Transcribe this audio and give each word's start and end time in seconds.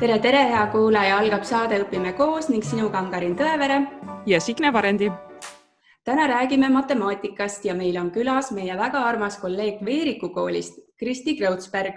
tere, 0.00 0.18
tere, 0.22 0.40
hea 0.50 0.62
kuulaja, 0.72 1.18
algab 1.18 1.44
saade 1.46 1.80
Õpime 1.82 2.12
koos 2.16 2.48
ning 2.52 2.64
sinuga 2.64 3.00
on 3.02 3.10
Karin 3.12 3.34
Tõevere 3.38 3.78
ja 4.26 4.40
Signe 4.40 4.72
Varendi. 4.72 5.10
täna 6.04 6.26
räägime 6.26 6.68
matemaatikast 6.68 7.64
ja 7.64 7.74
meil 7.74 7.96
on 7.96 8.10
külas 8.10 8.50
meie 8.52 8.76
väga 8.76 9.04
armas 9.06 9.36
kolleeg 9.38 9.84
Veeriku 9.84 10.28
koolist, 10.34 10.78
Kristi 10.98 11.36
Kreutzberg. 11.36 11.94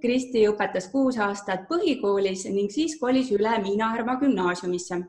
Kristi 0.00 0.46
õpetas 0.48 0.90
kuus 0.92 1.18
aastat 1.18 1.66
põhikoolis 1.68 2.46
ning 2.48 2.70
siis 2.70 2.98
kolis 3.00 3.30
üle 3.30 3.58
Miina 3.62 3.90
Härma 3.92 4.16
gümnaasiumisse. 4.20 5.02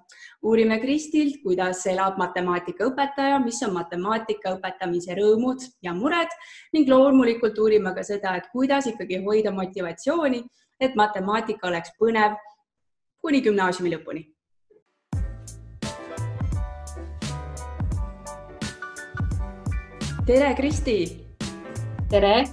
uurime 0.43 0.79
Kristilt, 0.79 1.41
kuidas 1.43 1.85
elab 1.87 2.17
matemaatikaõpetaja, 2.17 3.39
mis 3.43 3.63
on 3.63 3.73
matemaatika 3.73 4.55
õpetamise 4.57 5.15
rõõmud 5.15 5.63
ja 5.81 5.93
mured 5.93 6.29
ning 6.73 6.89
loomulikult 6.89 7.57
uurime 7.57 7.93
ka 7.95 8.03
seda, 8.03 8.35
et 8.35 8.47
kuidas 8.51 8.87
ikkagi 8.87 9.23
hoida 9.23 9.51
motivatsiooni 9.51 10.43
et 10.79 10.95
matemaatika 10.95 11.67
oleks 11.67 11.93
põnev 11.99 12.37
kuni 13.21 13.41
gümnaasiumi 13.41 13.93
lõpuni. 13.95 14.25
tere, 20.27 20.53
Kristi. 20.55 20.95
tere. 22.11 22.43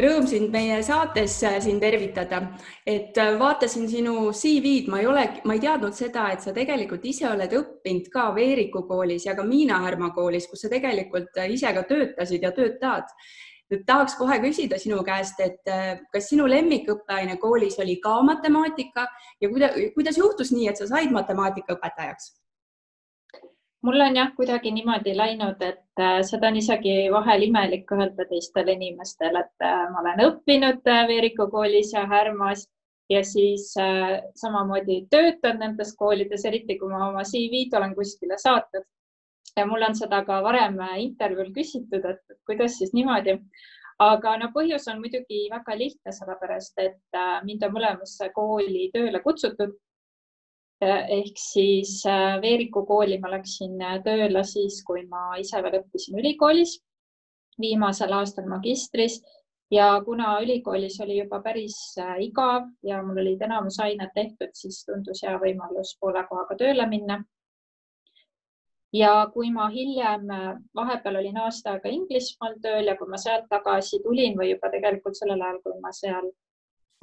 Rõõm 0.00 0.24
sind 0.26 0.48
meie 0.50 0.80
saates 0.82 1.36
äh, 1.46 1.58
siin 1.62 1.76
tervitada, 1.78 2.40
et 2.88 3.18
äh, 3.20 3.34
vaatasin 3.38 3.84
sinu 3.86 4.32
CV-d, 4.34 4.88
ma 4.90 4.98
ei 5.02 5.06
ole, 5.06 5.26
ma 5.46 5.54
ei 5.54 5.60
teadnud 5.62 5.94
seda, 5.94 6.24
et 6.32 6.42
sa 6.42 6.54
tegelikult 6.56 7.04
ise 7.06 7.28
oled 7.28 7.52
õppinud 7.54 8.08
ka 8.10 8.24
Veeriku 8.34 8.82
koolis 8.88 9.28
ja 9.28 9.36
ka 9.38 9.44
Miina 9.46 9.78
Härma 9.84 10.08
koolis, 10.16 10.48
kus 10.50 10.64
sa 10.64 10.72
tegelikult 10.72 11.36
äh, 11.38 11.52
ise 11.54 11.70
ka 11.76 11.84
töötasid 11.86 12.42
ja 12.42 12.50
töötad 12.56 13.12
nüüd 13.72 13.84
tahaks 13.88 14.16
kohe 14.18 14.38
küsida 14.42 14.78
sinu 14.80 15.00
käest, 15.06 15.40
et 15.40 15.70
äh, 15.72 15.98
kas 16.12 16.28
sinu 16.30 16.46
lemmikõppeaine 16.50 17.38
koolis 17.42 17.78
oli 17.82 17.96
ka 18.02 18.20
matemaatika 18.26 19.06
ja 19.40 19.50
kuidas, 19.50 19.76
kuidas 19.96 20.18
juhtus 20.20 20.52
nii, 20.52 20.68
et 20.70 20.80
sa 20.80 20.88
said 20.90 21.14
matemaatikaõpetajaks? 21.14 22.32
mul 23.84 24.00
on 24.00 24.14
jah 24.16 24.30
kuidagi 24.36 24.70
niimoodi 24.72 25.12
läinud, 25.16 25.60
et 25.60 26.00
äh, 26.00 26.20
seda 26.24 26.48
on 26.48 26.60
isegi 26.60 26.94
vahel 27.12 27.48
imelik 27.48 27.90
öelda 27.92 28.24
teistele 28.30 28.76
inimestele, 28.78 29.44
et 29.44 29.66
äh, 29.66 29.82
ma 29.92 30.00
olen 30.04 30.24
õppinud 30.28 30.80
Veeriku 31.10 31.50
koolis 31.52 31.92
ja 31.92 32.06
Härmas 32.08 32.64
ja 33.12 33.20
siis 33.24 33.74
samamoodi 34.40 35.02
töötan 35.12 35.58
nendes 35.60 35.90
koolides, 35.96 36.46
eriti 36.48 36.78
kui 36.80 36.88
ma 36.88 37.10
oma 37.10 37.24
CV-d 37.28 37.76
olen 37.76 37.92
kuskile 37.98 38.38
saatnud 38.40 38.86
ja 39.56 39.66
mul 39.66 39.86
on 39.86 39.94
seda 39.96 40.22
ka 40.26 40.40
varem 40.44 40.78
intervjuul 40.98 41.52
küsitud, 41.54 42.04
et 42.10 42.38
kuidas 42.48 42.78
siis 42.78 42.92
niimoodi. 42.96 43.38
aga 44.02 44.32
no 44.40 44.48
põhjus 44.54 44.88
on 44.90 44.98
muidugi 44.98 45.44
väga 45.52 45.76
lihtne, 45.78 46.12
sellepärast 46.12 46.80
et 46.82 47.18
äh, 47.18 47.36
mind 47.46 47.62
on 47.62 47.76
mõlemasse 47.76 48.26
kooli 48.34 48.88
tööle 48.94 49.20
kutsutud. 49.22 49.76
Äh, 50.82 51.04
ehk 51.20 51.38
siis 51.38 52.00
äh, 52.10 52.40
Veeriku 52.42 52.82
kooli 52.88 53.20
ma 53.22 53.30
läksin 53.36 53.78
tööle 54.04 54.42
siis, 54.44 54.80
kui 54.82 55.06
ma 55.06 55.38
ise 55.38 55.62
veel 55.62 55.78
õppisin 55.78 56.18
ülikoolis, 56.18 56.74
viimasel 57.60 58.12
aastal 58.18 58.50
magistris 58.50 59.20
ja 59.70 59.86
kuna 60.04 60.40
ülikoolis 60.42 60.98
oli 61.06 61.20
juba 61.20 61.38
päris 61.46 61.78
igav 62.18 62.66
ja 62.82 62.98
mul 63.02 63.22
olid 63.22 63.46
enamus 63.46 63.78
ained 63.78 64.10
tehtud, 64.18 64.50
siis 64.58 64.82
tundus 64.90 65.22
hea 65.22 65.38
võimalus 65.38 65.94
poole 66.00 66.26
kohaga 66.26 66.58
tööle 66.58 66.90
minna 66.90 67.22
ja 68.94 69.12
kui 69.34 69.50
ma 69.50 69.68
hiljem, 69.72 70.28
vahepeal 70.76 71.18
olin 71.20 71.38
aasta 71.42 71.74
aega 71.74 71.90
Inglismaal 71.92 72.58
tööl 72.62 72.90
ja 72.90 72.96
kui 72.98 73.10
ma 73.10 73.18
sealt 73.20 73.48
tagasi 73.50 74.00
tulin 74.04 74.38
või 74.38 74.52
juba 74.52 74.70
tegelikult 74.72 75.18
sellel 75.18 75.42
ajal, 75.42 75.60
kui 75.64 75.80
ma 75.82 75.90
seal 75.96 76.28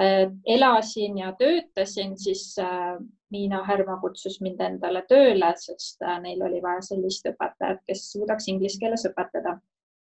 äh, 0.02 0.30
elasin 0.56 1.20
ja 1.20 1.34
töötasin, 1.40 2.16
siis 2.20 2.46
äh, 2.64 2.96
Miina 3.32 3.64
Härma 3.68 3.98
kutsus 4.04 4.40
mind 4.44 4.64
endale 4.64 5.04
tööle, 5.10 5.52
sest 5.60 6.02
äh, 6.06 6.18
neil 6.24 6.42
oli 6.48 6.64
vaja 6.64 6.84
sellist 6.94 7.28
õpetajat, 7.34 7.84
kes 7.88 8.08
suudaks 8.14 8.48
inglise 8.54 8.80
keeles 8.80 9.06
õpetada. 9.12 9.60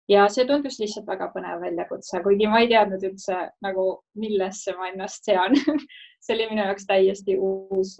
ja 0.09 0.25
see 0.29 0.45
tundus 0.45 0.79
lihtsalt 0.79 1.07
väga 1.07 1.31
põnev 1.33 1.61
väljakutse, 1.65 2.21
kuigi 2.21 2.47
ma 2.49 2.61
ei 2.61 2.69
teadnud 2.69 3.03
üldse 3.09 3.37
nagu, 3.65 3.85
millesse 4.21 4.73
ma 4.77 4.89
ennast 4.89 5.25
sean 5.25 5.55
see 6.23 6.35
oli 6.35 6.49
minu 6.49 6.65
jaoks 6.65 6.85
täiesti 6.89 7.37
uus 7.37 7.97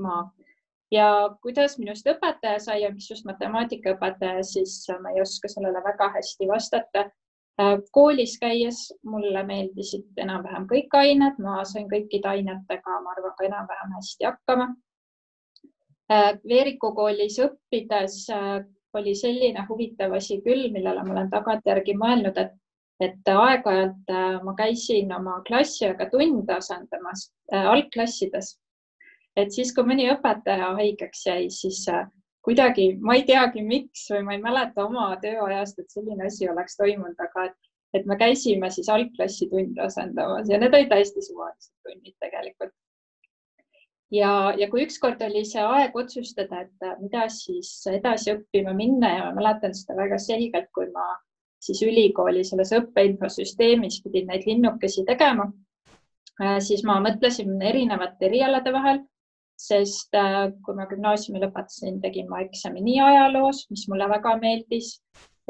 maa 0.00 0.28
ja 0.90 1.06
kuidas 1.42 1.78
minust 1.78 2.06
õpetaja 2.10 2.58
sai 2.62 2.82
ja 2.82 2.90
mis 2.94 3.08
just 3.10 3.26
matemaatikaõpetaja, 3.28 4.42
siis 4.46 4.82
ma 5.02 5.14
ei 5.14 5.22
oska 5.22 5.48
sellele 5.48 5.82
väga 5.84 6.10
hästi 6.16 6.48
vastata. 6.50 7.06
Äh, 7.60 7.76
koolis 7.92 8.38
käies 8.40 8.86
mulle 9.04 9.42
meeldisid 9.46 10.18
enam-vähem 10.22 10.66
kõik 10.70 10.94
ained, 10.96 11.38
ma 11.42 11.60
sain 11.68 11.88
kõikide 11.90 12.30
ainetega, 12.34 13.00
ma 13.04 13.14
arvan, 13.16 13.34
ka 13.38 13.46
enam-vähem 13.48 13.96
hästi 13.98 14.28
hakkama. 14.30 14.70
Äh, 16.10 16.32
Veeriku 16.48 16.94
koolis 16.96 17.38
õppides 17.42 18.22
äh, 18.34 18.62
oli 18.98 19.14
selline 19.14 19.66
huvitav 19.68 20.16
asi 20.18 20.40
küll, 20.46 20.70
millele 20.74 21.04
ma 21.04 21.14
olen 21.14 21.30
tagantjärgi 21.30 21.94
mõelnud, 21.98 22.38
et 22.38 22.56
et 23.00 23.28
aeg-ajalt 23.32 24.10
ma 24.44 24.52
käisin 24.58 25.08
oma 25.16 25.38
klassiaega 25.46 26.10
tunde 26.12 26.52
asendamas 26.52 27.30
äh, 27.48 27.64
algklassides 27.64 28.50
et 29.36 29.52
siis, 29.54 29.74
kui 29.74 29.86
mõni 29.86 30.08
õpetaja 30.12 30.72
haigeks 30.78 31.26
jäi, 31.26 31.50
siis 31.54 31.84
äh, 31.92 32.08
kuidagi, 32.46 32.94
ma 33.00 33.16
ei 33.18 33.24
teagi, 33.28 33.62
miks 33.64 34.06
või 34.14 34.24
ma 34.26 34.36
ei 34.36 34.42
mäleta 34.42 34.84
oma 34.86 35.10
tööajast, 35.22 35.80
et 35.80 35.92
selline 35.92 36.26
asi 36.26 36.48
oleks 36.48 36.78
toimunud, 36.80 37.18
aga 37.20 37.50
et, 37.50 37.56
et 38.00 38.06
me 38.08 38.16
käisime 38.20 38.70
siis 38.72 38.88
algklassi 38.92 39.50
tunde 39.50 39.82
asendamas 39.84 40.50
ja 40.50 40.60
need 40.60 40.74
olid 40.74 40.92
täiesti 40.92 41.24
suvalised 41.26 41.72
tunnid 41.84 42.16
tegelikult. 42.24 42.74
ja, 44.10 44.30
ja 44.58 44.68
kui 44.70 44.84
ükskord 44.86 45.20
oli 45.22 45.44
see 45.46 45.62
aeg 45.62 45.96
otsustada, 45.96 46.64
et 46.64 46.86
äh, 46.86 46.96
mida 47.02 47.28
siis 47.32 47.74
edasi 47.92 48.34
õppima 48.34 48.74
minna 48.76 49.14
ja 49.16 49.26
ma 49.28 49.34
mäletan 49.40 49.76
seda 49.76 49.98
väga 50.00 50.18
selgelt, 50.18 50.70
kui 50.74 50.88
ma 50.94 51.12
siis 51.60 51.82
ülikooli 51.84 52.42
selles 52.44 52.72
õppeinfosüsteemis 52.72 54.00
pidin 54.02 54.30
neid 54.32 54.48
linnukesi 54.48 55.04
tegema, 55.06 55.50
äh, 56.40 56.56
siis 56.64 56.82
ma 56.88 56.98
mõtlesin 57.04 57.60
erinevate 57.60 58.30
erialade 58.32 58.72
vahel 58.72 59.04
sest 59.60 60.16
äh, 60.16 60.48
kui 60.64 60.76
ma 60.78 60.86
gümnaasiumi 60.90 61.42
lõpetasin, 61.42 62.00
tegin 62.04 62.28
ma 62.30 62.40
eksami 62.46 62.82
nii 62.86 63.00
ajaloos, 63.04 63.66
mis 63.72 63.86
mulle 63.92 64.08
väga 64.08 64.36
meeldis, 64.40 64.94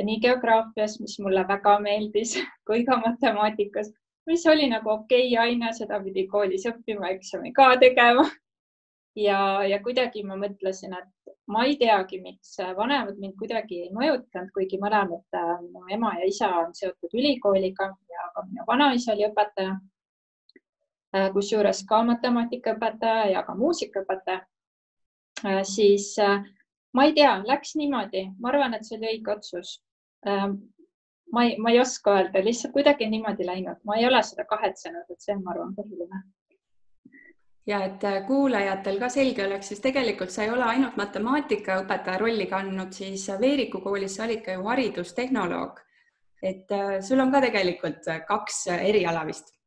nii 0.00 0.20
geograafias, 0.24 0.96
mis 1.02 1.18
mulle 1.22 1.44
väga 1.48 1.76
meeldis, 1.84 2.36
kui 2.68 2.84
ka 2.88 2.98
matemaatikas, 3.04 3.92
mis 4.30 4.46
oli 4.50 4.68
nagu 4.72 4.90
okei 4.96 5.28
okay 5.30 5.50
aine, 5.54 5.72
seda 5.76 6.00
pidi 6.04 6.26
koolis 6.32 6.66
õppima, 6.70 7.12
eksami 7.16 7.52
ka 7.56 7.74
tegema. 7.82 8.26
ja, 9.18 9.38
ja 9.66 9.78
kuidagi 9.84 10.24
ma 10.26 10.38
mõtlesin, 10.40 10.94
et 10.96 11.34
ma 11.50 11.64
ei 11.66 11.76
teagi, 11.78 12.20
miks 12.24 12.56
vanemad 12.78 13.18
mind 13.18 13.36
kuidagi 13.38 13.84
ei 13.84 13.94
mõjutanud, 13.94 14.50
kuigi 14.54 14.78
mõlemad 14.82 15.38
äh, 15.38 15.54
minu 15.62 15.86
ema 15.98 16.16
ja 16.18 16.28
isa 16.30 16.50
on 16.64 16.74
seotud 16.74 17.14
ülikooliga 17.14 17.90
ja 18.10 18.28
ka 18.34 18.46
minu 18.48 18.66
vanaisa 18.68 19.14
oli 19.14 19.26
õpetaja 19.30 19.78
kusjuures 21.34 21.84
ka 21.88 22.02
matemaatikaõpetaja 22.06 23.30
ja 23.32 23.42
ka 23.42 23.54
muusikaõpetaja, 23.58 24.42
äh, 25.44 25.62
siis 25.66 26.12
äh, 26.22 26.44
ma 26.94 27.06
ei 27.08 27.14
tea, 27.16 27.38
läks 27.46 27.74
niimoodi, 27.78 28.28
ma 28.38 28.52
arvan, 28.52 28.74
et 28.74 28.86
see 28.86 28.98
oli 28.98 29.14
õige 29.14 29.36
otsus. 29.36 29.80
ma 31.32 31.44
ei, 31.46 31.54
ma 31.62 31.70
ei 31.70 31.78
oska 31.80 32.12
öelda, 32.18 32.42
lihtsalt 32.44 32.74
kuidagi 32.74 33.06
niimoodi 33.08 33.46
läinud, 33.46 33.78
ma 33.88 33.96
ei 33.96 34.04
ole 34.06 34.18
seda 34.26 34.44
kahetsenud, 34.44 35.06
et 35.08 35.22
see 35.22 35.32
on, 35.32 35.44
ma 35.44 35.54
arvan, 35.54 35.70
põhiline. 35.76 36.18
Ja 37.66 37.78
et 37.86 38.04
kuulajatel 38.26 38.98
ka 39.00 39.08
selge 39.08 39.46
oleks, 39.46 39.70
siis 39.70 39.80
tegelikult 39.80 40.34
sa 40.34 40.42
ei 40.44 40.50
ole 40.50 40.66
ainult 40.66 40.98
matemaatikaõpetaja 41.00 42.18
rolli 42.20 42.46
kandnud, 42.50 42.92
siis 42.92 43.24
Veeriku 43.40 43.80
koolis 43.80 44.18
sa 44.18 44.26
olid 44.26 44.42
ka 44.44 44.58
ju 44.58 44.66
haridustehnoloog. 44.68 45.80
et 46.42 46.72
sul 47.04 47.20
on 47.20 47.32
ka 47.32 47.40
tegelikult 47.40 48.06
kaks 48.28 48.66
eriala 48.72 49.24
vist 49.28 49.59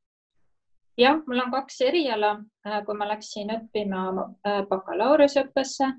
jah, 0.97 1.19
mul 1.27 1.41
on 1.45 1.51
kaks 1.51 1.81
eriala. 1.87 2.37
Äh, 2.67 2.81
kui 2.85 2.97
ma 2.97 3.07
läksin 3.09 3.51
õppima 3.53 4.05
äh, 4.47 4.61
bakalaureuseõppesse, 4.69 5.89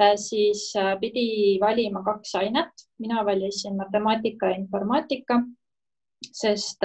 äh, 0.00 0.16
siis 0.20 0.70
pidi 1.00 1.58
valima 1.60 2.02
kaks 2.06 2.34
ainet. 2.42 2.86
mina 2.98 3.24
valisin 3.24 3.76
matemaatika 3.76 4.50
ja 4.50 4.58
informaatika, 4.58 5.42
sest 6.32 6.82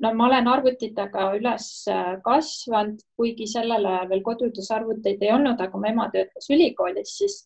no 0.00 0.12
ma 0.14 0.26
olen 0.26 0.48
arvutitega 0.48 1.34
üles 1.36 1.84
kasvanud, 2.24 3.02
kuigi 3.16 3.46
sellel 3.46 3.84
ajal 3.84 4.08
veel 4.08 4.22
kodudes 4.24 4.70
arvuteid 4.70 5.22
ei 5.22 5.32
olnud, 5.34 5.60
aga 5.60 5.78
mu 5.78 5.84
ema 5.84 6.08
töötas 6.14 6.48
ülikoolis, 6.48 7.12
siis 7.18 7.36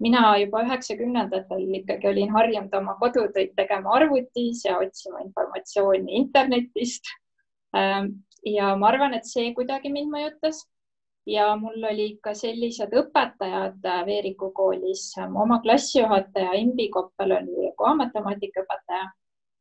mina 0.00 0.38
juba 0.40 0.62
üheksakümnendatel 0.64 1.68
ikkagi 1.80 2.08
olin 2.08 2.32
harjunud 2.32 2.72
oma 2.80 2.96
kodutöid 3.00 3.52
tegema 3.56 3.92
arvutis 3.98 4.64
ja 4.64 4.78
otsima 4.78 5.20
informatsiooni 5.26 6.16
internetist 6.22 7.12
ja 8.46 8.70
ma 8.78 8.90
arvan, 8.92 9.14
et 9.14 9.26
see 9.26 9.52
kuidagi 9.54 9.92
mind 9.92 10.12
mõjutas. 10.14 10.64
ja 11.26 11.46
mul 11.58 11.82
olid 11.88 12.20
ka 12.22 12.36
sellised 12.38 12.92
õpetajad 12.94 13.86
äh, 13.90 14.02
Veeriku 14.06 14.52
koolis, 14.54 15.08
oma 15.26 15.58
klassijuhataja 15.64 16.52
Imbi 16.60 16.86
Koppel 16.94 17.34
oli 17.34 17.72
ka 17.80 17.94
matemaatikaõpetaja 17.98 19.08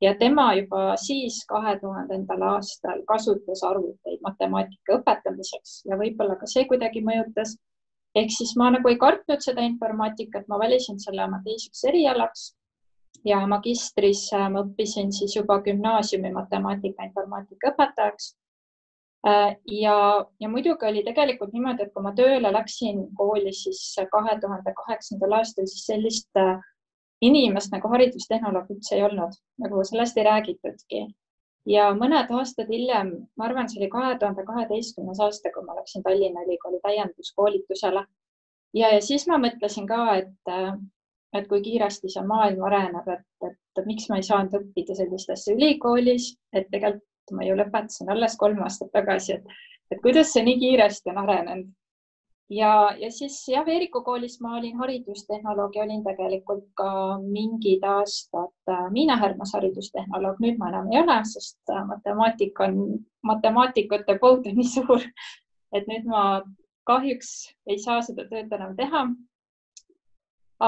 ja 0.06 0.12
tema 0.20 0.52
juba 0.60 0.84
siis 1.02 1.40
kahe 1.50 1.74
tuhandendal 1.82 2.44
aastal 2.52 3.02
kasutas 3.10 3.64
arvuteid 3.66 4.22
matemaatika 4.28 5.00
õpetamiseks 5.00 5.80
ja 5.90 5.98
võib-olla 5.98 6.38
ka 6.38 6.52
see 6.54 6.68
kuidagi 6.70 7.02
mõjutas. 7.02 7.58
ehk 8.16 8.30
siis 8.38 8.54
ma 8.56 8.70
nagu 8.78 8.90
ei 8.90 9.02
kartnud 9.02 9.42
seda 9.42 9.66
informaatikat, 9.66 10.48
ma 10.48 10.62
valisin 10.62 11.00
selle 11.00 11.26
oma 11.26 11.42
teiseks 11.50 11.84
erialaks 11.90 12.46
ja 13.26 13.42
magistris 13.48 14.28
ma 14.32 14.62
õppisin 14.62 15.12
siis 15.12 15.36
juba 15.36 15.62
gümnaasiumi 15.66 16.32
matemaatika, 16.32 17.10
informaatika 17.10 17.74
õpetajaks 17.74 18.36
ja, 19.26 20.26
ja 20.40 20.50
muidugi 20.50 20.86
oli 20.86 21.04
tegelikult 21.04 21.54
niimoodi, 21.54 21.84
et 21.84 21.94
kui 21.94 22.04
ma 22.06 22.14
tööle 22.18 22.52
läksin 22.54 23.08
kooli, 23.18 23.54
siis 23.54 23.82
kahe 24.12 24.38
tuhande 24.42 24.74
kaheksandal 24.78 25.40
aastal, 25.40 25.66
siis 25.72 25.86
sellist 25.90 26.42
äh, 26.42 26.60
inimest 27.26 27.74
nagu 27.74 27.90
haridustehnoloog 27.94 28.74
üldse 28.76 28.98
ei 28.98 29.06
olnud, 29.08 29.38
nagu 29.64 29.84
sellest 29.90 30.18
ei 30.18 30.28
räägitudki. 30.28 31.06
ja 31.66 31.88
mõned 31.98 32.30
aastad 32.30 32.70
hiljem, 32.70 33.08
ma 33.38 33.48
arvan, 33.48 33.70
see 33.70 33.80
oli 33.82 33.90
kahe 33.90 34.18
tuhande 34.22 34.44
kaheteistkümnes 34.46 35.22
aasta, 35.26 35.50
kui 35.54 35.66
ma 35.66 35.78
läksin 35.80 36.04
Tallinna 36.04 36.44
Ülikooli 36.46 36.80
täienduskoolitusele. 36.84 38.06
ja, 38.74 38.94
ja 38.94 39.02
siis 39.02 39.26
ma 39.28 39.40
mõtlesin 39.42 39.88
ka, 39.90 40.04
et, 40.22 40.54
et 41.34 41.48
kui 41.50 41.62
kiiresti 41.66 42.14
see 42.14 42.26
maailm 42.30 42.62
areneb, 42.70 43.10
et, 43.18 43.50
et 43.50 43.86
miks 43.90 44.10
ma 44.10 44.22
ei 44.22 44.30
saanud 44.30 44.54
õppida 44.62 44.96
sellist 45.02 45.34
asja 45.34 45.58
ülikoolis, 45.58 46.36
et 46.54 46.70
tegelikult 46.72 47.10
ma 47.32 47.48
ju 47.48 47.56
lõpetasin 47.58 48.12
alles 48.12 48.38
kolm 48.38 48.62
aastat 48.66 48.92
tagasi, 48.94 49.40
et, 49.40 49.58
et 49.92 50.02
kuidas 50.04 50.34
see 50.34 50.46
nii 50.46 50.60
kiiresti 50.62 51.14
on 51.14 51.24
arenenud 51.24 51.74
ja, 52.50 52.96
ja 53.00 53.12
siis 53.12 53.38
jah, 53.50 53.66
Veeriku 53.66 54.02
koolis 54.06 54.38
ma 54.42 54.56
olin 54.58 54.78
haridustehnoloog 54.78 55.76
ja 55.76 55.84
olin 55.84 56.04
tegelikult 56.04 56.66
ka 56.78 57.18
mingid 57.22 57.84
aastad 57.84 58.54
äh, 58.70 58.86
Miina 58.92 59.18
Härmas 59.18 59.54
haridustehnoloog, 59.58 60.40
nüüd 60.44 60.60
ma 60.62 60.70
enam 60.74 60.92
ei 60.94 61.02
ole, 61.02 61.18
sest 61.30 61.74
äh, 61.74 61.82
matemaatika 61.90 62.70
on, 62.70 63.00
matemaatikute 63.26 64.18
põud 64.22 64.46
on 64.50 64.60
nii 64.60 64.70
suur, 64.76 65.06
et 65.74 65.88
nüüd 65.92 66.06
ma 66.10 66.44
kahjuks 66.86 67.32
ei 67.68 67.80
saa 67.82 68.02
seda 68.06 68.28
tööd 68.30 68.54
enam 68.54 68.76
teha. 68.78 69.08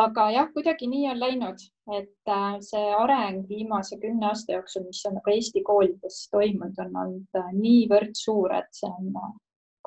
Aga 0.04 0.30
jah, 0.36 0.48
kuidagi 0.54 0.88
nii 0.92 1.10
on 1.12 1.20
läinud, 1.20 1.66
et 1.98 2.32
äh, 2.32 2.56
see 2.70 2.94
areng 3.02 3.44
viimase 3.50 4.00
kümne 4.02 4.30
aasta 4.30 4.58
jooksul, 4.58 4.88
mis 4.88 5.04
on 5.10 5.18
nagu 5.20 5.34
Eesti 5.34 5.64
koolides 5.68 6.24
toimunud, 6.32 6.80
on 6.86 7.04
olnud 7.04 7.44
niivõrd 7.60 8.16
suur, 8.20 8.56
et 8.58 8.72
see 8.76 8.90
on 8.90 9.14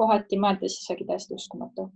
kohati 0.01 0.39
mõeldes 0.41 0.81
isegi 0.83 1.09
täiesti 1.09 1.37
uskumatu 1.37 1.91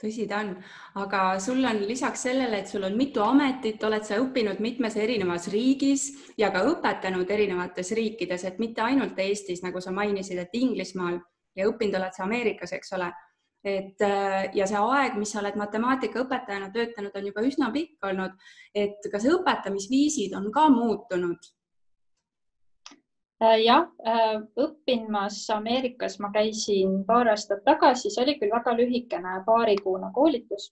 tõsi 0.00 0.26
ta 0.28 0.40
on, 0.40 0.54
aga 1.02 1.22
sul 1.42 1.60
on 1.66 1.82
lisaks 1.88 2.24
sellele, 2.28 2.62
et 2.62 2.70
sul 2.70 2.84
on 2.88 2.96
mitu 2.96 3.22
ametit, 3.24 3.82
oled 3.84 4.06
sa 4.06 4.16
õppinud 4.22 4.60
mitmes 4.64 4.96
erinevas 4.96 5.50
riigis 5.52 6.06
ja 6.40 6.50
ka 6.54 6.62
õpetanud 6.70 7.28
erinevates 7.30 7.92
riikides, 7.96 8.46
et 8.48 8.60
mitte 8.62 8.84
ainult 8.84 9.18
Eestis, 9.20 9.60
nagu 9.64 9.82
sa 9.84 9.92
mainisid, 9.92 10.40
et 10.40 10.56
Inglismaal 10.56 11.20
ja 11.56 11.68
õppinud 11.68 11.98
oled 12.00 12.16
sa 12.16 12.24
Ameerikas, 12.24 12.72
eks 12.76 12.96
ole. 12.96 13.10
Et 13.64 14.02
äh, 14.02 14.50
ja 14.56 14.66
see 14.66 14.80
aeg, 14.80 15.16
mis 15.20 15.32
sa 15.32 15.42
oled 15.42 15.56
matemaatikaõpetajana 15.60 16.70
töötanud, 16.72 17.16
on 17.16 17.26
juba 17.26 17.44
üsna 17.44 17.70
pikk 17.74 18.10
olnud, 18.10 18.36
et 18.74 19.10
kas 19.12 19.26
õpetamisviisid 19.28 20.36
on 20.38 20.48
ka 20.54 20.68
muutunud 20.72 21.50
Äh, 23.40 23.62
jah, 23.64 23.86
äh, 24.04 24.36
õppimas 24.60 25.38
Ameerikas 25.54 26.18
ma 26.20 26.28
käisin 26.34 26.98
paar 27.08 27.30
aastat 27.32 27.62
tagasi, 27.64 28.10
see 28.12 28.20
oli 28.26 28.34
küll 28.36 28.52
väga 28.52 28.74
lühikene 28.76 29.38
paarikuune 29.46 30.10
koolitus, 30.12 30.66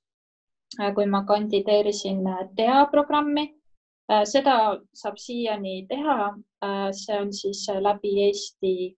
kui 0.98 1.06
ma 1.08 1.22
kandideerisin 1.24 2.20
TEA 2.56 2.82
programmi. 2.92 3.54
seda 4.24 4.52
saab 4.96 5.16
siiani 5.20 5.86
teha. 5.88 6.34
see 6.92 7.16
on 7.20 7.32
siis 7.32 7.66
läbi 7.80 8.12
Eesti 8.26 8.96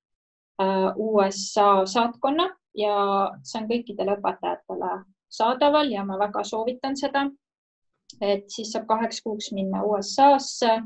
USA 0.96 1.87
saatkonna 1.87 2.46
ja 2.76 2.94
see 3.43 3.62
on 3.62 3.69
kõikidele 3.70 4.17
õpetajatele 4.19 4.90
saadaval 5.31 5.90
ja 5.93 6.05
ma 6.05 6.19
väga 6.19 6.44
soovitan 6.44 6.96
seda. 6.96 7.31
et 8.20 8.49
siis 8.50 8.72
saab 8.72 8.87
kaheks 8.87 9.20
kuuks 9.22 9.52
minna 9.55 9.84
USA-sse 9.87 10.81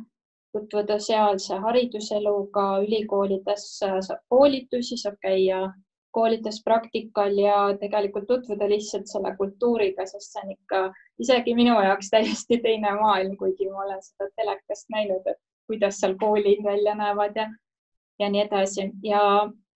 tutvuda 0.53 0.99
sealse 1.01 1.57
hariduseluga, 1.59 2.67
ülikoolides 2.85 3.65
saab 3.81 4.21
koolitusi, 4.29 4.99
saab 5.01 5.17
käia 5.23 5.63
koolides 6.15 6.61
praktikal 6.65 7.35
ja 7.39 7.57
tegelikult 7.81 8.29
tutvuda 8.29 8.69
lihtsalt 8.71 9.11
selle 9.11 9.35
kultuuriga, 9.39 10.07
sest 10.07 10.37
see 10.37 10.45
on 10.45 10.53
ikka 10.55 10.83
isegi 11.25 11.57
minu 11.59 11.75
jaoks 11.87 12.13
täiesti 12.13 12.61
teine 12.63 12.95
maailm, 13.01 13.35
kuigi 13.41 13.67
ma 13.71 13.83
olen 13.87 14.03
seda 14.05 14.31
telekast 14.39 14.93
näinud, 14.95 15.27
et 15.27 15.41
kuidas 15.67 15.99
seal 16.01 16.15
koolid 16.21 16.63
välja 16.65 16.95
näevad 17.01 17.41
ja, 17.41 17.49
ja 18.23 18.31
nii 18.31 18.45
edasi 18.47 18.91
ja, 19.03 19.25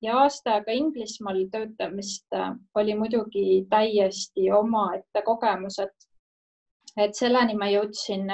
ja 0.02 0.18
aasta 0.22 0.54
aega 0.58 0.72
Inglismaal 0.72 1.44
töötamist 1.52 2.34
äh, 2.34 2.52
oli 2.74 2.94
muidugi 2.94 3.66
täiesti 3.70 4.50
omaette 4.52 5.22
kogemus, 5.24 5.78
et, 5.78 6.08
et 6.96 7.14
selleni 7.14 7.56
ma 7.58 7.70
jõudsin 7.72 8.30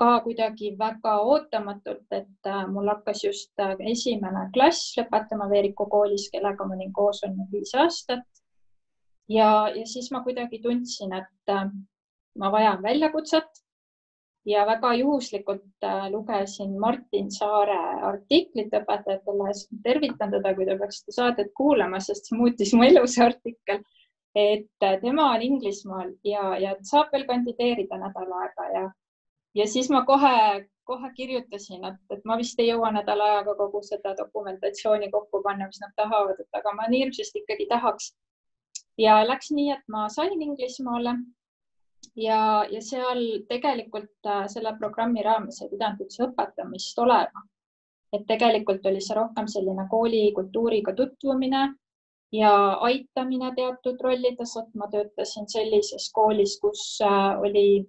ka 0.00 0.20
kuidagi 0.24 0.72
väga 0.80 1.14
ootamatult, 1.28 2.06
et 2.16 2.48
äh, 2.48 2.62
mul 2.72 2.88
hakkas 2.88 3.24
just 3.24 3.60
äh, 3.60 3.74
esimene 3.92 4.46
klass 4.54 4.94
lõpetama 4.96 5.48
Veeriku 5.50 5.86
koolis, 5.92 6.28
kellega 6.32 6.64
ma 6.64 6.76
olin 6.76 6.92
koos 6.96 7.20
olnud 7.28 7.52
viis 7.52 7.74
aastat. 7.76 8.24
ja, 9.28 9.50
ja 9.76 9.84
siis 9.86 10.08
ma 10.10 10.22
kuidagi 10.24 10.62
tundsin, 10.64 11.12
et 11.20 11.52
äh, 11.52 11.66
ma 12.38 12.52
vajan 12.52 12.80
väljakutset 12.82 13.60
ja 14.46 14.64
väga 14.66 14.94
juhuslikult 14.94 15.86
lugesin 16.10 16.78
Martin 16.80 17.30
Saare 17.30 17.78
artiklit 18.08 18.72
Õpetajate 18.72 19.34
Lehes. 19.36 19.66
tervitan 19.84 20.30
teda, 20.32 20.54
kui 20.54 20.66
te 20.66 20.76
peaksite 20.78 21.12
saadet 21.12 21.50
kuulama, 21.56 22.00
sest 22.00 22.30
see 22.30 22.38
muutis 22.38 22.72
mu 22.74 22.86
elu, 22.86 23.06
see 23.06 23.24
artikkel. 23.24 23.82
et 24.34 24.84
tema 25.02 25.32
on 25.34 25.42
Inglismaal 25.42 26.12
ja, 26.24 26.56
ja 26.58 26.76
saab 26.86 27.08
veel 27.12 27.26
kandideerida 27.26 27.96
nädal 27.98 28.32
aega 28.40 28.66
ja 28.72 28.84
ja 29.54 29.66
siis 29.66 29.90
ma 29.90 30.04
kohe, 30.06 30.66
kohe 30.84 31.12
kirjutasin, 31.16 31.84
et, 31.84 32.00
et 32.14 32.24
ma 32.24 32.36
vist 32.38 32.58
ei 32.60 32.70
jõua 32.70 32.92
nädala 32.94 33.26
ajaga 33.32 33.54
kogu 33.58 33.82
seda 33.86 34.14
dokumentatsiooni 34.18 35.10
kokku 35.10 35.42
panna, 35.42 35.66
mis 35.66 35.80
nad 35.82 35.94
tahavad, 35.96 36.40
et 36.40 36.60
aga 36.60 36.74
ma 36.76 36.88
nii 36.88 37.04
hirmsasti 37.04 37.42
ikkagi 37.44 37.66
tahaks. 37.74 38.12
ja 38.98 39.20
läks 39.26 39.50
nii, 39.50 39.70
et 39.72 39.84
ma 39.88 40.08
sain 40.08 40.42
Inglismaale 40.42 41.16
ja, 42.16 42.64
ja 42.70 42.82
seal 42.82 43.22
tegelikult 43.48 44.26
äh, 44.26 44.46
selle 44.48 44.74
programmi 44.78 45.22
raames 45.22 45.62
ei 45.62 45.70
pidanud 45.70 46.04
üldse 46.04 46.24
õpetamist 46.26 46.98
olema. 46.98 47.46
et 48.12 48.24
tegelikult 48.26 48.86
oli 48.90 49.00
see 49.00 49.14
rohkem 49.14 49.46
selline 49.46 49.84
kooli 49.90 50.32
kultuuriga 50.34 50.92
tutvumine 50.98 51.60
ja 52.32 52.54
aitamine 52.86 53.52
teatud 53.54 54.00
rollides, 54.02 54.56
et 54.56 54.74
ma 54.74 54.88
töötasin 54.90 55.46
sellises 55.48 56.10
koolis, 56.14 56.58
kus 56.62 56.82
äh, 57.06 57.38
oli 57.40 57.86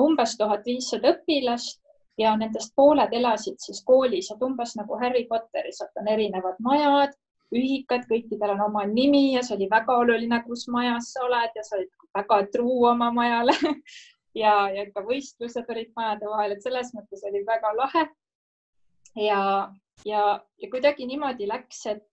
umbes 0.00 0.36
tuhat 0.36 0.66
viissada 0.66 1.14
õpilast 1.14 1.80
ja 2.18 2.36
nendest 2.36 2.74
pooled 2.76 3.12
elasid 3.12 3.56
siis 3.58 3.82
koolis, 3.84 4.30
et 4.30 4.42
umbes 4.42 4.76
nagu 4.76 4.98
Harry 5.00 5.24
Potteris, 5.30 5.80
et 5.80 6.00
on 6.00 6.08
erinevad 6.08 6.60
majad, 6.60 7.14
ühikad, 7.54 8.06
kõikidel 8.08 8.54
on 8.54 8.64
oma 8.68 8.84
nimi 8.88 9.34
ja 9.34 9.42
see 9.44 9.56
oli 9.58 9.68
väga 9.70 9.96
oluline, 10.02 10.40
kus 10.46 10.66
majas 10.72 11.12
sa 11.14 11.24
oled 11.26 11.56
ja 11.56 11.64
sa 11.66 11.76
olid 11.78 11.92
väga 12.14 12.40
truu 12.54 12.84
oma 12.90 13.10
majale 13.14 13.54
ja, 14.42 14.54
ja 14.72 14.84
ka 14.94 15.04
võistlused 15.06 15.70
olid 15.70 15.92
majade 15.96 16.30
vahel, 16.30 16.54
et 16.54 16.64
selles 16.64 16.92
mõttes 16.96 17.24
oli 17.28 17.44
väga 17.46 17.72
lahe. 17.78 18.04
ja, 19.20 19.42
ja, 20.06 20.24
ja 20.62 20.70
kuidagi 20.70 21.06
niimoodi 21.06 21.48
läks, 21.50 21.86
et, 21.86 22.08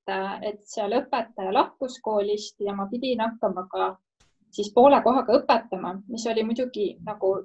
et 0.45 0.61
seal 0.67 0.99
õpetaja 0.99 1.53
lahkus 1.53 1.99
koolist 2.03 2.61
ja 2.61 2.75
ma 2.77 2.87
pidin 2.91 3.23
hakkama 3.23 3.67
ka 3.71 3.95
siis 4.51 4.71
poole 4.75 5.01
kohaga 5.03 5.39
õpetama, 5.39 5.95
mis 6.11 6.25
oli 6.27 6.43
muidugi 6.43 6.95
nagu 7.05 7.35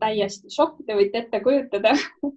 täiesti 0.00 0.50
šokk, 0.52 0.84
te 0.86 0.96
võite 0.96 1.24
ette 1.24 1.40
kujutada 1.44 1.92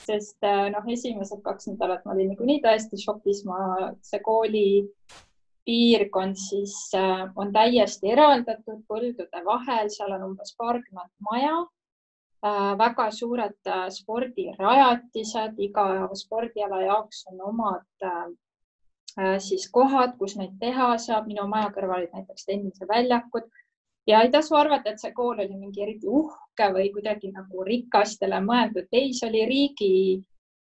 sest 0.00 0.42
äh, 0.44 0.66
noh, 0.74 0.86
esimesed 0.90 1.42
kaks 1.44 1.68
nädalat 1.70 2.04
ma 2.04 2.14
olin 2.14 2.32
niikuinii 2.32 2.60
täiesti 2.64 2.98
šokis, 3.00 3.44
ma, 3.48 3.58
see 4.02 4.20
kooli 4.24 4.66
piirkond 5.64 6.38
siis 6.40 6.74
äh, 6.98 7.24
on 7.36 7.52
täiesti 7.54 8.12
eraldatud 8.12 8.82
põldude 8.90 9.44
vahel, 9.46 9.90
seal 9.92 10.16
on 10.16 10.28
umbes 10.30 10.54
paarkümmend 10.58 11.12
maja 11.30 11.56
äh,, 12.44 12.72
väga 12.80 13.10
suured 13.14 13.74
spordirajatised, 13.98 15.60
iga 15.68 16.08
spordiala 16.20 16.82
jaoks 16.84 17.26
on 17.32 17.46
omad 17.52 17.86
siis 19.38 19.68
kohad, 19.70 20.16
kus 20.18 20.32
neid 20.34 20.56
teha 20.58 20.88
saab. 20.98 21.28
minu 21.30 21.44
maja 21.46 21.68
kõrval 21.70 22.00
olid 22.00 22.16
näiteks 22.16 22.48
tenniseväljakud 22.48 23.46
ja 24.06 24.22
ei 24.22 24.30
tasu 24.30 24.54
arvata, 24.54 24.90
et 24.90 25.00
see 25.00 25.12
kool 25.16 25.38
oli 25.38 25.56
mingi 25.56 25.82
eriti 25.82 26.08
uhke 26.08 26.68
või 26.76 26.90
kuidagi 26.92 27.30
nagu 27.32 27.64
rikastele 27.64 28.40
mõeldud. 28.44 28.88
ei, 28.92 29.12
see 29.16 29.28
oli 29.28 29.44
riigi 29.48 29.92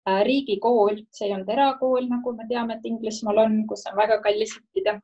äh,, 0.08 0.24
riigikool, 0.28 1.04
see 1.12 1.28
ei 1.28 1.36
olnud 1.36 1.52
erakool, 1.56 2.10
nagu 2.10 2.34
me 2.36 2.48
teame, 2.50 2.78
et 2.78 2.90
Inglismaal 2.90 3.46
on, 3.46 3.62
kus 3.68 3.86
on 3.92 3.98
väga 4.00 4.20
kallis 4.26 4.58
õppida, 4.60 5.00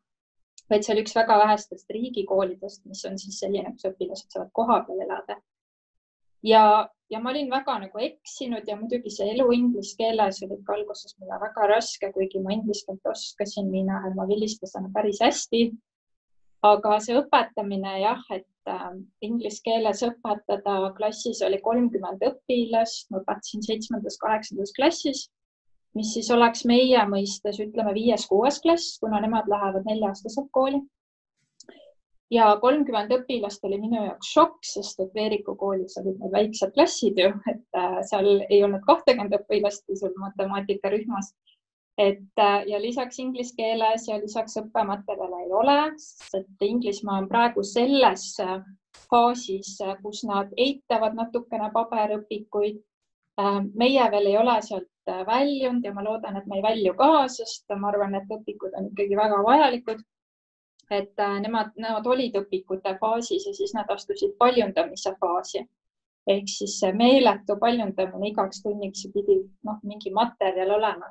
vaid 0.70 0.86
see 0.86 0.96
oli 0.96 1.06
üks 1.06 1.16
väga 1.16 1.38
vähestest 1.44 1.98
riigikoolidest, 1.98 2.84
mis 2.90 3.06
on 3.10 3.20
siis 3.22 3.40
selline, 3.40 3.72
kus 3.76 3.92
õpilased 3.92 4.32
saavad 4.34 4.52
kohapeal 4.60 5.06
elada. 5.08 5.40
ja, 6.44 6.64
ja 7.10 7.20
ma 7.20 7.32
olin 7.32 7.50
väga 7.50 7.80
nagu 7.80 8.02
eksinud 8.02 8.68
ja 8.68 8.76
muidugi 8.78 9.10
see 9.14 9.32
elu 9.34 9.48
inglise 9.54 9.96
keeles 9.98 10.44
oli 10.46 10.60
ikka 10.60 10.76
alguses 10.76 11.16
mulle 11.20 11.40
väga 11.42 11.68
raske, 11.72 12.12
kuigi 12.14 12.42
ma 12.44 12.54
inglise 12.54 12.86
keelt 12.86 13.12
oskasin, 13.16 13.72
Miina 13.72 14.02
Härma 14.04 14.28
vilistasena 14.28 14.92
päris 14.94 15.22
hästi. 15.24 15.70
Aga 16.72 17.00
see 17.04 17.16
õpetamine 17.20 18.00
jah, 18.02 18.22
et 18.34 18.72
äh, 18.72 18.92
inglise 19.26 19.62
keeles 19.66 20.04
õpetada, 20.08 20.78
klassis 20.98 21.42
oli 21.46 21.62
kolmkümmend 21.64 22.24
õpilast, 22.32 23.10
ma 23.12 23.22
õpetasin 23.22 23.66
seitsmendas, 23.66 24.20
kaheksandas 24.22 24.74
klassis 24.78 25.28
mis 25.96 26.12
siis 26.14 26.30
oleks 26.36 26.66
meie 26.68 27.06
mõistes, 27.10 27.60
ütleme 27.64 27.96
viies-kuues 27.96 28.60
klass, 28.64 28.98
kuna 29.02 29.22
nemad 29.24 29.48
lähevad 29.52 29.88
nelja-aastaselt 29.88 30.52
kooli. 30.52 30.84
ja 32.34 32.46
kolmkümmend 32.62 33.12
õpilast 33.14 33.64
oli 33.68 33.78
minu 33.80 34.00
jaoks 34.02 34.32
šokk, 34.34 34.64
sest 34.66 35.00
et 35.00 35.12
Veeriku 35.16 35.54
koolis 35.56 35.94
olid 36.02 36.18
need 36.20 36.32
väiksed 36.34 36.74
klassid 36.74 37.20
ju, 37.22 37.28
et 37.52 37.78
äh, 37.80 38.00
seal 38.10 38.42
ei 38.50 38.64
olnud 38.66 38.82
kahtekümmend 38.88 39.36
õpilast 39.38 39.86
sul 40.00 40.16
matemaatika-rühmas. 40.24 41.32
Et 41.98 42.42
äh, 42.44 42.64
ja 42.68 42.82
lisaks 42.82 43.20
inglise 43.20 43.56
keeles 43.58 44.08
ja 44.08 44.18
lisaks 44.20 44.58
õppematerjale 44.60 45.44
ei 45.46 45.54
ole, 45.54 45.78
sest 45.98 46.62
Inglismaa 46.62 47.22
on 47.22 47.30
praegu 47.30 47.64
selles 47.64 48.26
äh, 48.44 48.58
faasis, 49.10 49.78
kus 50.02 50.24
nad 50.28 50.52
eitavad 50.58 51.16
natukene 51.16 51.72
paberõpikuid. 51.72 52.84
meie 53.76 54.04
veel 54.12 54.28
ei 54.28 54.38
ole 54.40 54.62
sealt 54.64 54.88
Äh, 55.08 55.26
väljunud 55.26 55.84
ja 55.86 55.94
ma 55.94 56.02
loodan, 56.04 56.38
et 56.38 56.46
ma 56.50 56.56
ei 56.58 56.64
välju 56.66 56.92
ka, 56.98 57.08
sest 57.30 57.74
ma 57.78 57.92
arvan, 57.92 58.16
et 58.18 58.32
õpikud 58.34 58.74
on 58.80 58.88
ikkagi 58.90 59.18
väga 59.20 59.42
vajalikud. 59.46 60.00
et 60.96 61.22
äh, 61.26 61.36
nemad, 61.42 61.72
nemad 61.82 62.08
olid 62.14 62.36
õpikute 62.38 62.92
faasis 63.00 63.46
ja 63.48 63.54
siis 63.58 63.72
nad 63.74 63.90
astusid 63.90 64.36
paljundamise 64.38 65.14
faasi 65.20 65.64
ehk 66.34 66.50
siis 66.50 66.76
meeletu 66.94 67.56
paljundamine 67.64 68.30
igaks 68.30 68.62
tunniks 68.62 69.08
pidi 69.14 69.38
noh, 69.66 69.80
mingi 69.84 70.14
materjal 70.14 70.76
olema. 70.78 71.10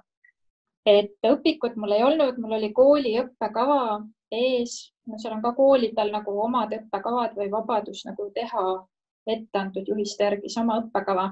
Et 0.86 1.28
õpikut 1.28 1.76
mul 1.80 1.96
ei 1.96 2.04
olnud, 2.04 2.38
mul 2.38 2.58
oli 2.58 2.72
kooli 2.76 3.14
õppekava 3.22 4.02
ees, 4.34 4.76
no 5.06 5.18
seal 5.20 5.36
on 5.36 5.42
ka 5.44 5.54
koolidel 5.56 6.12
nagu 6.12 6.34
omad 6.44 6.72
õppekavad 6.76 7.36
või 7.38 7.50
vabadus 7.52 8.04
nagu 8.08 8.28
teha 8.34 8.64
ette 9.26 9.58
antud 9.58 9.88
juhiste 9.88 10.26
järgi 10.26 10.50
sama 10.52 10.80
õppekava. 10.82 11.30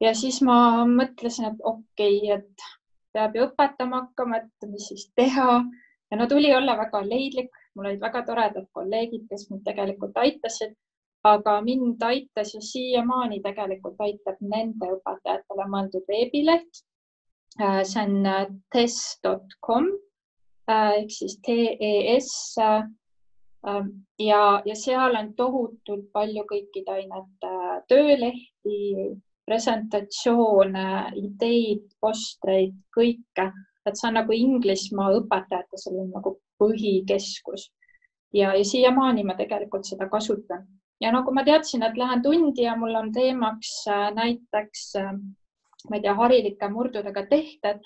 Ja 0.00 0.12
siis 0.16 0.40
ma 0.46 0.84
mõtlesin, 0.88 1.50
et 1.50 1.64
okei 1.64 2.20
okay,, 2.22 2.38
et 2.38 2.68
peab 3.14 3.34
ju 3.36 3.46
õpetama 3.48 4.04
hakkama, 4.04 4.40
et 4.40 4.68
mis 4.70 4.86
siis 4.88 5.08
teha. 5.18 5.62
Ja 6.10 6.18
no 6.18 6.26
tuli 6.30 6.52
olla 6.54 6.76
väga 6.78 7.02
leidlik, 7.06 7.50
mul 7.74 7.90
olid 7.90 8.00
väga 8.02 8.22
toredad 8.26 8.66
kolleegid, 8.74 9.26
kes 9.30 9.48
mind 9.50 9.62
tegelikult 9.66 10.16
aitasid, 10.18 10.72
aga 11.26 11.58
mind 11.62 12.02
aitas 12.02 12.54
ja 12.54 12.62
siiamaani 12.64 13.42
tegelikult 13.44 14.00
aitab 14.06 14.40
nende 14.40 14.94
õpetajatele 14.96 15.68
mõeldud 15.74 16.06
veebileht. 16.08 16.84
Äh, 17.58 17.84
see 17.84 18.00
on 18.00 18.26
äh, 18.26 18.46
test.com 18.70 19.86
äh, 20.68 21.00
ehk 21.00 21.10
siis 21.10 21.40
TES 21.42 22.28
ja, 24.18 24.62
ja 24.64 24.76
seal 24.78 25.16
on 25.18 25.32
tohutult 25.36 26.06
palju 26.14 26.44
kõikide 26.48 26.94
ainete 26.94 27.50
töölehti, 27.90 28.78
presentatsioone, 29.44 30.86
ideid, 31.18 31.90
postreid, 32.00 32.78
kõike, 32.96 33.50
et 33.84 33.98
see 33.98 34.08
on 34.08 34.16
nagu 34.20 34.32
Inglismaa 34.32 35.10
õpetajate 35.18 35.82
selline 35.82 36.14
nagu 36.14 36.36
põhikeskus. 36.62 37.66
Ja, 38.32 38.54
ja 38.54 38.64
siiamaani 38.64 39.26
ma 39.26 39.34
tegelikult 39.34 39.90
seda 39.90 40.06
kasutan. 40.08 40.64
Ja 41.02 41.10
nagu 41.12 41.34
ma 41.34 41.42
teadsin, 41.44 41.82
et 41.82 41.98
lähen 41.98 42.22
tundi 42.22 42.62
ja 42.62 42.76
mul 42.78 42.94
on 42.94 43.10
teemaks 43.12 43.82
näiteks, 44.14 44.92
ma 45.88 45.98
ei 45.98 46.04
tea, 46.04 46.14
harilike 46.18 46.68
murdudega 46.72 47.26
tehted, 47.30 47.82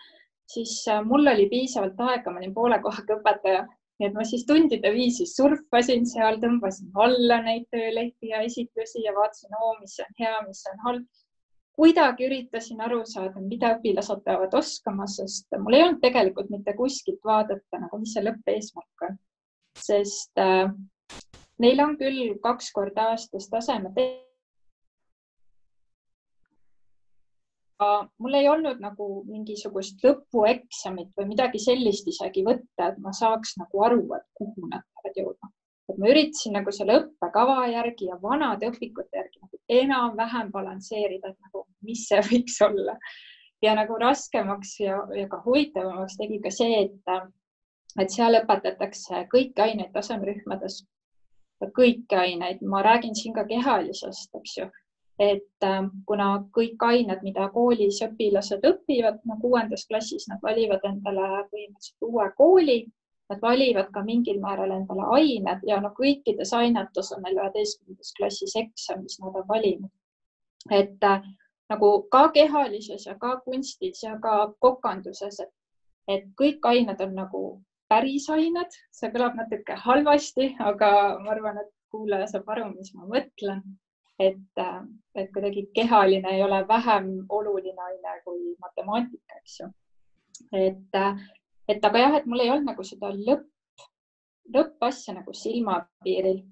siis 0.51 0.77
äh, 0.91 1.01
mul 1.07 1.27
oli 1.33 1.49
piisavalt 1.51 2.01
aega, 2.09 2.33
ma 2.33 2.43
olin 2.43 2.55
poole 2.55 2.79
kohaga 2.85 3.19
õpetaja, 3.19 3.65
nii 4.01 4.09
et 4.09 4.17
ma 4.17 4.25
siis 4.27 4.47
tundide 4.49 4.91
viisi 4.95 5.27
surfasin 5.31 6.07
seal, 6.11 6.41
tõmbasin 6.43 6.91
alla 7.07 7.41
neid 7.45 7.69
töölehti 7.73 8.33
ja 8.33 8.43
esitlusi 8.47 9.05
ja 9.05 9.15
vaatasin, 9.17 9.55
oo, 9.61 9.77
mis 9.81 9.99
on 10.03 10.17
hea, 10.21 10.41
mis 10.49 10.65
on 10.73 10.83
halb 10.89 11.05
kuidagi 11.75 12.27
üritasin 12.29 12.83
aru 12.87 13.01
saada, 13.09 13.41
mida 13.43 13.75
õpilased 13.77 14.23
peavad 14.27 14.53
oskama, 14.55 15.07
sest 15.11 15.55
mul 15.59 15.75
ei 15.75 15.83
olnud 15.87 16.03
tegelikult 16.03 16.51
mitte 16.53 16.75
kuskilt 16.79 17.23
vaadata 17.27 17.81
nagu, 17.83 17.99
mis 18.03 18.15
see 18.15 18.23
lõppeesmärk 18.27 19.09
on. 19.09 19.17
sest 19.75 20.39
äh, 20.39 20.69
neil 21.59 21.81
on 21.83 21.97
küll 21.99 22.37
kaks 22.43 22.71
korda 22.75 23.11
aastas 23.15 23.49
tasemed. 23.51 23.99
Mul 28.19 28.37
ei 28.39 28.49
olnud 28.49 28.81
nagu 28.83 29.09
mingisugust 29.29 30.03
lõpueksamit 30.05 31.11
või 31.19 31.31
midagi 31.33 31.61
sellist 31.63 32.09
isegi 32.11 32.45
võtta, 32.47 32.91
et 32.91 32.99
ma 33.03 33.13
saaks 33.17 33.57
nagu 33.61 33.85
aru, 33.89 34.03
et 34.19 34.27
kuhu 34.39 34.69
nad 34.71 34.85
peavad 34.95 35.21
jõudma. 35.21 35.51
Et 35.93 36.01
ma 36.01 36.11
üritasin 36.13 36.57
nagu 36.57 36.73
selle 36.73 36.97
õppekava 37.01 37.67
järgi 37.73 38.09
ja 38.09 38.19
vanade 38.23 38.71
õpikute 38.73 39.19
järgi 39.19 39.43
nagu 39.43 39.61
enam-vähem 39.79 40.51
balansseerida, 40.53 41.33
et 41.33 41.49
nagu, 41.49 41.67
mis 41.85 42.07
see 42.09 42.23
võiks 42.31 42.61
olla. 42.65 42.99
ja 43.65 43.73
nagu 43.77 43.97
raskemaks 43.97 44.75
ja, 44.81 44.99
ja 45.17 45.29
ka 45.29 45.39
huvitavamaks 45.45 46.19
tegi 46.21 46.41
ka 46.45 46.51
see, 46.53 46.83
et, 46.85 47.13
et 48.01 48.11
seal 48.13 48.37
õpetatakse 48.43 49.23
kõiki 49.33 49.63
aineid 49.65 49.93
tasemerühmades, 49.95 50.83
kõiki 51.77 52.19
aineid, 52.21 52.61
ma 52.61 52.83
räägin 52.85 53.17
siin 53.17 53.33
ka 53.37 53.47
kehalisest, 53.49 54.35
eks 54.37 54.59
ju 54.59 54.69
et 55.19 55.67
äh, 55.67 55.81
kuna 56.07 56.29
kõik 56.57 56.83
ained, 56.83 57.23
mida 57.23 57.49
koolis 57.55 58.01
õpilased 58.03 58.67
õpivad, 58.67 59.21
no 59.25 59.39
kuuendas 59.41 59.87
klassis 59.87 60.29
nad 60.29 60.43
valivad 60.43 60.83
endale 60.89 61.29
põhimõtteliselt 61.53 62.09
uue 62.09 62.31
kooli 62.39 62.79
nad 63.31 63.41
valivad 63.43 63.89
ka 63.93 64.03
mingil 64.05 64.41
määral 64.41 64.73
endale 64.75 65.07
ained 65.19 65.63
ja 65.69 65.79
noh, 65.81 65.95
kõikides 65.97 66.53
ainetes 66.57 67.13
on 67.15 67.23
neil 67.25 67.39
üheteistkümnendas 67.41 68.13
klassis 68.19 68.57
eksam, 68.61 69.03
mis 69.03 69.17
nad 69.21 69.37
on 69.41 69.47
valinud. 69.49 69.91
et 70.71 71.05
äh, 71.05 71.23
nagu 71.71 71.91
ka 72.13 72.29
kehalises 72.33 73.07
ja 73.07 73.15
ka 73.19 73.37
kunstis 73.45 74.03
ja 74.03 74.19
ka 74.21 74.55
kokanduses, 74.61 75.41
et, 75.41 75.53
et 76.09 76.27
kõik 76.41 76.65
ained 76.65 77.01
on 77.01 77.15
nagu 77.15 77.43
päris 77.89 78.29
ained, 78.33 78.77
see 78.93 79.11
kõlab 79.13 79.37
natuke 79.37 79.77
halvasti, 79.87 80.55
aga 80.59 80.91
ma 81.21 81.35
arvan, 81.37 81.61
et 81.61 81.73
kuulaja 81.93 82.27
saab 82.33 82.49
aru, 82.55 82.71
mis 82.75 82.95
ma 82.95 83.09
mõtlen. 83.09 83.63
Et, 84.19 84.61
et 85.15 85.31
kuidagi 85.33 85.67
kehaline 85.75 86.31
ei 86.31 86.43
ole 86.43 86.61
vähem 86.69 87.09
oluline 87.29 87.83
aine 87.83 88.21
kui 88.25 88.57
matemaatika, 88.61 89.39
eks 89.41 89.61
ju. 89.61 89.69
et 90.53 91.01
et 91.69 91.85
aga 91.85 91.99
jah, 91.99 92.17
et 92.19 92.27
mul 92.27 92.43
ei 92.45 92.51
olnud 92.53 92.69
nagu 92.71 92.85
seda 92.87 93.11
lõpp, 93.15 93.85
lõppasja 94.55 95.15
nagu 95.17 95.33
silmapiiril. 95.33 96.43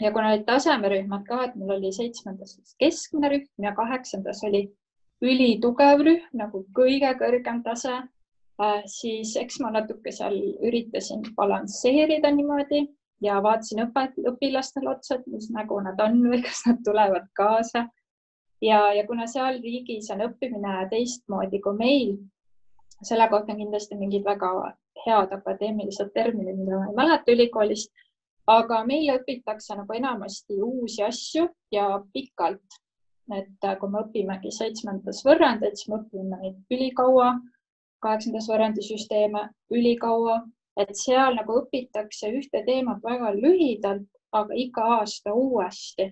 ja 0.00 0.10
kuna 0.12 0.32
olid 0.32 0.44
tasemerühmad 0.48 1.24
ka, 1.28 1.44
et 1.46 1.54
mul 1.56 1.78
oli 1.78 1.92
seitsmendas 1.92 2.58
keskmine 2.82 3.30
rühm 3.32 3.64
ja 3.64 3.72
kaheksandas 3.76 4.42
oli 4.44 4.66
ülitugev 5.24 6.04
rühm 6.04 6.36
nagu 6.36 6.66
kõige 6.76 7.14
kõrgem 7.22 7.62
tase 7.64 7.94
äh,, 7.96 8.82
siis 8.84 9.36
eks 9.40 9.60
ma 9.64 9.72
natuke 9.72 10.12
seal 10.12 10.36
üritasin 10.68 11.24
balansseerida 11.36 12.30
niimoodi 12.30 12.84
ja 13.22 13.40
vaatasin 13.42 13.84
õpet, 13.86 14.16
õpilastele 14.32 14.90
otsa, 14.90 15.16
et 15.16 15.26
mis 15.32 15.48
nägu 15.54 15.78
nad 15.84 16.00
on 16.04 16.18
või 16.30 16.42
kas 16.44 16.64
nad 16.68 16.82
tulevad 16.84 17.28
kaasa. 17.36 17.86
ja, 18.62 18.80
ja 18.92 19.06
kuna 19.06 19.26
seal 19.26 19.60
riigis 19.62 20.10
on 20.10 20.24
õppimine 20.28 20.88
teistmoodi 20.90 21.60
kui 21.60 21.76
meil, 21.78 22.16
selle 23.02 23.28
kohta 23.28 23.52
on 23.52 23.60
kindlasti 23.60 23.96
mingid 23.96 24.24
väga 24.24 24.50
head 25.06 25.32
akadeemilised 25.32 26.10
terminid, 26.14 26.56
mida 26.58 26.80
ma 26.80 26.88
ei 26.90 26.96
mäleta 26.96 27.32
ülikoolist, 27.32 27.92
aga 28.46 28.82
meil 28.86 29.10
õpitakse 29.18 29.76
nagu 29.76 29.96
enamasti 29.96 30.58
uusi 30.62 31.02
asju 31.02 31.48
ja 31.72 31.88
pikalt. 32.12 32.82
et 33.34 33.64
kui 33.80 33.90
me 33.90 34.04
õpimegi 34.04 34.52
seitsmendas 34.54 35.24
võrrandis, 35.26 35.80
siis 35.80 35.88
me 35.90 35.96
õpime 35.96 36.36
neid 36.38 36.60
ülikaua, 36.70 37.32
kaheksandas 37.98 38.46
võrrandi 38.46 38.84
süsteeme 38.86 39.48
ülikaua, 39.74 40.44
et 40.76 40.92
seal 40.98 41.36
nagu 41.38 41.60
õpitakse 41.62 42.30
ühte 42.38 42.62
teemat 42.66 43.04
väga 43.04 43.32
lühidalt, 43.36 44.08
aga 44.32 44.54
iga 44.54 44.88
aasta 44.98 45.34
uuesti. 45.34 46.10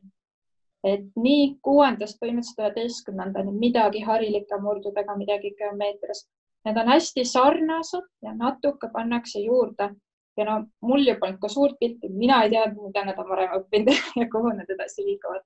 Et 0.84 1.04
nii 1.16 1.44
kuuendast 1.64 2.18
põhimõtteliselt 2.20 2.60
üheteistkümnendani 2.60 3.52
midagi 3.56 4.02
harilike 4.04 4.58
murdudega, 4.60 5.16
midagi 5.16 5.54
geomeetrias, 5.58 6.26
Need 6.64 6.76
on 6.80 6.88
hästi 6.88 7.24
sarnased 7.28 8.06
ja 8.22 8.32
natuke 8.34 8.88
pannakse 8.92 9.40
juurde. 9.40 9.90
Ja 10.36 10.44
no 10.48 10.54
mul 10.82 11.04
ju 11.06 11.14
polnud 11.20 11.38
ka 11.40 11.48
suurt 11.48 11.76
pilti, 11.80 12.08
mina 12.08 12.40
ei 12.42 12.50
teadnud, 12.50 12.88
mida 12.88 13.04
nad 13.06 13.18
on 13.22 13.28
varem 13.28 13.52
õppinud 13.58 14.00
ja 14.20 14.26
kuhu 14.32 14.54
nad 14.56 14.70
edasi 14.76 15.04
liiguvad. 15.04 15.44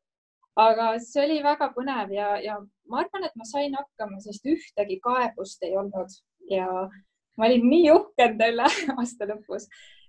aga 0.59 0.87
see 0.99 1.23
oli 1.25 1.43
väga 1.43 1.69
põnev 1.75 2.11
ja, 2.11 2.29
ja 2.43 2.55
ma 2.91 3.03
arvan, 3.03 3.27
et 3.27 3.35
ma 3.39 3.45
sain 3.47 3.77
hakkama, 3.79 4.17
sest 4.23 4.47
ühtegi 4.47 4.97
kaebust 5.03 5.63
ei 5.63 5.77
olnud. 5.77 6.17
Ja 6.51 6.89
ma 7.39 7.47
olin 7.47 7.69
nii 7.71 7.93
uhke 7.95 8.27
enda 8.31 8.51
üle 8.53 8.67
aasta 8.99 9.29
lõpus, 9.31 9.69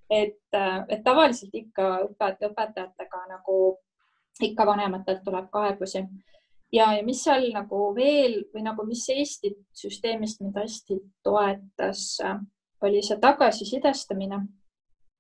et, 0.10 0.42
et 0.56 1.04
tavaliselt 1.06 1.54
ikka 1.54 1.92
õpet, 2.08 2.44
õpetajatega 2.50 3.24
nagu 3.30 3.60
ikka 4.44 4.66
vanematelt 4.66 5.24
tuleb 5.26 5.50
kaebusi 5.52 6.04
ja, 6.74 6.92
ja 6.98 7.04
mis 7.06 7.24
seal 7.24 7.50
nagu 7.54 7.90
veel 7.96 8.42
või 8.54 8.64
nagu, 8.66 8.86
mis 8.88 9.06
Eesti 9.14 9.54
süsteemist 9.76 10.42
mind 10.44 10.58
hästi 10.60 11.00
toetas, 11.26 12.20
oli 12.86 13.02
see 13.06 13.20
tagasisidestamine. 13.22 14.44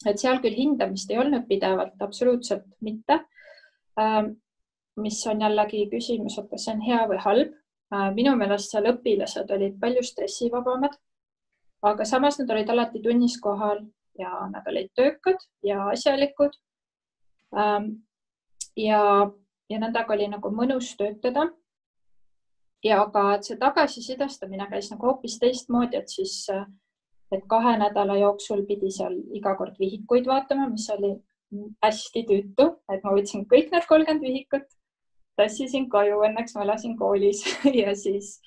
et 0.07 0.19
seal 0.19 0.39
küll 0.39 0.55
hindamist 0.55 1.09
ei 1.11 1.17
olnud 1.19 1.47
pidevalt, 1.47 1.97
absoluutselt 2.01 2.63
mitte. 2.81 3.19
Ähm, 3.99 4.37
mis 4.95 5.19
on 5.27 5.41
jällegi 5.41 5.89
küsimus, 5.91 6.37
et 6.39 6.47
kas 6.49 6.65
see 6.65 6.75
on 6.77 6.85
hea 6.85 7.01
või 7.09 7.17
halb. 7.25 7.57
Äh, 7.91 8.05
minu 8.15 8.35
meelest 8.39 8.71
seal 8.71 8.87
õpilased 8.93 9.51
olid 9.51 9.75
palju 9.81 10.03
stressivabamad, 10.07 10.95
aga 11.81 12.05
samas 12.05 12.39
nad 12.39 12.49
olid 12.49 12.69
alati 12.69 13.01
tunnis 13.03 13.39
kohal 13.41 13.85
ja 14.19 14.47
nad 14.51 14.67
olid 14.67 14.89
töökad 14.95 15.39
ja 15.63 15.89
asjalikud. 15.93 16.55
Ähm, 17.55 17.85
ja 18.75 19.31
ja 19.69 19.79
nendega 19.79 20.13
oli 20.15 20.27
nagu 20.29 20.51
mõnus 20.53 20.93
töötada. 20.97 21.49
ja 22.83 23.01
aga 23.03 23.41
see 23.43 23.57
tagasisidestamine 23.59 24.63
käis 24.71 24.87
nagu 24.91 25.09
hoopis 25.09 25.33
teistmoodi, 25.39 25.97
et 25.99 26.07
siis, 26.07 26.45
et 27.31 27.41
kahe 27.51 27.73
nädala 27.77 28.15
jooksul 28.21 28.61
pidi 28.69 28.91
seal 28.95 29.17
iga 29.35 29.51
kord 29.59 29.75
vihikuid 29.79 30.29
vaatama, 30.29 30.69
mis 30.71 30.87
oli 30.95 31.17
hästi 31.83 32.23
tüütu, 32.29 32.69
et 32.93 33.03
ma 33.03 33.11
võtsin 33.17 33.43
kõik 33.51 33.73
need 33.73 33.87
kolmkümmend 33.89 34.23
vihikut, 34.23 34.63
tassisin 35.35 35.89
koju, 35.91 36.21
õnneks 36.29 36.55
ma 36.55 36.63
elasin 36.63 36.95
koolis 36.97 37.43
ja 37.81 37.91
siis 37.99 38.37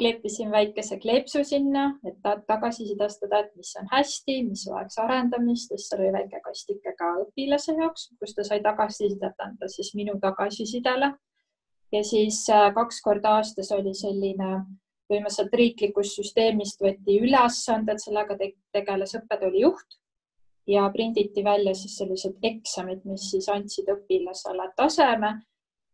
kleepisin 0.00 0.50
väikese 0.50 0.98
kleepsu 0.98 1.44
sinna, 1.44 1.84
et 2.08 2.18
tagasisidestada, 2.48 3.44
et 3.44 3.56
mis 3.56 3.72
on 3.80 3.88
hästi, 3.92 4.36
mis 4.48 4.64
vajaks 4.70 4.98
arendamist, 5.04 5.72
siis 5.72 5.88
seal 5.88 6.04
oli 6.04 6.12
väike 6.16 6.40
kastike 6.44 6.94
ka 6.98 7.10
õpilase 7.24 7.76
jaoks, 7.78 8.08
kus 8.20 8.34
ta 8.36 8.46
sai 8.48 8.62
tagasisidet 8.64 9.44
anda 9.46 9.68
siis 9.68 9.92
minu 9.98 10.16
tagasisidele. 10.22 11.12
ja 11.92 12.04
siis 12.04 12.44
äh, 12.50 12.68
kaks 12.74 13.00
korda 13.02 13.36
aastas 13.40 13.72
oli 13.74 13.94
selline, 13.98 14.50
põhimõtteliselt 15.10 15.54
riiklikust 15.58 16.20
süsteemist 16.20 16.82
võeti 16.82 17.18
ülesanded, 17.24 17.98
sellega 17.98 18.36
tegeles 18.72 19.16
õppetooli 19.18 19.64
juht 19.64 19.98
ja 20.70 20.86
prinditi 20.94 21.44
välja 21.44 21.74
siis 21.74 21.96
sellised 21.98 22.38
eksamid, 22.42 23.02
mis 23.04 23.30
siis 23.32 23.48
andsid 23.50 23.90
õpilasele 23.90 24.70
taseme 24.76 25.34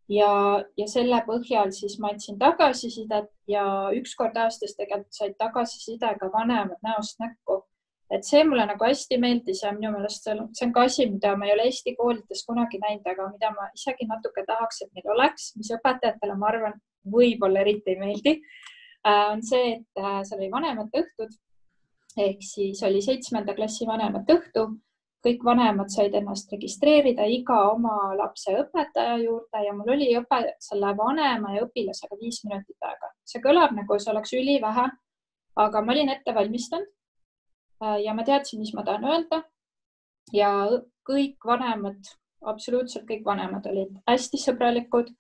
ja, 0.09 0.31
ja 0.79 0.89
selle 0.91 1.21
põhjal 1.27 1.73
siis 1.75 1.97
ma 2.03 2.13
andsin 2.13 2.39
tagasisidet 2.39 3.31
ja 3.51 3.65
üks 3.97 4.15
kord 4.19 4.37
aastas 4.39 4.77
tegelikult 4.79 5.17
said 5.19 5.35
tagasiside 5.39 6.13
ka 6.21 6.31
vanemad 6.33 6.79
näost 6.87 7.19
näkku. 7.23 7.63
et 8.11 8.23
see 8.23 8.45
mulle 8.47 8.63
nagu 8.67 8.85
hästi 8.87 9.19
meeldis 9.19 9.65
ja 9.65 9.73
minu 9.75 9.91
meelest 9.91 10.23
see 10.25 10.35
on, 10.37 10.45
see 10.55 10.67
on 10.69 10.73
ka 10.75 10.85
asi, 10.87 11.09
mida 11.11 11.35
ma 11.37 11.49
ei 11.49 11.55
ole 11.57 11.65
Eesti 11.67 11.97
koolides 11.99 12.45
kunagi 12.47 12.79
näinud, 12.79 13.07
aga 13.13 13.27
mida 13.33 13.51
ma 13.51 13.67
isegi 13.75 14.07
natuke 14.07 14.45
tahaks, 14.47 14.83
et 14.85 14.93
meil 14.95 15.11
oleks, 15.17 15.49
mis 15.59 15.73
õpetajatele, 15.75 16.37
ma 16.39 16.53
arvan, 16.53 16.79
võib-olla 17.11 17.65
eriti 17.67 17.95
ei 17.95 17.99
meeldi, 17.99 18.37
äh, 19.03 19.25
on 19.33 19.43
see, 19.43 19.75
et 19.81 20.03
äh, 20.03 20.21
seal 20.29 20.39
oli 20.39 20.53
vanemate 20.55 21.03
õhtud 21.03 21.35
ehk 22.17 22.43
siis 22.47 22.83
oli 22.87 23.03
seitsmenda 23.05 23.55
klassi 23.55 23.87
vanemate 23.89 24.39
õhtu 24.39 24.67
kõik 25.25 25.45
vanemad 25.45 25.91
said 25.91 26.15
ennast 26.15 26.53
registreerida 26.53 27.27
iga 27.31 27.57
oma 27.73 28.15
lapse 28.19 28.53
õpetaja 28.61 29.17
juurde 29.23 29.63
ja 29.65 29.73
mul 29.75 29.95
oli 29.97 30.11
õpe, 30.21 30.43
selle 30.63 30.93
vanema 30.99 31.55
ja 31.57 31.65
õpilasega 31.67 32.19
viis 32.21 32.43
minutit 32.45 32.77
aega. 32.89 33.11
see 33.25 33.43
kõlab 33.43 33.75
nagu 33.75 33.99
see 33.99 34.13
oleks 34.13 34.35
ülivähe, 34.37 34.87
aga 35.57 35.83
ma 35.83 35.93
olin 35.93 36.13
ette 36.15 36.35
valmistanud 36.35 36.89
äh, 37.83 37.99
ja 38.05 38.15
ma 38.15 38.25
teadsin, 38.25 38.61
mis 38.61 38.75
ma 38.75 38.85
tahan 38.85 39.05
öelda. 39.05 39.43
ja 40.33 40.53
kõik 41.09 41.43
vanemad, 41.47 42.13
absoluutselt 42.43 43.07
kõik 43.09 43.25
vanemad 43.25 43.67
olid 43.67 43.99
hästi 44.11 44.43
sõbralikud, 44.43 45.11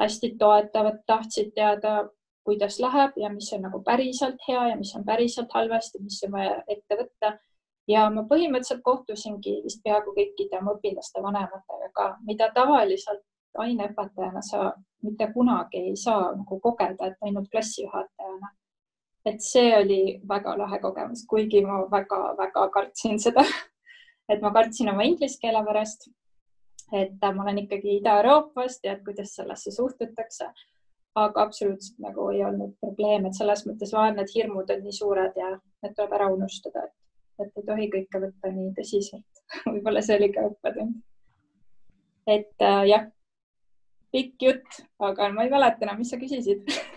hästi 0.00 0.34
toetavad, 0.38 1.02
tahtsid 1.06 1.54
teada, 1.54 2.08
kuidas 2.46 2.78
läheb 2.80 3.16
ja 3.18 3.28
mis 3.32 3.48
on 3.52 3.64
nagu 3.66 3.82
päriselt 3.82 4.42
hea 4.48 4.68
ja 4.70 4.76
mis 4.76 4.94
on 4.94 5.04
päriselt 5.04 5.52
halvasti, 5.54 6.02
mis 6.02 6.20
on 6.26 6.32
vaja 6.36 6.60
ette 6.68 6.98
võtta 7.00 7.32
ja 7.88 8.08
ma 8.10 8.24
põhimõtteliselt 8.30 8.82
kohtusingi 8.84 9.60
vist 9.64 9.82
peaaegu 9.84 10.14
kõikide 10.16 10.60
oma 10.60 10.74
õpilaste 10.76 11.22
vanematega 11.22 11.90
ka, 11.94 12.08
mida 12.26 12.50
tavaliselt 12.54 13.24
aineõpetajana 13.58 14.42
sa 14.42 14.72
mitte 15.02 15.28
kunagi 15.32 15.80
ei 15.90 15.96
saa 15.96 16.32
nagu 16.34 16.60
kogeda, 16.60 17.06
et 17.06 17.22
ainult 17.22 17.48
klassijuhatajana. 17.50 18.52
et 19.26 19.40
see 19.42 19.72
oli 19.76 20.20
väga 20.28 20.52
lahe 20.58 20.78
kogemus, 20.78 21.24
kuigi 21.26 21.64
ma 21.66 21.80
väga-väga 21.90 22.68
kartsin 22.74 23.18
seda 23.18 23.42
et 24.32 24.42
ma 24.42 24.52
kartsin 24.52 24.90
oma 24.92 25.02
inglise 25.02 25.38
keele 25.42 25.64
pärast. 25.66 26.08
et 26.92 27.22
ma 27.34 27.42
olen 27.42 27.58
ikkagi 27.64 27.96
Ida-Euroopast 28.00 28.84
ja 28.84 28.92
et 28.92 29.04
kuidas 29.04 29.34
sellesse 29.34 29.70
suhtutakse. 29.70 30.50
aga 31.16 31.42
absoluutselt 31.42 31.98
nagu 31.98 32.28
ei 32.30 32.44
olnud 32.44 32.74
probleem, 32.80 33.26
et 33.26 33.34
selles 33.34 33.64
mõttes 33.66 33.92
vahel 33.96 34.14
need 34.18 34.32
hirmud 34.34 34.70
on 34.70 34.82
nii 34.84 34.92
suured 34.92 35.38
ja 35.40 35.54
need 35.56 35.94
tuleb 35.96 36.12
ära 36.12 36.26
unustada, 36.28 36.82
et 36.84 37.05
et 37.42 37.60
ei 37.60 37.66
tohi 37.66 37.88
kõike 37.92 38.22
võtta 38.22 38.52
nii 38.52 38.72
tõsiselt. 38.78 39.42
võib-olla 39.72 40.02
see 40.04 40.18
oli 40.20 40.30
ka 40.34 40.46
õppetund. 40.50 40.96
et 42.26 42.66
äh, 42.66 42.82
jah, 42.90 43.08
pikk 44.14 44.48
jutt, 44.48 44.80
aga 44.98 45.30
ma 45.32 45.46
ei 45.46 45.52
mäleta 45.52 45.86
enam, 45.86 46.00
mis 46.00 46.12
sa 46.12 46.20
küsisid 46.20 46.64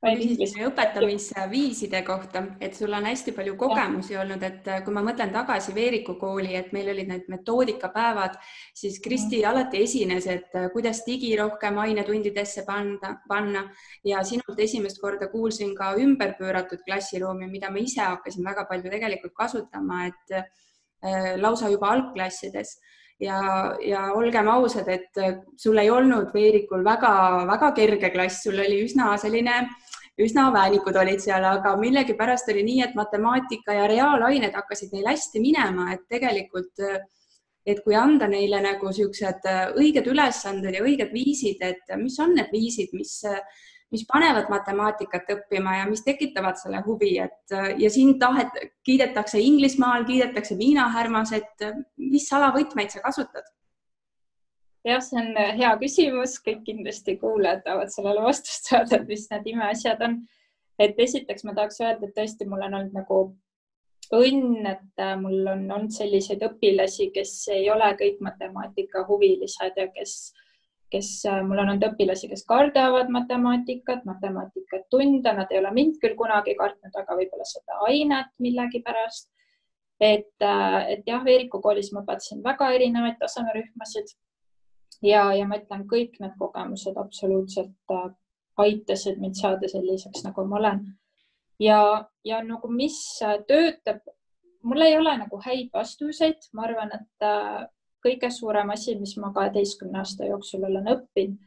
ma 0.00 0.12
küsisin 0.16 0.64
õpetamisviiside 0.64 2.00
kohta, 2.06 2.42
et 2.64 2.76
sul 2.76 2.92
on 2.96 3.04
hästi 3.04 3.34
palju 3.36 3.56
kogemusi 3.60 4.14
ja. 4.14 4.22
olnud, 4.22 4.42
et 4.46 4.68
äh, 4.72 4.80
kui 4.84 4.94
ma 4.96 5.02
mõtlen 5.04 5.32
tagasi 5.34 5.74
Veeriku 5.76 6.14
kooli, 6.20 6.54
et 6.56 6.70
meil 6.72 6.88
olid 6.94 7.10
need 7.10 7.26
metoodikapäevad, 7.28 8.38
siis 8.76 8.96
Kristi 9.04 9.42
mm. 9.42 9.50
alati 9.50 9.82
esines, 9.84 10.28
et 10.32 10.56
äh, 10.56 10.70
kuidas 10.72 11.02
digi 11.04 11.34
rohkem 11.36 11.76
ainetundidesse 11.84 12.64
panna, 12.68 13.18
panna 13.28 13.66
ja 14.06 14.24
sinult 14.24 14.62
esimest 14.64 15.02
korda 15.02 15.28
kuulsin 15.32 15.74
ka 15.76 15.92
ümberpööratud 16.00 16.80
klassiruumi, 16.86 17.50
mida 17.52 17.68
ma 17.68 17.84
ise 17.84 18.00
hakkasin 18.00 18.46
väga 18.46 18.64
palju 18.70 18.88
tegelikult 18.88 19.36
kasutama, 19.36 20.06
et 20.08 20.38
äh, 20.40 21.36
lausa 21.40 21.68
juba 21.68 21.92
algklassides 21.92 22.78
ja, 23.20 23.36
ja 23.84 24.08
olgem 24.16 24.48
ausad, 24.48 24.88
et 24.88 25.20
sul 25.60 25.76
ei 25.76 25.92
olnud 25.92 26.32
Veerikul 26.32 26.88
väga-väga 26.88 27.72
kerge 27.76 28.12
klass, 28.16 28.40
sul 28.48 28.56
oli 28.64 28.80
üsna 28.88 29.12
selline 29.20 29.60
üsna 30.24 30.48
väänikud 30.54 30.96
olid 31.00 31.22
seal, 31.22 31.44
aga 31.46 31.74
millegipärast 31.80 32.50
oli 32.52 32.64
nii, 32.66 32.82
et 32.86 32.94
matemaatika 32.98 33.76
ja 33.76 33.88
reaalained 33.90 34.54
hakkasid 34.56 34.94
neil 34.94 35.08
hästi 35.10 35.42
minema, 35.42 35.90
et 35.94 36.06
tegelikult, 36.10 36.84
et 37.66 37.82
kui 37.84 37.96
anda 37.98 38.28
neile 38.30 38.62
nagu 38.64 38.90
niisugused 38.90 39.48
õiged 39.80 40.08
ülesanded 40.10 40.78
ja 40.78 40.84
õiged 40.84 41.12
viisid, 41.14 41.62
et 41.64 41.92
mis 42.00 42.16
on 42.22 42.34
need 42.38 42.50
viisid, 42.52 42.94
mis, 42.96 43.20
mis 43.92 44.06
panevad 44.08 44.50
matemaatikat 44.52 45.30
õppima 45.36 45.78
ja 45.80 45.86
mis 45.90 46.04
tekitavad 46.06 46.58
selle 46.60 46.82
huvi, 46.86 47.16
et 47.22 47.56
ja 47.78 47.92
siin 47.92 48.18
tahet, 48.18 48.56
kiidetakse 48.86 49.40
Inglismaal, 49.40 50.04
kiidetakse 50.08 50.58
Miina 50.58 50.88
Härmas, 50.94 51.32
et 51.36 51.70
mis 51.96 52.28
salavõtmeid 52.30 52.92
sa 52.94 53.04
kasutad 53.04 53.48
jah, 54.84 55.00
see 55.04 55.20
on 55.20 55.36
äh, 55.36 55.54
hea 55.58 55.70
küsimus, 55.82 56.38
kõik 56.44 56.64
kindlasti 56.68 57.16
kuulajad 57.20 57.64
tahavad 57.66 57.92
sellele 57.92 58.24
vastust 58.24 58.70
saada, 58.70 59.00
et 59.00 59.08
mis 59.08 59.26
need 59.32 59.48
imeasjad 59.54 60.02
on. 60.06 60.20
et 60.80 60.96
esiteks 60.96 61.44
ma 61.44 61.52
tahaks 61.54 61.80
öelda, 61.82 62.08
et 62.08 62.14
tõesti, 62.16 62.46
mul 62.48 62.62
on 62.64 62.74
olnud 62.78 62.94
nagu 62.96 63.16
õnn, 64.16 64.66
et 64.66 65.02
äh, 65.04 65.16
mul 65.20 65.42
on 65.44 65.66
olnud 65.68 65.92
selliseid 65.94 66.42
õpilasi, 66.46 67.10
kes 67.14 67.34
ei 67.52 67.68
ole 67.70 67.90
kõik 67.98 68.22
matemaatikahuvilised 68.24 69.76
ja 69.76 69.86
kes, 69.92 70.14
kes, 70.90 71.10
äh, 71.28 71.42
mul 71.44 71.60
on 71.60 71.74
olnud 71.74 71.84
õpilasi, 71.90 72.30
kes 72.32 72.46
kardavad 72.48 73.12
matemaatikat, 73.12 74.06
matemaatikat 74.08 74.88
tunda, 74.90 75.36
nad 75.36 75.52
ei 75.52 75.60
ole 75.60 75.74
mind 75.76 76.00
küll 76.00 76.16
kunagi 76.16 76.56
kartnud, 76.56 76.96
aga 76.96 77.18
võib-olla 77.20 77.46
seda 77.52 77.84
ainet 77.90 78.32
millegipärast. 78.40 79.28
et, 80.00 80.32
et 80.40 81.04
jah, 81.04 81.20
Veeriku 81.20 81.60
koolis 81.60 81.92
ma 81.92 82.00
õpetasin 82.00 82.40
väga 82.40 82.70
erinevaid 82.72 83.18
tasemerühmasid 83.20 84.16
ja, 85.02 85.24
ja 85.34 85.46
ma 85.48 85.58
ütlen, 85.60 85.86
kõik 85.88 86.18
need 86.20 86.36
kogemused 86.38 86.96
absoluutselt 87.00 87.94
äh, 87.94 88.08
aitasid 88.60 89.20
mind 89.20 89.38
saada 89.40 89.68
selliseks, 89.68 90.24
nagu 90.26 90.44
ma 90.46 90.58
olen. 90.60 90.80
ja, 91.60 92.08
ja 92.24 92.42
nagu, 92.44 92.68
mis 92.68 92.98
äh, 93.22 93.38
töötab, 93.48 94.02
mul 94.62 94.84
ei 94.84 94.96
ole 94.98 95.16
nagu 95.18 95.40
häid 95.44 95.70
vastuseid, 95.74 96.50
ma 96.52 96.66
arvan, 96.68 96.92
et 96.96 97.26
äh, 97.26 97.64
kõige 98.04 98.30
suurem 98.32 98.70
asi, 98.72 98.96
mis 98.98 99.16
ma 99.20 99.32
kaheteistkümne 99.36 100.00
aasta 100.00 100.28
jooksul 100.28 100.64
olen 100.68 100.92
õppinud, 100.96 101.40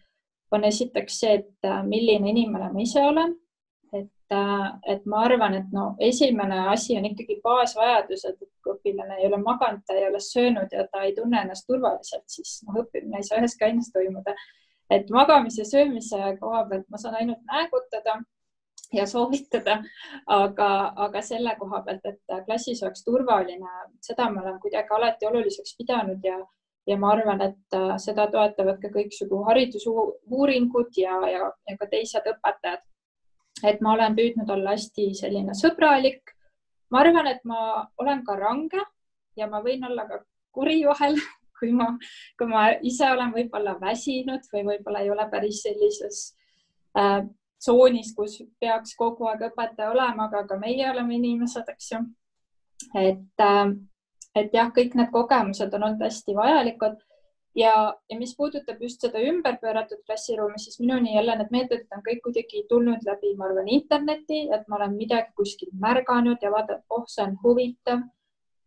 on 0.53 0.67
esiteks 0.67 1.15
see, 1.23 1.39
et 1.39 1.65
milline 1.89 2.29
inimene 2.29 2.67
ma 2.69 2.81
ise 2.83 3.01
olen 3.01 3.31
et 4.31 5.05
ma 5.05 5.23
arvan, 5.27 5.53
et 5.53 5.71
no 5.71 5.95
esimene 5.99 6.59
asi 6.71 6.97
on 6.97 7.05
ikkagi 7.05 7.39
baasvajadused, 7.43 8.37
et 8.41 8.49
kui 8.63 8.73
õpilane 8.73 9.19
ei 9.19 9.27
ole 9.27 9.39
maganud, 9.43 9.83
ta 9.87 9.97
ei 9.97 10.07
ole 10.07 10.19
söönud 10.23 10.71
ja 10.71 10.87
ta 10.91 11.03
ei 11.03 11.15
tunne 11.15 11.41
ennast 11.41 11.67
turvaliselt, 11.67 12.23
siis 12.27 12.61
noh, 12.67 12.81
õppimine 12.83 13.19
ei 13.19 13.27
saa 13.27 13.41
üheski 13.41 13.67
aines 13.67 13.91
toimuda. 13.93 14.35
et 14.91 15.09
magamise, 15.09 15.65
söömise 15.65 16.17
koha 16.39 16.65
pealt 16.69 16.89
ma 16.89 16.97
saan 17.01 17.15
ainult 17.15 17.39
näägutada 17.49 18.19
ja 18.93 19.05
soovitada, 19.07 19.79
aga, 20.27 20.67
aga 21.05 21.21
selle 21.21 21.55
koha 21.59 21.81
pealt, 21.85 22.05
et 22.05 22.45
klassis 22.45 22.83
oleks 22.83 23.03
turvaline, 23.03 23.77
seda 24.01 24.29
ma 24.29 24.41
olen 24.41 24.59
kuidagi 24.59 24.93
alati 24.97 25.25
oluliseks 25.25 25.75
pidanud 25.79 26.23
ja 26.23 26.37
ja 26.87 26.97
ma 26.97 27.13
arvan, 27.15 27.41
et 27.41 27.75
äh, 27.77 27.95
seda 28.01 28.27
toetavad 28.31 28.79
ka 28.81 28.91
kõiksugu 28.93 29.43
haridusuuringud 29.47 30.97
ja, 30.99 31.19
ja, 31.31 31.51
ja 31.69 31.77
ka 31.79 31.87
teised 31.91 32.27
õpetajad. 32.33 32.83
Et 33.63 33.81
ma 33.81 33.93
olen 33.93 34.15
püüdnud 34.17 34.49
olla 34.49 34.75
hästi 34.75 35.09
selline 35.17 35.55
sõbralik. 35.57 36.35
ma 36.91 36.99
arvan, 36.99 37.27
et 37.27 37.45
ma 37.45 37.87
olen 37.97 38.23
ka 38.25 38.35
range 38.37 38.81
ja 39.35 39.47
ma 39.47 39.61
võin 39.63 39.85
olla 39.85 40.07
ka 40.07 40.19
kuri 40.53 40.83
vahel, 40.85 41.17
kui 41.59 41.71
ma, 41.71 41.87
kui 42.37 42.47
ma 42.47 42.65
ise 42.81 43.09
olen 43.11 43.31
võib-olla 43.33 43.77
väsinud 43.79 44.45
või 44.53 44.65
võib-olla 44.71 45.01
ei 45.01 45.09
ole 45.11 45.29
päris 45.31 45.63
sellises 45.63 46.25
äh, 46.97 47.23
tsoonis, 47.63 48.11
kus 48.15 48.41
peaks 48.59 48.95
kogu 48.99 49.29
aeg 49.31 49.47
õpetaja 49.49 49.93
olema, 49.93 50.27
aga 50.27 50.43
ka 50.47 50.59
meie 50.59 50.89
oleme 50.91 51.15
inimesed, 51.15 51.69
eks 51.71 51.91
ju. 51.95 52.03
et 52.99 53.41
äh, 53.41 53.73
et 54.35 54.53
jah, 54.53 54.69
kõik 54.73 54.95
need 54.97 55.11
kogemused 55.13 55.73
on 55.77 55.87
olnud 55.87 56.01
hästi 56.01 56.35
vajalikud 56.37 56.97
ja, 57.55 57.73
ja 58.09 58.17
mis 58.19 58.35
puudutab 58.37 58.81
just 58.81 59.01
seda 59.05 59.21
ümberpööratud 59.21 60.01
klassiruumi, 60.07 60.59
siis 60.61 60.79
minuni 60.81 61.15
jälle 61.15 61.37
need 61.39 61.53
meetodid 61.53 61.95
on 61.95 62.03
kõik 62.05 62.23
kuidagi 62.25 62.65
tulnud 62.69 63.05
läbi, 63.07 63.35
ma 63.37 63.49
arvan, 63.49 63.69
interneti, 63.69 64.47
et 64.53 64.67
ma 64.67 64.79
olen 64.79 64.97
midagi 64.97 65.33
kuskil 65.37 65.73
märganud 65.79 66.41
ja 66.41 66.51
vaatan, 66.53 66.83
oh, 66.89 67.05
see 67.07 67.25
on 67.25 67.37
huvitav, 67.43 68.05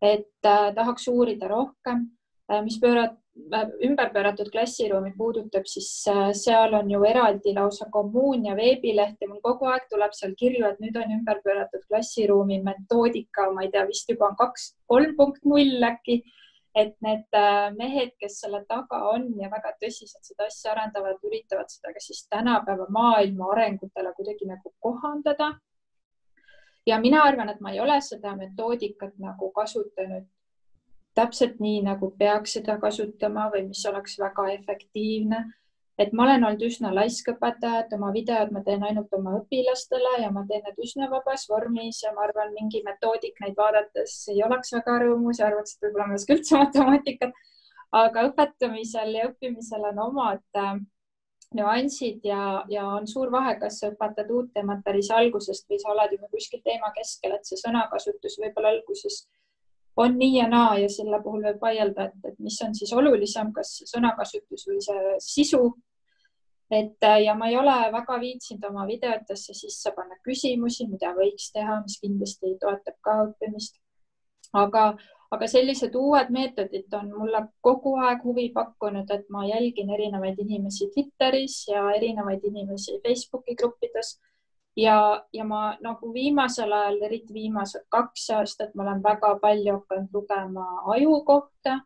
et 0.01 0.45
äh, 0.45 0.69
tahaks 0.75 1.07
uurida 1.11 1.49
rohkem 1.51 2.07
äh,, 2.51 2.61
mis 2.63 2.79
pöörat-, 2.83 3.17
ümberpööratud 3.85 4.49
klassiruumi 4.51 5.13
puudutab, 5.17 5.67
siis 5.69 5.89
äh, 6.09 6.31
seal 6.37 6.73
on 6.77 6.89
ju 6.91 7.03
eraldi 7.05 7.53
lausa 7.55 7.87
kommuun 7.91 8.45
ja 8.45 8.55
veebileht 8.57 9.21
ja 9.21 9.29
mul 9.29 9.41
kogu 9.43 9.69
aeg 9.71 9.87
tuleb 9.91 10.15
seal 10.17 10.33
kirju, 10.39 10.65
et 10.67 10.81
nüüd 10.83 10.97
on 10.97 11.13
ümberpööratud 11.19 11.85
klassiruumi 11.87 12.59
metoodika, 12.65 13.51
ma 13.53 13.65
ei 13.65 13.71
tea, 13.73 13.85
vist 13.89 14.09
juba 14.09 14.31
on 14.31 14.37
kaks, 14.39 14.71
kolm 14.87 15.15
punkt 15.19 15.45
null 15.45 15.83
äkki. 15.91 16.21
Et 16.77 16.93
need 17.01 17.33
äh, 17.33 17.71
mehed, 17.73 18.13
kes 18.21 18.39
selle 18.43 18.61
taga 18.69 18.99
on 19.09 19.31
ja 19.41 19.49
väga 19.49 19.73
tõsiselt 19.81 20.27
seda 20.27 20.45
asja 20.45 20.75
arendavad, 20.75 21.17
üritavad 21.25 21.71
seda 21.73 21.93
ka 21.95 22.03
siis 22.03 22.27
tänapäeva 22.29 22.85
maailma 22.93 23.51
arengutele 23.55 24.13
kuidagi 24.17 24.45
nagu 24.45 24.73
kohandada. 24.79 25.55
ja 26.85 26.99
mina 27.03 27.23
arvan, 27.23 27.49
et 27.49 27.59
ma 27.59 27.71
ei 27.73 27.79
ole 27.83 27.97
seda 28.01 28.35
metoodikat 28.35 29.17
nagu 29.19 29.51
kasutanud 29.51 30.27
täpselt 31.17 31.61
nii, 31.63 31.81
nagu 31.87 32.11
peaks 32.19 32.57
seda 32.59 32.77
kasutama 32.81 33.47
või 33.53 33.67
mis 33.71 33.85
oleks 33.89 34.19
väga 34.21 34.51
efektiivne. 34.53 35.41
Et 35.97 36.11
ma 36.13 36.25
olen 36.27 36.45
olnud 36.45 36.65
üsna 36.67 36.91
laisk 36.93 37.31
õpetaja, 37.33 37.83
et 37.83 37.93
oma 37.97 38.11
videod 38.13 38.51
ma 38.53 38.61
teen 38.65 38.83
ainult 38.85 39.13
oma 39.17 39.33
õpilastele 39.39 40.17
ja 40.23 40.31
ma 40.33 40.43
teen 40.49 40.61
need 40.67 40.81
üsna 40.85 41.09
vabas 41.11 41.47
vormis 41.49 42.03
ja 42.03 42.11
ma 42.13 42.27
arvan, 42.27 42.53
mingi 42.57 42.83
metoodik 42.85 43.39
neid 43.43 43.57
vaadates 43.57 44.17
ei 44.33 44.43
oleks 44.45 44.75
väga 44.77 44.99
rõõmus 45.05 45.41
ja 45.41 45.47
arvaks, 45.49 45.75
et 45.75 45.87
võib-olla 45.87 46.09
ma 46.09 46.17
ei 46.17 46.21
oska 46.21 46.37
üldse 46.37 46.59
matemaatikat. 46.63 47.41
aga 47.97 48.27
õpetamisel 48.29 49.15
ja 49.15 49.31
õppimisel 49.31 49.89
on 49.89 50.03
omad 50.09 50.61
äh, 50.61 50.77
nüansid 51.55 52.25
ja, 52.27 52.63
ja 52.69 52.85
on 52.97 53.07
suur 53.07 53.31
vahe, 53.31 53.55
kas 53.59 53.79
sa 53.79 53.89
õpetad 53.93 54.29
uut 54.35 54.51
teemat 54.53 54.83
päris 54.85 55.09
algusest 55.15 55.65
või 55.71 55.79
sa 55.81 55.93
oled 55.93 56.13
juba 56.17 56.29
kuskil 56.33 56.61
teema 56.63 56.91
keskel, 56.95 57.37
et 57.37 57.47
see 57.47 57.59
sõnakasutus 57.61 58.37
võib-olla 58.43 58.75
alguses 58.75 59.23
on 59.97 60.17
nii 60.17 60.35
ja 60.37 60.47
naa 60.49 60.77
ja 60.77 60.89
selle 60.93 61.19
puhul 61.23 61.45
võib 61.47 61.61
vaielda, 61.61 62.09
et, 62.09 62.17
et 62.31 62.39
mis 62.43 62.57
on 62.65 62.75
siis 62.77 62.91
olulisem, 62.93 63.49
kas 63.55 63.79
sõnakasutus 63.89 64.67
või 64.69 64.81
see 64.83 65.15
sisu. 65.23 65.61
Et 66.71 67.03
äh, 67.03 67.21
ja 67.23 67.35
ma 67.35 67.47
ei 67.47 67.57
ole 67.57 67.75
väga 67.91 68.19
viitsinud 68.19 68.63
oma 68.69 68.87
videotesse 68.87 69.53
sisse 69.55 69.91
panna 69.95 70.17
küsimusi, 70.23 70.87
mida 70.91 71.13
võiks 71.15 71.51
teha, 71.53 71.81
mis 71.83 71.99
kindlasti 72.01 72.57
toetab 72.61 72.97
ka 73.01 73.19
õppimist. 73.27 73.79
aga, 74.53 74.83
aga 75.31 75.47
sellised 75.47 75.95
uued 75.95 76.29
meetodid 76.31 76.93
on 76.99 77.11
mulle 77.11 77.41
kogu 77.61 77.97
aeg 78.03 78.23
huvi 78.23 78.49
pakkunud, 78.55 79.09
et 79.11 79.25
ma 79.29 79.45
jälgin 79.47 79.89
erinevaid 79.95 80.39
inimesi 80.39 80.89
Twitteris 80.93 81.67
ja 81.67 81.83
erinevaid 81.95 82.43
inimesi 82.43 82.99
Facebooki 83.03 83.55
gruppides 83.55 84.17
ja, 84.77 85.25
ja 85.33 85.43
ma 85.43 85.61
nagu 85.81 86.13
viimasel 86.13 86.71
ajal, 86.73 87.01
eriti 87.09 87.33
viimased 87.33 87.87
kaks 87.89 88.29
aastat, 88.37 88.73
ma 88.75 88.83
olen 88.85 89.03
väga 89.03 89.35
palju 89.41 89.79
hakanud 89.79 90.13
lugema 90.13 90.67
aju 90.93 91.21
kohta, 91.25 91.79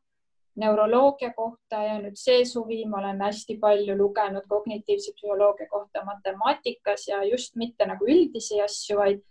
neuroloogia 0.60 1.32
kohta 1.36 1.82
ja 1.86 1.98
nüüd 2.02 2.18
see 2.20 2.44
suvi 2.46 2.82
ma 2.90 3.00
olen 3.00 3.22
hästi 3.24 3.58
palju 3.62 3.96
lugenud 3.98 4.48
kognitiivse 4.52 5.14
psühholoogia 5.18 5.68
kohta 5.72 6.04
matemaatikas 6.06 7.08
ja 7.08 7.24
just 7.24 7.56
mitte 7.56 7.88
nagu 7.88 8.08
üldisi 8.08 8.60
asju, 8.64 8.98
vaid, 8.98 9.22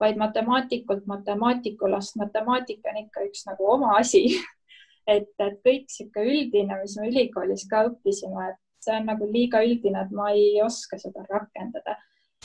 vaid 0.00 0.20
matemaatikult 0.20 1.06
matemaatikulast. 1.06 2.16
matemaatika 2.16 2.92
on 2.92 3.02
ikka 3.04 3.24
üks 3.30 3.46
nagu 3.48 3.70
oma 3.76 3.96
asi 4.00 4.26
et, 5.14 5.32
et 5.38 5.60
kõik 5.64 5.88
sihuke 5.92 6.24
üldine, 6.24 6.80
mis 6.82 6.98
me 7.00 7.08
ülikoolis 7.08 7.68
ka 7.70 7.86
õppisime, 7.90 8.50
et 8.52 8.60
see 8.84 8.98
on 9.00 9.08
nagu 9.12 9.30
liiga 9.30 9.62
üldine, 9.64 10.04
et 10.04 10.12
ma 10.12 10.30
ei 10.34 10.60
oska 10.62 11.00
seda 11.00 11.24
rakendada 11.30 11.96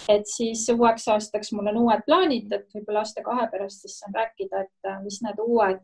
et 0.09 0.25
siis 0.25 0.63
uueks 0.71 1.07
aastaks 1.11 1.51
mul 1.53 1.67
on 1.71 1.79
uued 1.83 2.03
plaanid, 2.07 2.51
et 2.55 2.67
võib-olla 2.75 3.03
aasta-kahe 3.03 3.47
pärast 3.51 3.83
siis 3.83 3.99
saan 3.99 4.15
rääkida, 4.15 4.63
et 4.65 4.89
äh, 4.89 5.01
mis 5.03 5.19
need 5.25 5.41
uued 5.43 5.81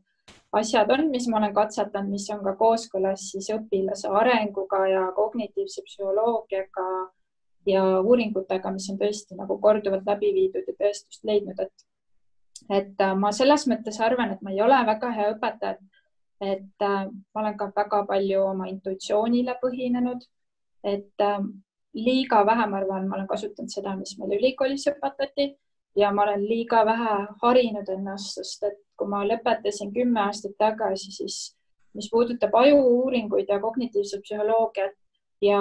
asjad 0.59 0.91
on, 0.91 1.09
mis 1.11 1.27
ma 1.27 1.37
olen 1.37 1.53
katsetanud, 1.53 2.11
mis 2.11 2.29
on 2.33 2.43
ka 2.45 2.55
kooskõlas 2.59 3.29
siis 3.31 3.49
õpilase 3.53 4.09
arenguga 4.21 4.83
ja 4.87 5.03
kognitiivse 5.15 5.83
psühholoogiaga 5.85 6.87
ja 7.67 7.83
uuringutega, 7.99 8.71
mis 8.71 8.87
on 8.91 8.99
tõesti 9.01 9.37
nagu 9.37 9.59
korduvalt 9.61 10.07
läbi 10.07 10.31
viidud 10.33 10.67
ja 10.67 10.75
tõestust 10.79 11.23
leidnud, 11.27 11.59
et 11.59 11.85
et 12.73 13.03
äh, 13.03 13.13
ma 13.15 13.31
selles 13.31 13.67
mõttes 13.69 13.99
arvan, 14.01 14.31
et 14.33 14.41
ma 14.41 14.51
ei 14.51 14.61
ole 14.61 14.79
väga 14.87 15.11
hea 15.13 15.27
õpetaja, 15.35 15.77
et 16.41 16.83
äh, 16.83 17.05
ma 17.07 17.43
olen 17.43 17.57
ka 17.59 17.69
väga 17.75 18.01
palju 18.09 18.41
oma 18.43 18.67
intuitsioonile 18.71 19.55
põhinenud, 19.61 20.25
et 20.83 21.23
liiga 21.97 22.43
vähe, 22.45 22.65
ma 22.69 22.77
arvan, 22.81 23.07
ma 23.07 23.17
olen 23.17 23.27
kasutanud 23.27 23.71
seda, 23.71 23.95
mis 23.97 24.15
meil 24.19 24.37
ülikoolis 24.37 24.87
õpetati 24.91 25.51
ja 25.97 26.11
ma 26.13 26.23
olen 26.27 26.43
liiga 26.45 26.83
vähe 26.85 27.13
harinud 27.41 27.89
ennast, 27.89 28.37
sest 28.37 28.63
et 28.69 28.79
kui 28.97 29.09
ma 29.09 29.23
lõpetasin 29.25 29.93
kümme 29.93 30.21
aastat 30.27 30.55
tagasi, 30.59 31.11
siis 31.11 31.37
mis 31.97 32.09
puudutab 32.11 32.53
aju-uuringuid 32.55 33.49
ja 33.49 33.59
kognitiivset 33.61 34.21
psühholoogiat 34.25 34.93
ja 35.41 35.59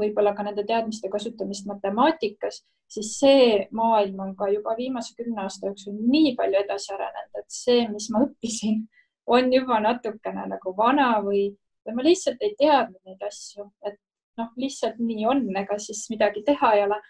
võib-olla 0.00 0.34
ka 0.36 0.44
nende 0.46 0.64
teadmiste 0.68 1.08
kasutamist 1.12 1.66
matemaatikas, 1.68 2.62
siis 2.88 3.12
see 3.18 3.66
maailm 3.72 4.20
on 4.20 4.32
ka 4.36 4.48
juba 4.52 4.76
viimase 4.78 5.14
kümne 5.18 5.44
aasta 5.44 5.70
jooksul 5.70 5.96
nii 5.98 6.34
palju 6.38 6.60
edasi 6.64 6.92
arenenud, 6.94 7.40
et 7.40 7.58
see, 7.58 7.86
mis 7.92 8.08
ma 8.12 8.24
õppisin, 8.26 8.84
on 9.26 9.52
juba 9.52 9.80
natukene 9.80 10.48
nagu 10.52 10.74
vana 10.76 11.10
või, 11.24 11.46
või 11.84 11.96
ma 11.96 12.04
lihtsalt 12.08 12.42
ei 12.44 12.54
teadnud 12.60 13.00
neid 13.08 13.24
asju, 13.24 13.70
et 13.88 14.00
noh, 14.40 14.50
lihtsalt 14.60 15.00
nii 15.00 15.26
on, 15.30 15.44
ega 15.56 15.78
siis 15.80 16.04
midagi 16.12 16.44
teha 16.46 16.74
ei 16.76 16.84
ole. 16.88 17.00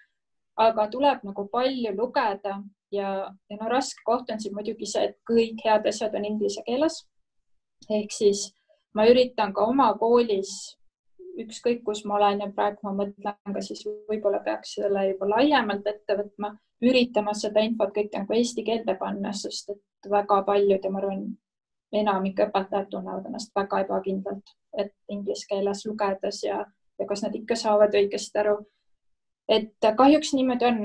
Aga 0.57 0.87
tuleb 0.91 1.25
nagu 1.27 1.47
palju 1.51 1.93
lugeda 1.97 2.59
ja, 2.93 3.09
ja 3.51 3.57
no 3.61 3.69
raske 3.69 4.03
koht 4.07 4.31
on 4.31 4.41
siin 4.41 4.55
muidugi 4.55 4.87
see, 4.87 5.09
et 5.09 5.17
kõik 5.31 5.63
head 5.65 5.87
asjad 5.91 6.15
on 6.15 6.25
inglise 6.29 6.63
keeles. 6.67 7.03
ehk 7.91 8.13
siis 8.13 8.53
ma 8.95 9.07
üritan 9.11 9.53
ka 9.53 9.67
oma 9.67 9.91
koolis, 9.99 10.77
ükskõik 11.43 11.83
kus 11.85 12.05
ma 12.05 12.17
olen 12.17 12.45
ja 12.45 12.51
praegu 12.57 12.87
ma 12.87 12.93
mõtlen 13.03 13.55
ka 13.57 13.63
siis 13.63 13.83
võib-olla 13.87 14.41
peaks 14.45 14.77
selle 14.79 15.09
juba 15.09 15.29
laiemalt 15.35 15.87
ette 15.87 16.17
võtma, 16.21 16.55
üritama 16.83 17.35
seda 17.35 17.65
infot 17.67 17.91
kõik 17.97 18.15
nagu 18.15 18.37
eesti 18.39 18.65
keelde 18.65 18.95
panna, 19.01 19.33
sest 19.33 19.75
et 19.75 20.11
väga 20.11 20.43
paljud 20.47 20.85
ja 20.85 20.91
ma 20.91 21.03
arvan, 21.03 21.27
enamik 21.95 22.41
õpetajad 22.47 22.89
tunnevad 22.91 23.27
ennast 23.27 23.53
väga 23.55 23.85
ebakindlalt, 23.85 24.55
et 24.79 24.95
inglise 25.11 25.47
keeles 25.51 25.85
lugedes 25.87 26.43
ja 26.45 26.65
ja 26.99 27.07
kas 27.07 27.23
nad 27.23 27.35
ikka 27.35 27.57
saavad 27.59 27.95
õigesti 27.95 28.41
aru. 28.43 28.59
Et 29.49 29.89
kahjuks 29.97 30.35
niimoodi 30.35 30.67
on, 30.69 30.79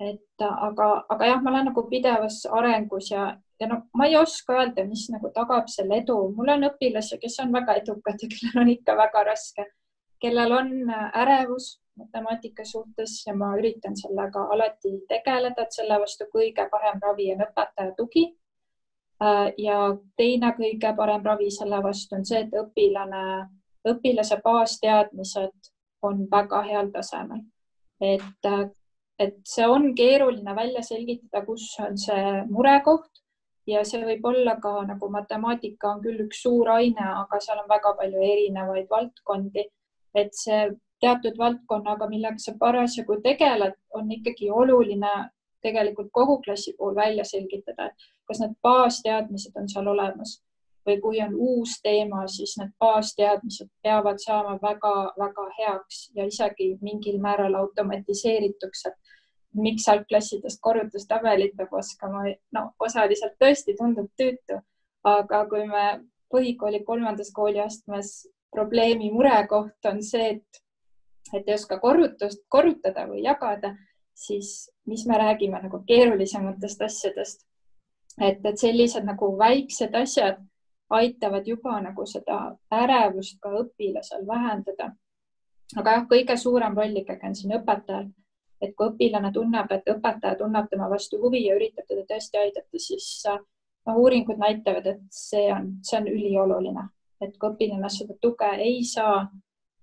et 0.00 0.44
aga, 0.44 0.88
aga 1.08 1.30
jah, 1.30 1.40
ma 1.42 1.50
olen 1.50 1.70
nagu 1.70 1.86
pidevas 1.90 2.42
arengus 2.50 3.10
ja, 3.10 3.28
ja 3.60 3.68
no 3.70 3.80
ma 3.94 4.08
ei 4.08 4.16
oska 4.16 4.58
öelda, 4.58 4.84
mis 4.88 5.06
nagu 5.12 5.30
tagab 5.34 5.70
selle 5.70 6.02
edu. 6.02 6.18
mul 6.36 6.52
on 6.56 6.68
õpilasi, 6.70 7.18
kes 7.22 7.40
on 7.44 7.52
väga 7.54 7.78
edukad 7.82 8.22
ja 8.22 8.28
kellel 8.34 8.62
on 8.64 8.74
ikka 8.74 8.96
väga 8.98 9.24
raske, 9.30 9.66
kellel 10.22 10.52
on 10.52 10.70
ärevus 11.14 11.74
matemaatika 11.98 12.64
suhtes 12.64 13.22
ja 13.26 13.34
ma 13.36 13.52
üritan 13.58 13.96
sellega 13.96 14.48
alati 14.54 14.96
tegeleda, 15.08 15.62
et 15.62 15.76
selle 15.76 15.98
vastu 16.02 16.26
kõige 16.32 16.66
parem 16.70 16.98
ravi 17.02 17.30
on 17.34 17.44
õpetaja 17.46 17.94
tugi. 17.96 18.32
ja 19.58 19.76
teine 20.16 20.50
kõige 20.56 20.90
parem 20.96 21.22
ravi 21.24 21.50
selle 21.50 21.78
vastu 21.82 22.16
on 22.16 22.24
see, 22.26 22.40
et 22.40 22.56
õpilane 22.60 23.24
õpilase 23.88 24.40
baasteadmised 24.44 25.70
on 26.02 26.26
väga 26.30 26.62
heal 26.62 26.90
tasemel. 26.92 27.44
Et, 28.00 28.46
et 29.18 29.36
see 29.46 29.66
on 29.66 29.92
keeruline 29.96 30.56
välja 30.56 30.82
selgitada, 30.82 31.44
kus 31.46 31.66
on 31.80 31.98
see 31.98 32.40
murekoht. 32.50 33.10
Ja 33.66 33.80
see 33.88 34.02
võib 34.04 34.26
olla 34.28 34.58
ka 34.60 34.82
nagu 34.84 35.08
matemaatika 35.08 35.94
on 35.94 36.02
küll 36.04 36.18
üks 36.26 36.42
suur 36.44 36.68
aine, 36.68 37.06
aga 37.22 37.38
seal 37.40 37.62
on 37.62 37.68
väga 37.70 37.94
palju 37.96 38.20
erinevaid 38.20 38.90
valdkondi, 38.90 39.64
et 40.14 40.34
see 40.36 40.66
teatud 41.00 41.38
valdkonnaga, 41.38 42.08
millega 42.10 42.36
sa 42.38 42.52
parasjagu 42.60 43.16
tegeled, 43.24 43.78
on 43.96 44.12
ikkagi 44.12 44.50
oluline 44.50 45.14
tegelikult 45.64 46.10
kogu 46.12 46.42
klassi 46.44 46.74
puhul 46.76 46.94
välja 46.96 47.24
selgitada, 47.24 47.88
kas 48.28 48.42
need 48.42 48.52
baasteadmised 48.62 49.56
on 49.56 49.70
seal 49.72 49.88
olemas 49.94 50.42
või 50.86 51.00
kui 51.00 51.20
on 51.24 51.34
uus 51.34 51.78
teema, 51.82 52.26
siis 52.28 52.56
need 52.60 52.72
baasteadmised 52.80 53.70
peavad 53.82 54.20
saama 54.20 54.58
väga-väga 54.62 55.46
heaks 55.58 56.10
ja 56.16 56.26
isegi 56.28 56.74
mingil 56.82 57.20
määral 57.22 57.54
automatiseerituks, 57.60 58.86
et 58.90 59.14
miks 59.54 59.88
algklassidest 59.88 60.60
korrutustabelit 60.60 61.56
peab 61.56 61.72
oskama, 61.78 62.26
no 62.52 62.66
osaliselt 62.80 63.38
tõesti 63.40 63.76
tundub 63.78 64.10
tüütu, 64.20 64.60
aga 65.04 65.44
kui 65.48 65.64
me 65.70 65.86
põhikooli 66.34 66.82
kolmandas 66.84 67.30
kooliastmes 67.34 68.14
probleemi 68.54 69.10
murekoht 69.12 69.90
on 69.90 70.02
see, 70.02 70.36
et, 70.36 70.62
et 71.32 71.48
ei 71.48 71.56
oska 71.56 71.78
korrutust 71.82 72.44
korrutada 72.48 73.06
või 73.10 73.24
jagada, 73.24 73.74
siis 74.14 74.70
mis 74.86 75.06
me 75.06 75.18
räägime 75.18 75.60
nagu 75.62 75.82
keerulisematest 75.86 76.82
asjadest. 76.82 77.46
et, 78.20 78.44
et 78.46 78.58
sellised 78.58 79.02
nagu 79.02 79.32
väiksed 79.38 79.94
asjad 79.98 80.38
aitavad 80.90 81.46
juba 81.46 81.78
nagu 81.80 82.06
seda 82.06 82.56
ärevust 82.72 83.38
ka 83.40 83.52
õpilasel 83.62 84.26
vähendada. 84.26 84.92
aga 85.76 85.96
jah, 85.96 86.06
kõige 86.10 86.36
suurem 86.36 86.76
roll 86.76 86.96
ikkagi 87.00 87.26
on 87.26 87.34
siin 87.34 87.54
õpetajal, 87.56 88.10
et 88.60 88.74
kui 88.76 88.88
õpilane 88.90 89.32
tunneb, 89.32 89.72
et 89.72 89.88
õpetaja 89.90 90.36
tunneb 90.38 90.68
tema 90.70 90.88
vastu 90.90 91.18
huvi 91.22 91.44
ja 91.46 91.56
üritab 91.56 91.86
teda 91.88 92.04
tõesti 92.10 92.38
aidata, 92.38 92.78
siis 92.78 93.08
noh, 93.26 93.96
uuringud 93.96 94.38
näitavad, 94.38 94.86
et 94.86 95.00
see 95.10 95.48
on, 95.52 95.72
see 95.82 95.98
on 96.00 96.08
ülioluline, 96.12 96.86
et 97.20 97.36
kui 97.38 97.50
õpilane 97.50 97.90
seda 97.90 98.16
tuge 98.20 98.50
ei 98.60 98.84
saa, 98.88 99.24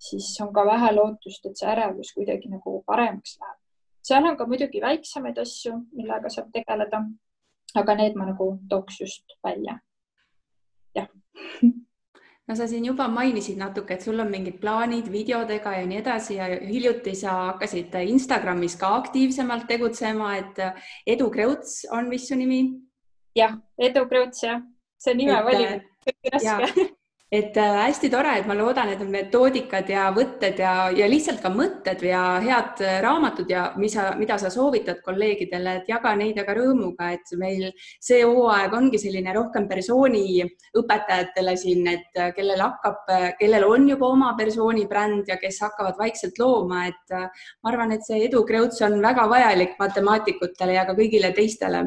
siis 0.01 0.29
on 0.41 0.53
ka 0.53 0.65
vähe 0.65 0.93
lootust, 0.95 1.45
et 1.45 1.57
see 1.57 1.69
ärevus 1.69 2.13
kuidagi 2.17 2.49
nagu 2.49 2.81
paremaks 2.85 3.37
läheb. 3.41 3.57
seal 4.01 4.25
on 4.25 4.37
ka 4.37 4.47
muidugi 4.49 4.81
väiksemaid 4.81 5.37
asju, 5.37 5.75
millega 5.97 6.29
saab 6.29 6.49
tegeleda. 6.53 7.03
aga 7.75 7.95
need 7.95 8.15
ma 8.19 8.25
nagu 8.25 8.45
tooks 8.69 9.01
just 9.01 9.37
välja. 9.43 9.79
Jah. 10.95 11.07
No 12.49 12.55
sa 12.57 12.65
siin 12.67 12.83
juba 12.83 13.05
mainisid 13.07 13.55
natuke, 13.55 13.93
et 13.95 14.03
sul 14.03 14.19
on 14.19 14.27
mingid 14.27 14.57
plaanid 14.59 15.05
videodega 15.07 15.71
ja 15.77 15.85
nii 15.87 15.99
edasi 16.01 16.35
ja 16.35 16.49
hiljuti 16.49 17.13
sa 17.15 17.35
hakkasid 17.51 17.93
Instagramis 18.01 18.75
ka 18.81 18.89
aktiivsemalt 18.97 19.69
tegutsema, 19.69 20.33
et 20.41 20.59
Edu 21.07 21.29
Kreuts 21.31 21.85
on 21.95 22.09
vist 22.11 22.27
su 22.27 22.35
nimi? 22.35 22.65
Jah, 23.37 23.55
Edu 23.79 24.03
Kreuts 24.09 24.43
jah, 24.43 24.59
see 24.99 25.15
nime 25.15 25.37
valimine 25.45 25.79
on 25.79 26.31
raske 26.33 26.89
et 27.31 27.55
äh, 27.57 27.77
hästi 27.87 28.09
tore, 28.11 28.33
et 28.41 28.47
ma 28.47 28.55
loodan, 28.59 28.89
et 28.91 28.99
need 28.99 29.11
metoodikad 29.13 29.87
ja 29.87 30.09
võtted 30.11 30.57
ja, 30.59 30.73
ja 30.91 31.05
lihtsalt 31.07 31.39
ka 31.39 31.47
mõtted 31.53 32.01
ja 32.03 32.23
head 32.43 32.81
äh, 32.83 32.97
raamatud 33.05 33.47
ja 33.49 33.69
mis 33.79 33.95
sa, 33.95 34.09
mida 34.19 34.35
sa 34.41 34.51
soovitad 34.51 34.99
kolleegidele, 35.05 35.77
et 35.79 35.91
jaga 35.93 36.11
neid 36.19 36.41
aga 36.43 36.57
rõõmuga, 36.57 37.13
et 37.15 37.31
meil 37.39 37.69
see 38.03 38.19
hooaeg 38.27 38.75
ongi 38.75 38.99
selline 38.99 39.31
rohkem 39.37 39.69
persooni 39.71 40.43
õpetajatele 40.75 41.55
siin, 41.61 41.87
et 41.93 42.19
äh, 42.19 42.33
kellel 42.35 42.65
hakkab, 42.65 43.15
kellel 43.39 43.67
on 43.69 43.87
juba 43.93 44.11
oma 44.11 44.33
persooni 44.35 44.83
bränd 44.91 45.31
ja 45.31 45.39
kes 45.39 45.61
hakkavad 45.63 45.95
vaikselt 46.03 46.35
looma, 46.41 46.83
et 46.91 47.15
ma 47.15 47.71
arvan, 47.71 47.95
et 47.95 48.03
see 48.03 48.25
Edu 48.27 48.43
Kreuts 48.43 48.83
on 48.83 48.99
väga 48.99 49.29
vajalik 49.31 49.79
matemaatikutele 49.79 50.75
ja 50.75 50.83
ka 50.89 50.99
kõigile 50.99 51.31
teistele 51.37 51.85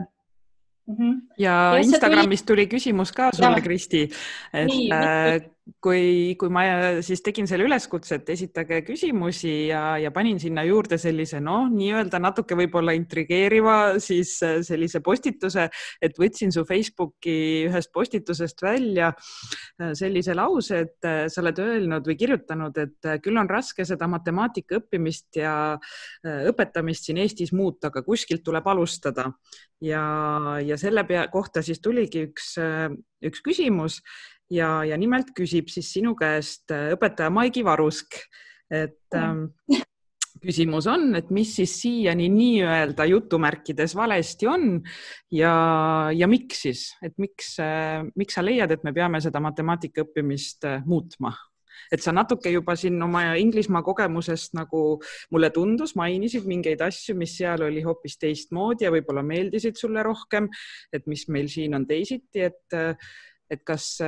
Mm 0.87 0.95
-hmm. 0.95 1.21
ja, 1.39 1.75
ja 1.75 1.79
Instagramis 1.81 2.43
tuli 2.43 2.67
küsimus 2.67 3.13
ka 3.13 3.31
sulle, 3.33 3.61
Kristi, 3.61 4.03
et 4.53 4.71
äh, 4.93 5.51
kui, 5.85 6.35
kui 6.37 6.51
ma 6.53 6.65
siis 7.05 7.23
tegin 7.25 7.47
selle 7.49 7.65
üleskutse, 7.65 8.19
et 8.19 8.31
esitage 8.35 8.81
küsimusi 8.85 9.53
ja, 9.71 9.97
ja 10.01 10.11
panin 10.15 10.37
sinna 10.41 10.65
juurde 10.67 10.99
sellise 11.01 11.41
noh, 11.45 11.71
nii-öelda 11.73 12.21
natuke 12.21 12.57
võib-olla 12.59 12.93
intrigeeriva 12.97 13.77
siis 14.03 14.37
äh, 14.45 14.59
sellise 14.67 15.01
postituse, 15.05 15.67
et 16.05 16.21
võtsin 16.21 16.53
su 16.55 16.67
Facebooki 16.69 17.37
ühest 17.71 17.93
postitusest 17.97 18.61
välja 18.65 19.11
äh, 19.15 19.95
sellise 19.97 20.37
lause, 20.37 20.83
et 20.85 21.09
äh, 21.09 21.25
sa 21.33 21.41
oled 21.45 21.63
öelnud 21.65 22.13
või 22.13 22.19
kirjutanud, 22.21 22.83
et 22.85 23.11
küll 23.25 23.41
on 23.41 23.49
raske 23.49 23.89
seda 23.89 24.09
matemaatika 24.11 24.83
õppimist 24.83 25.41
ja 25.41 25.55
õpetamist 26.25 27.09
siin 27.09 27.19
Eestis 27.23 27.53
muuta, 27.57 27.89
aga 27.89 28.03
kuskilt 28.05 28.45
tuleb 28.45 28.67
alustada. 28.69 29.31
Ja, 29.85 30.05
ja 30.65 30.77
selle 30.81 31.05
pea 31.09 31.27
kohta 31.33 31.61
siis 31.65 31.81
tuligi 31.85 32.25
üks, 32.29 32.55
üks 33.25 33.43
küsimus 33.45 33.99
ja, 34.53 34.85
ja 34.85 34.99
nimelt 35.01 35.33
küsib 35.37 35.71
siis 35.73 35.93
sinu 35.97 36.15
käest 36.19 36.73
äh, 36.75 36.93
õpetaja 36.97 37.33
Maigi 37.33 37.65
Varusk, 37.65 38.19
et 38.73 39.17
ähm, 39.17 39.47
küsimus 40.45 40.89
on, 40.91 41.13
et 41.19 41.31
mis 41.35 41.55
siis 41.57 41.73
siiani 41.83 42.29
nii-öelda 42.33 43.07
jutumärkides 43.09 43.95
valesti 43.97 44.49
on 44.51 44.69
ja, 45.33 45.55
ja 46.15 46.29
miks 46.31 46.65
siis, 46.67 46.87
et 47.05 47.17
miks 47.21 47.57
äh,, 47.63 48.05
miks 48.19 48.39
sa 48.39 48.45
leiad, 48.45 48.75
et 48.75 48.85
me 48.85 48.95
peame 48.97 49.23
seda 49.25 49.43
matemaatika 49.45 50.05
õppimist 50.07 50.69
äh, 50.69 50.85
muutma? 50.87 51.35
et 51.93 52.03
sa 52.03 52.15
natuke 52.15 52.49
juba 52.53 52.77
siin 52.79 53.03
oma 53.03 53.35
Inglismaa 53.39 53.83
kogemusest 53.85 54.55
nagu 54.57 54.81
mulle 55.35 55.51
tundus, 55.55 55.95
mainisid 55.99 56.47
mingeid 56.49 56.81
asju, 56.87 57.17
mis 57.19 57.35
seal 57.39 57.67
oli 57.67 57.83
hoopis 57.85 58.17
teistmoodi 58.23 58.87
ja 58.87 58.93
võib-olla 58.95 59.25
meeldisid 59.27 59.79
sulle 59.79 60.03
rohkem, 60.07 60.49
et 60.95 61.07
mis 61.11 61.27
meil 61.35 61.51
siin 61.53 61.77
on 61.77 61.85
teisiti, 61.87 62.47
et 62.47 62.79
et 63.51 63.63
kas, 63.67 63.99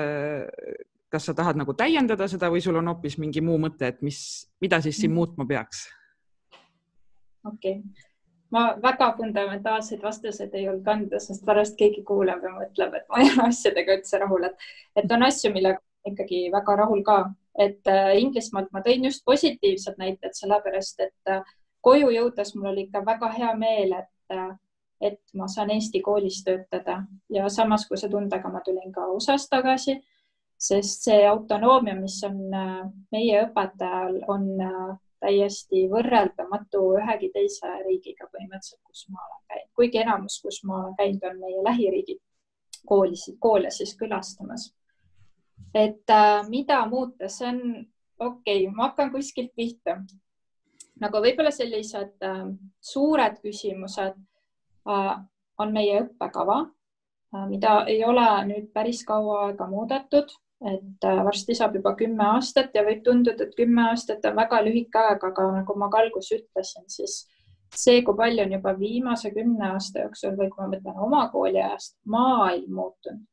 kas 1.12 1.28
sa 1.28 1.34
tahad 1.36 1.58
nagu 1.60 1.74
täiendada 1.76 2.28
seda 2.28 2.50
või 2.52 2.62
sul 2.64 2.78
on 2.80 2.88
hoopis 2.92 3.18
mingi 3.22 3.42
muu 3.44 3.58
mõte, 3.62 3.92
et 3.92 4.02
mis, 4.02 4.18
mida 4.60 4.80
siis 4.84 5.00
siin 5.02 5.14
muutma 5.14 5.46
peaks? 5.48 5.86
okei 7.46 7.78
okay., 7.78 8.06
ma 8.50 8.76
väga 8.82 9.10
fundamentaalseid 9.16 10.02
vastuseid 10.02 10.54
ei 10.54 10.68
olnud 10.68 10.88
anda, 10.88 11.20
sest 11.22 11.44
pärast 11.46 11.76
keegi 11.78 12.02
kuuleb 12.06 12.44
ja 12.46 12.52
mõtleb, 12.54 12.94
et 12.94 13.06
ma 13.10 13.22
ei 13.22 13.30
ole 13.32 13.48
asjadega 13.50 13.98
üldse 13.98 14.20
rahul, 14.22 14.46
et, 14.48 14.68
et 14.96 15.12
on 15.12 15.26
asju, 15.26 15.52
millega 15.54 15.82
ikkagi 16.06 16.46
väga 16.54 16.76
rahul 16.82 17.02
ka, 17.06 17.18
et 17.58 17.90
äh, 17.90 18.12
Inglismaalt 18.20 18.70
ma 18.74 18.82
tõin 18.84 19.08
just 19.08 19.24
positiivsed 19.26 19.98
näited, 19.98 20.36
sellepärast 20.38 21.02
et 21.08 21.32
äh, 21.32 21.42
koju 21.86 22.12
jõudes 22.14 22.54
mul 22.54 22.70
oli 22.72 22.86
ikka 22.86 23.02
väga 23.06 23.32
hea 23.34 23.52
meel, 23.58 23.96
et 23.98 24.36
äh, 24.36 24.52
et 25.00 25.20
ma 25.34 25.48
saan 25.48 25.70
Eesti 25.70 26.00
koolis 26.00 26.42
töötada 26.44 27.02
ja 27.32 27.48
samas, 27.52 27.86
kui 27.88 27.98
see 28.00 28.10
tundega 28.10 28.48
ma 28.52 28.62
tulin 28.64 28.92
ka 28.92 29.06
USA-st 29.12 29.50
tagasi, 29.52 29.96
sest 30.56 31.08
see 31.08 31.24
autonoomia, 31.28 31.96
mis 32.00 32.16
on 32.24 32.38
äh, 32.54 32.86
meie 33.12 33.42
õpetajal, 33.44 34.22
on 34.32 34.46
äh, 34.64 34.94
täiesti 35.20 35.86
võrreldamatu 35.92 36.82
ühegi 37.00 37.30
teise 37.34 37.72
riigiga 37.84 38.28
põhimõtteliselt, 38.30 38.80
kus 38.84 39.06
ma 39.12 39.20
olen 39.26 39.42
käinud, 39.50 39.70
kuigi 39.76 40.00
enamus, 40.00 40.38
kus 40.44 40.62
ma 40.64 40.80
olen 40.80 40.96
käinud, 40.98 41.26
on 41.28 41.42
meie 41.42 41.64
lähiriigid 41.66 42.22
koolisid, 42.86 43.36
koole 43.40 43.70
siis 43.74 43.96
külastamas. 43.98 44.70
et 45.74 46.10
äh, 46.10 46.48
mida 46.48 46.86
muuta, 46.88 47.28
see 47.28 47.48
on 47.48 47.60
okei 48.18 48.64
okay,, 48.64 48.72
ma 48.72 48.88
hakkan 48.88 49.12
kuskilt 49.12 49.52
pihta. 49.56 49.98
nagu 51.00 51.20
võib-olla 51.20 51.52
sellised 51.52 52.24
suured 52.80 53.36
küsimused 53.42 54.16
on 54.86 55.72
meie 55.72 56.00
õppekava, 56.04 56.58
äh, 57.34 57.46
mida 57.50 57.78
ei 57.90 58.02
ole 58.04 58.26
nüüd 58.50 58.72
päris 58.74 59.04
kaua 59.08 59.46
aega 59.46 59.68
muudetud, 59.70 60.32
et 60.64 61.04
äh, 61.04 61.22
varsti 61.24 61.56
saab 61.56 61.76
juba 61.76 61.94
kümme 61.98 62.24
aastat 62.36 62.74
ja 62.74 62.84
võib 62.86 63.02
tunduda, 63.04 63.44
et 63.44 63.56
kümme 63.58 63.88
aastat 63.90 64.24
on 64.28 64.36
väga 64.36 64.62
lühike 64.64 65.02
aeg, 65.02 65.24
aga 65.30 65.48
nagu 65.60 65.78
ma 65.78 65.90
ka 65.92 66.02
alguses 66.04 66.40
ütlesin, 66.40 66.86
siis 66.92 67.22
see, 67.76 68.02
kui 68.06 68.16
palju 68.16 68.44
on 68.46 68.56
juba 68.56 68.74
viimase 68.78 69.32
kümne 69.34 69.72
aasta 69.74 70.04
jooksul 70.04 70.36
või 70.38 70.50
kui 70.52 70.62
ma 70.64 70.70
mõtlen 70.74 71.04
oma 71.08 71.26
kooliajast, 71.32 71.96
maailm 72.16 72.80
muutunud, 72.80 73.24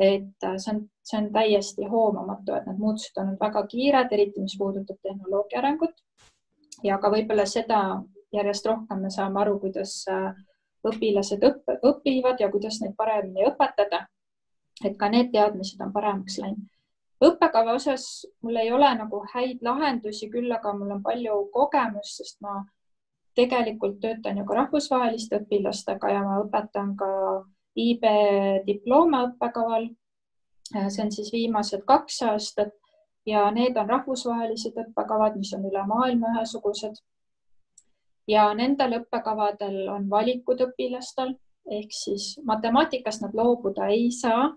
et 0.00 0.46
see 0.56 0.74
on, 0.74 0.84
see 1.06 1.18
on 1.20 1.32
täiesti 1.32 1.88
hoomamatu, 1.88 2.56
et 2.56 2.68
need 2.68 2.80
muutused 2.80 3.20
on 3.20 3.34
väga 3.40 3.66
kiired, 3.72 4.12
eriti 4.16 4.44
mis 4.44 4.56
puudutab 4.58 5.00
tehnoloogia 5.02 5.60
arengut. 5.62 5.96
ja 6.84 6.96
ka 6.98 7.10
võib-olla 7.12 7.44
seda 7.46 7.80
järjest 8.32 8.66
rohkem 8.66 9.02
me 9.04 9.10
saame 9.10 9.40
aru, 9.42 9.58
kuidas 9.60 10.04
äh, 10.08 10.30
õpilased 10.86 11.44
õpp, 11.44 11.70
õpivad 11.84 12.40
ja 12.40 12.50
kuidas 12.50 12.80
neid 12.80 12.96
paremini 12.96 13.46
õpetada. 13.48 14.06
et 14.84 14.96
ka 14.96 15.08
need 15.12 15.28
teadmised 15.32 15.80
on 15.84 15.92
paremaks 15.92 16.38
läinud. 16.38 16.68
õppekava 17.24 17.74
osas 17.76 18.26
mul 18.42 18.56
ei 18.56 18.72
ole 18.72 18.94
nagu 18.96 19.24
häid 19.34 19.62
lahendusi, 19.62 20.30
küll 20.30 20.52
aga 20.52 20.72
mul 20.72 20.90
on 20.90 21.02
palju 21.02 21.48
kogemust, 21.52 22.16
sest 22.16 22.40
ma 22.40 22.64
tegelikult 23.34 24.00
töötan 24.00 24.38
ju 24.38 24.44
ka 24.44 24.54
rahvusvaheliste 24.54 25.42
õpilastega 25.42 26.12
ja 26.14 26.22
ma 26.24 26.40
õpetan 26.44 26.96
ka 26.96 27.10
IB 27.76 28.04
diplooma 28.66 29.24
õppekaval. 29.28 29.90
see 30.88 31.02
on 31.04 31.12
siis 31.12 31.32
viimased 31.32 31.84
kaks 31.84 32.22
aastat 32.22 32.72
ja 33.26 33.50
need 33.50 33.76
on 33.76 33.88
rahvusvahelised 33.88 34.76
õppekavad, 34.78 35.36
mis 35.36 35.52
on 35.54 35.64
üle 35.66 35.86
maailma 35.86 36.34
ühesugused 36.36 37.02
ja 38.28 38.50
nendel 38.54 39.00
õppekavadel 39.00 39.88
on 39.88 40.10
valikud 40.10 40.60
õpilastel 40.66 41.36
ehk 41.70 41.92
siis 41.94 42.40
matemaatikast 42.46 43.22
nad 43.22 43.34
loobuda 43.34 43.86
ei 43.94 44.10
saa. 44.14 44.48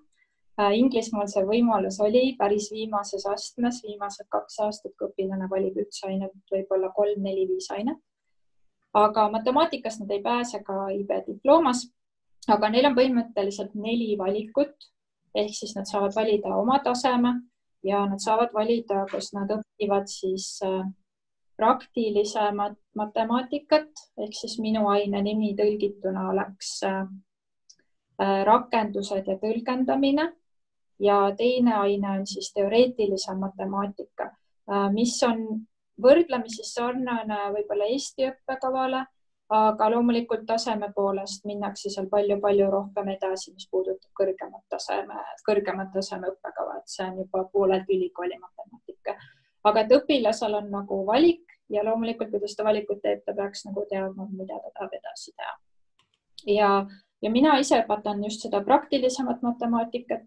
Äh, 0.62 0.76
Inglismaal 0.78 1.28
see 1.32 1.44
võimalus 1.48 1.98
oli 2.06 2.36
päris 2.38 2.70
viimases 2.72 3.26
astmes, 3.30 3.82
viimased 3.86 4.28
kaks 4.30 4.60
aastat, 4.66 4.94
kui 4.98 5.10
õpilane 5.10 5.50
valib 5.50 5.80
üks 5.82 6.04
ainet, 6.06 6.34
võib-olla 6.52 6.92
kolm-neli-viis 6.96 7.72
ainet. 7.74 8.02
aga 8.94 9.30
matemaatikast 9.34 10.04
nad 10.04 10.12
ei 10.14 10.22
pääse 10.22 10.60
ka 10.64 10.90
IB 10.94 11.10
diplomas. 11.28 11.88
aga 12.48 12.70
neil 12.70 12.86
on 12.86 12.96
põhimõtteliselt 12.96 13.74
neli 13.74 14.18
valikut. 14.18 14.76
ehk 15.36 15.54
siis 15.54 15.76
nad 15.76 15.86
saavad 15.86 16.14
valida 16.16 16.56
oma 16.56 16.80
taseme 16.80 17.34
ja 17.84 18.06
nad 18.06 18.20
saavad 18.20 18.54
valida, 18.54 19.06
kas 19.12 19.34
nad 19.34 19.50
õpivad 19.50 20.06
siis 20.06 20.60
äh, 20.64 20.86
praktilisemat 21.58 22.78
matemaatikat 22.96 23.90
ehk 24.18 24.38
siis 24.38 24.58
minu 24.62 24.88
aine 24.92 25.22
nimi 25.22 25.54
tõlgituna 25.58 26.30
oleks 26.32 26.72
äh, 26.88 27.02
äh, 28.22 28.40
rakendused 28.46 29.28
ja 29.28 29.38
tõlgendamine. 29.42 30.32
Ja 31.00 31.18
teine 31.38 31.74
aine 31.82 32.10
on 32.20 32.28
siis 32.30 32.52
teoreetilisem 32.54 33.40
matemaatika, 33.42 34.30
äh, 34.72 34.88
mis 34.94 35.18
on 35.28 35.44
võrdlemisi 36.02 36.66
sarnane 36.66 37.40
võib-olla 37.56 37.90
Eesti 37.92 38.30
õppekavale, 38.30 39.04
aga 39.54 39.90
loomulikult 39.94 40.46
taseme 40.50 40.90
poolest 40.96 41.46
minnakse 41.46 41.92
seal 41.94 42.08
palju-palju 42.10 42.70
rohkem 42.72 43.12
edasi, 43.14 43.52
mis 43.54 43.68
puudutab 43.70 44.10
kõrgemat 44.18 44.64
taseme, 44.70 45.20
kõrgemat 45.46 45.92
taseme 45.94 46.32
õppekava, 46.32 46.80
et 46.80 46.90
see 46.96 47.06
on 47.06 47.20
juba 47.22 47.44
poolelt 47.54 47.90
ülikooli 47.90 48.40
matemaatika 48.40 49.18
aga 49.64 49.84
et 49.84 49.96
õpilasel 49.98 50.58
on 50.60 50.70
nagu 50.72 51.00
valik 51.08 51.44
ja 51.72 51.84
loomulikult, 51.86 52.32
kui 52.32 52.42
ta 52.42 52.50
seda 52.52 52.68
valikut 52.68 53.02
teeb, 53.04 53.24
ta 53.26 53.36
peaks 53.38 53.66
nagu 53.68 53.86
teadma, 53.90 54.28
mida 54.32 54.60
ta 54.60 54.72
tahab 54.76 54.94
edasi 55.00 55.32
teha. 55.32 55.56
ja, 56.56 56.70
ja 57.24 57.32
mina 57.32 57.58
ise 57.60 57.82
õpetan 57.84 58.24
just 58.28 58.46
seda 58.46 58.62
praktilisemat 58.64 59.42
matemaatikat. 59.42 60.26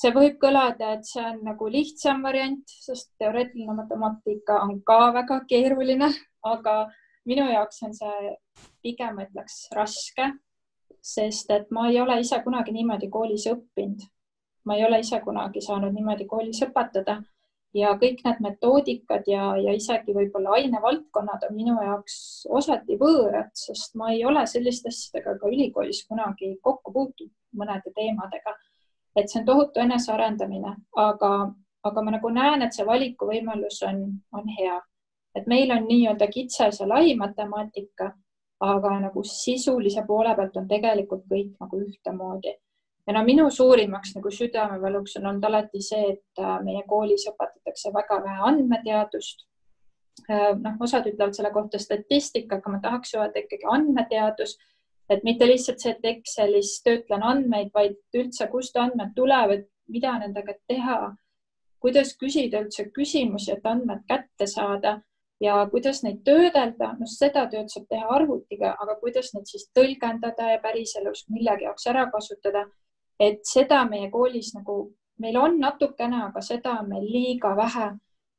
see 0.00 0.10
võib 0.10 0.40
kõlada, 0.42 0.94
et 0.96 1.06
see 1.06 1.22
on 1.22 1.44
nagu 1.46 1.68
lihtsam 1.70 2.22
variant, 2.22 2.64
sest 2.66 3.12
teoreetiline 3.18 3.76
matemaatika 3.76 4.62
on 4.64 4.80
ka 4.82 5.12
väga 5.14 5.40
keeruline, 5.50 6.08
aga 6.42 6.74
minu 7.26 7.44
jaoks 7.52 7.82
on 7.86 7.94
see 7.94 8.34
pigem 8.82 9.20
ütleks 9.22 9.68
raske, 9.76 10.32
sest 11.04 11.50
et 11.50 11.70
ma 11.70 11.88
ei 11.90 12.00
ole 12.00 12.18
ise 12.20 12.40
kunagi 12.42 12.72
niimoodi 12.72 13.10
koolis 13.12 13.46
õppinud. 13.52 14.08
ma 14.64 14.76
ei 14.76 14.84
ole 14.84 14.98
ise 15.04 15.20
kunagi 15.20 15.60
saanud 15.60 15.92
niimoodi 15.92 16.24
koolis 16.26 16.62
õpetada 16.64 17.20
ja 17.74 17.94
kõik 17.98 18.22
need 18.24 18.40
metoodikad 18.44 19.26
ja, 19.30 19.48
ja 19.58 19.74
isegi 19.74 20.14
võib-olla 20.14 20.54
ainevaldkonnad 20.58 21.48
on 21.48 21.56
minu 21.56 21.74
jaoks 21.82 22.16
osati 22.60 22.98
võõrad, 23.00 23.50
sest 23.58 23.96
ma 23.98 24.12
ei 24.14 24.24
ole 24.24 24.44
selliste 24.50 24.92
asjadega 24.92 25.36
ka 25.40 25.50
ülikoolis 25.50 26.04
kunagi 26.08 26.54
kokku 26.62 26.92
puutunud, 26.94 27.34
mõnede 27.58 27.92
teemadega. 27.94 28.56
et 29.16 29.30
see 29.30 29.40
on 29.40 29.46
tohutu 29.46 29.80
enesearendamine, 29.80 30.74
aga, 30.98 31.30
aga 31.86 32.02
ma 32.02 32.10
nagu 32.16 32.30
näen, 32.34 32.62
et 32.62 32.74
see 32.74 32.86
valikuvõimalus 32.86 33.82
on, 33.86 34.00
on 34.34 34.48
hea, 34.58 34.80
et 35.38 35.46
meil 35.46 35.70
on 35.70 35.86
nii-öelda 35.86 36.26
kitsas 36.30 36.80
ja 36.80 36.88
lai 36.88 37.14
matemaatika, 37.14 38.10
aga 38.60 38.98
nagu 39.00 39.22
sisulise 39.22 40.02
poole 40.06 40.34
pealt 40.34 40.56
on 40.56 40.66
tegelikult 40.68 41.26
kõik 41.30 41.54
nagu 41.60 41.82
ühtemoodi 41.86 42.54
ja 43.06 43.12
no 43.12 43.22
minu 43.24 43.48
suurimaks 43.50 44.14
nagu 44.16 44.30
südamevaluks 44.32 45.18
on 45.20 45.26
olnud 45.30 45.48
alati 45.48 45.82
see, 45.84 46.14
et 46.14 46.42
äh, 46.42 46.54
meie 46.64 46.84
koolis 46.88 47.26
õpetatakse 47.30 47.92
väga 47.94 48.20
vähe 48.24 48.46
andmeteadust. 48.50 49.44
Äh, 50.30 50.52
noh, 50.60 50.78
osad 50.80 51.08
ütlevad 51.10 51.36
selle 51.36 51.52
kohta 51.52 51.80
statistika, 51.82 52.60
aga 52.60 52.72
ma 52.72 52.80
tahaks 52.84 53.14
öelda 53.18 53.44
ikkagi 53.44 53.68
andmeteadus, 53.76 54.56
et 55.10 55.24
mitte 55.26 55.48
lihtsalt 55.48 55.82
see, 55.82 55.92
et 55.92 56.08
Excelis 56.14 56.78
töötlen 56.86 57.24
andmeid, 57.26 57.72
vaid 57.74 57.98
üldse, 58.16 58.48
kust 58.52 58.76
andmed 58.80 59.12
tulevad, 59.16 59.66
mida 59.90 60.14
nendega 60.22 60.54
teha, 60.68 61.00
kuidas 61.84 62.14
küsida 62.16 62.62
üldse 62.64 62.86
küsimusi, 62.96 63.52
et 63.52 63.66
andmed 63.68 64.06
kätte 64.08 64.46
saada 64.48 65.02
ja 65.44 65.58
kuidas 65.68 66.00
neid 66.06 66.22
töödelda, 66.24 66.94
noh, 66.96 67.10
seda 67.10 67.44
tööd 67.52 67.68
saab 67.68 67.84
teha 67.90 68.08
arvutiga, 68.16 68.72
aga 68.80 68.96
kuidas 69.02 69.34
neid 69.34 69.50
siis 69.50 69.66
tõlgendada 69.76 70.54
ja 70.54 70.62
päriselus 70.62 71.26
millegi 71.28 71.68
jaoks 71.68 71.90
ära 71.92 72.06
kasutada 72.14 72.64
et 73.20 73.44
seda 73.46 73.84
meie 73.88 74.10
koolis 74.10 74.54
nagu, 74.54 74.94
meil 75.18 75.36
on 75.38 75.60
natukene, 75.60 76.24
aga 76.30 76.40
seda 76.42 76.78
on 76.80 76.88
meil 76.90 77.04
liiga 77.06 77.54
vähe 77.56 77.90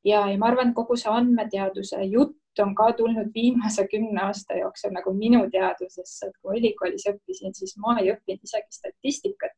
ja, 0.05 0.25
ja 0.29 0.37
ma 0.37 0.49
arvan, 0.51 0.71
et 0.71 0.75
kogu 0.75 0.97
see 0.99 1.11
andmeteaduse 1.11 2.03
jutt 2.11 2.63
on 2.63 2.75
ka 2.75 2.91
tulnud 2.97 3.31
viimase 3.35 3.87
kümne 3.91 4.21
aasta 4.27 4.57
jooksul 4.59 4.93
nagu 4.95 5.13
minu 5.13 5.41
teadusesse, 5.51 6.29
et 6.29 6.35
kui 6.41 6.59
ülikoolis 6.59 7.07
õppisin, 7.11 7.55
siis 7.57 7.75
ma 7.83 7.97
ei 7.99 8.13
õppinud 8.13 8.47
isegi 8.47 8.79
statistikat. 8.79 9.55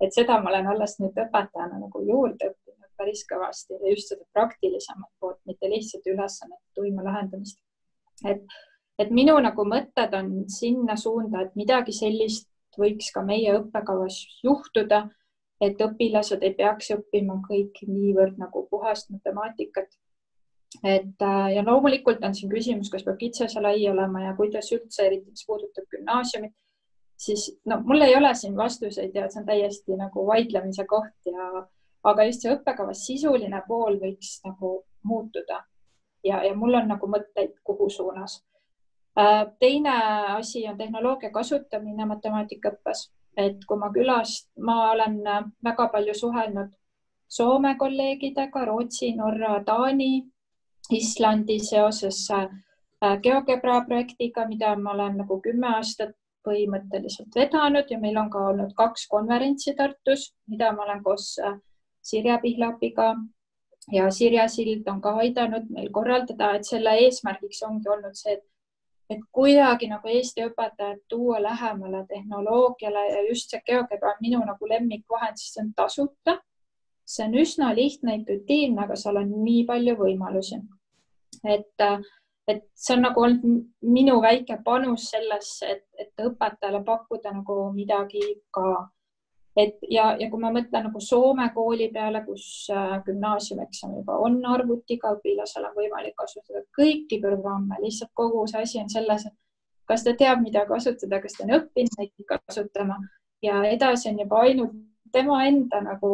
et 0.00 0.14
seda 0.14 0.36
ma 0.40 0.50
olen 0.50 0.66
alles 0.70 0.94
nüüd 1.00 1.16
õpetajana 1.18 1.80
nagu 1.80 2.00
juurde 2.06 2.52
õppinud 2.52 2.90
päris 2.98 3.24
kõvasti 3.30 3.78
ja 3.78 3.94
just 3.94 4.12
seda 4.12 4.24
praktilisemat 4.32 5.10
poolt, 5.20 5.38
mitte 5.46 5.70
lihtsalt 5.70 6.06
ülesannete 6.06 6.74
tuima 6.74 7.04
lahendamist. 7.04 7.58
et, 8.24 8.42
et 8.98 9.10
minu 9.10 9.38
nagu 9.42 9.64
mõtted 9.64 10.14
on 10.20 10.30
sinna 10.50 10.96
suunda, 10.96 11.42
et 11.42 11.56
midagi 11.56 11.92
sellist 11.92 12.48
võiks 12.78 13.12
ka 13.14 13.22
meie 13.26 13.54
õppekavas 13.58 14.18
juhtuda, 14.44 15.06
et 15.60 15.80
õpilased 15.82 16.44
ei 16.46 16.54
peaks 16.54 16.92
õppima 16.94 17.40
kõik 17.46 17.80
niivõrd 17.86 18.38
nagu 18.38 18.66
puhast 18.70 19.10
matemaatikat. 19.10 19.88
et 20.84 21.22
äh, 21.22 21.54
ja 21.54 21.62
loomulikult 21.64 22.24
on 22.24 22.34
siin 22.34 22.50
küsimus, 22.52 22.90
kas 22.92 23.04
peab 23.04 23.16
kitsas 23.18 23.54
ja 23.54 23.62
lai 23.62 23.88
olema 23.88 24.20
ja 24.22 24.34
kuidas 24.36 24.68
üldse, 24.72 25.06
eriti 25.06 25.30
mis 25.30 25.46
puudutab 25.46 25.86
gümnaasiumit, 25.90 26.52
siis 27.16 27.48
no 27.64 27.80
mul 27.80 28.04
ei 28.04 28.16
ole 28.16 28.34
siin 28.34 28.56
vastuseid 28.56 29.14
ja 29.14 29.30
see 29.30 29.40
on 29.40 29.46
täiesti 29.46 29.96
nagu 29.96 30.26
vaidlemise 30.26 30.84
koht 30.86 31.32
ja 31.32 31.64
aga 32.04 32.26
just 32.28 32.44
see 32.44 32.52
õppekava 32.52 32.94
sisuline 32.94 33.62
pool 33.66 33.96
võiks 34.02 34.38
nagu 34.44 34.84
muutuda 35.02 35.62
ja, 36.24 36.42
ja 36.44 36.54
mul 36.54 36.74
on 36.74 36.88
nagu 36.92 37.10
mõtteid, 37.10 37.56
kuhu 37.64 37.88
suunas 37.90 38.42
teine 39.60 39.94
asi 40.36 40.68
on 40.68 40.78
tehnoloogia 40.78 41.30
kasutamine 41.30 42.06
matemaatikaõppes, 42.06 43.08
et 43.36 43.64
kui 43.66 43.78
ma 43.78 43.90
külast, 43.94 44.48
ma 44.62 44.90
olen 44.92 45.20
äh, 45.26 45.44
väga 45.64 45.88
palju 45.94 46.14
suhelnud 46.14 46.74
Soome 47.28 47.74
kolleegidega, 47.76 48.62
Rootsi, 48.64 49.10
Norra, 49.16 49.58
Taani, 49.64 50.22
Islandi 50.96 51.58
seoses 51.60 52.22
äh, 52.32 52.46
GeoGebra 53.22 53.82
projektiga, 53.84 54.46
mida 54.48 54.76
ma 54.76 54.94
olen 54.94 55.18
nagu 55.22 55.40
kümme 55.44 55.74
aastat 55.76 56.14
põhimõtteliselt 56.46 57.34
vedanud 57.36 57.90
ja 57.90 57.98
meil 58.00 58.16
on 58.16 58.30
ka 58.30 58.46
olnud 58.52 58.72
kaks 58.78 59.06
konverentsi 59.10 59.74
Tartus, 59.76 60.30
mida 60.48 60.70
ma 60.72 60.86
olen 60.86 61.02
koos 61.04 61.34
Sirje 62.00 62.38
Pihlapiga 62.42 63.10
ja 63.92 64.10
Sirje 64.10 64.48
Sild 64.48 64.88
on 64.88 65.02
ka 65.04 65.16
aidanud 65.20 65.68
meil 65.74 65.90
korraldada, 65.92 66.54
et 66.56 66.64
selle 66.64 66.94
eesmärgiks 67.02 67.60
ongi 67.66 67.90
olnud 67.92 68.16
see, 68.16 68.38
et 68.38 68.46
et 69.10 69.20
kuidagi 69.32 69.88
nagu 69.88 70.08
Eesti 70.12 70.44
õpetajad 70.48 71.00
tuua 71.08 71.40
lähemale 71.42 72.04
tehnoloogiale 72.08 73.06
ja 73.08 73.22
just 73.28 73.50
see 73.50 73.62
GeoGebra 73.66 74.14
on 74.14 74.20
minu 74.20 74.42
nagu 74.44 74.68
lemmikvahend, 74.68 75.40
sest 75.40 75.56
see 75.56 75.64
on 75.64 75.72
tasuta. 75.76 76.38
see 77.08 77.24
on 77.24 77.34
üsna 77.40 77.70
lihtne, 77.74 78.14
intuitiivne, 78.18 78.82
aga 78.84 78.96
seal 78.96 79.16
on 79.16 79.30
nii 79.44 79.64
palju 79.66 79.94
võimalusi. 79.96 80.60
et, 81.44 81.86
et 82.48 82.64
see 82.74 82.96
on 82.96 83.02
nagu 83.06 83.22
olnud 83.24 83.64
minu 83.82 84.20
väike 84.22 84.60
panus 84.64 85.08
sellesse, 85.10 85.66
et, 85.66 85.86
et 85.98 86.24
õpetajale 86.24 86.84
pakkuda 86.84 87.32
nagu 87.32 87.72
midagi 87.72 88.22
ka 88.50 88.90
et 89.58 89.82
ja, 89.90 90.12
ja 90.20 90.28
kui 90.30 90.40
ma 90.40 90.52
mõtlen 90.54 90.86
nagu 90.86 91.00
Soome 91.02 91.48
kooli 91.54 91.88
peale, 91.94 92.22
kus 92.26 92.68
äh, 92.74 92.98
gümnaasiumieksam 93.06 93.96
juba 93.98 94.18
on 94.22 94.38
arvutiga, 94.46 95.16
õpilasel 95.16 95.66
on 95.66 95.76
võimalik 95.76 96.14
kasutada 96.18 96.62
kõiki 96.78 97.20
programme, 97.22 97.80
lihtsalt 97.82 98.12
kogu 98.14 98.46
see 98.50 98.62
asi 98.62 98.82
on 98.82 98.90
selles, 98.92 99.26
et 99.26 99.36
kas 99.88 100.04
ta 100.04 100.14
teab, 100.18 100.44
mida 100.44 100.66
kasutada, 100.68 101.20
kas 101.22 101.38
ta 101.38 101.46
on 101.46 101.56
õppinud 101.58 101.98
neid 101.98 102.28
kasutama. 102.28 103.00
Ja 103.42 103.62
edasi 103.70 104.10
on 104.12 104.20
juba 104.22 104.42
ainult 104.44 104.76
tema 105.12 105.44
enda 105.46 105.80
nagu 105.82 106.12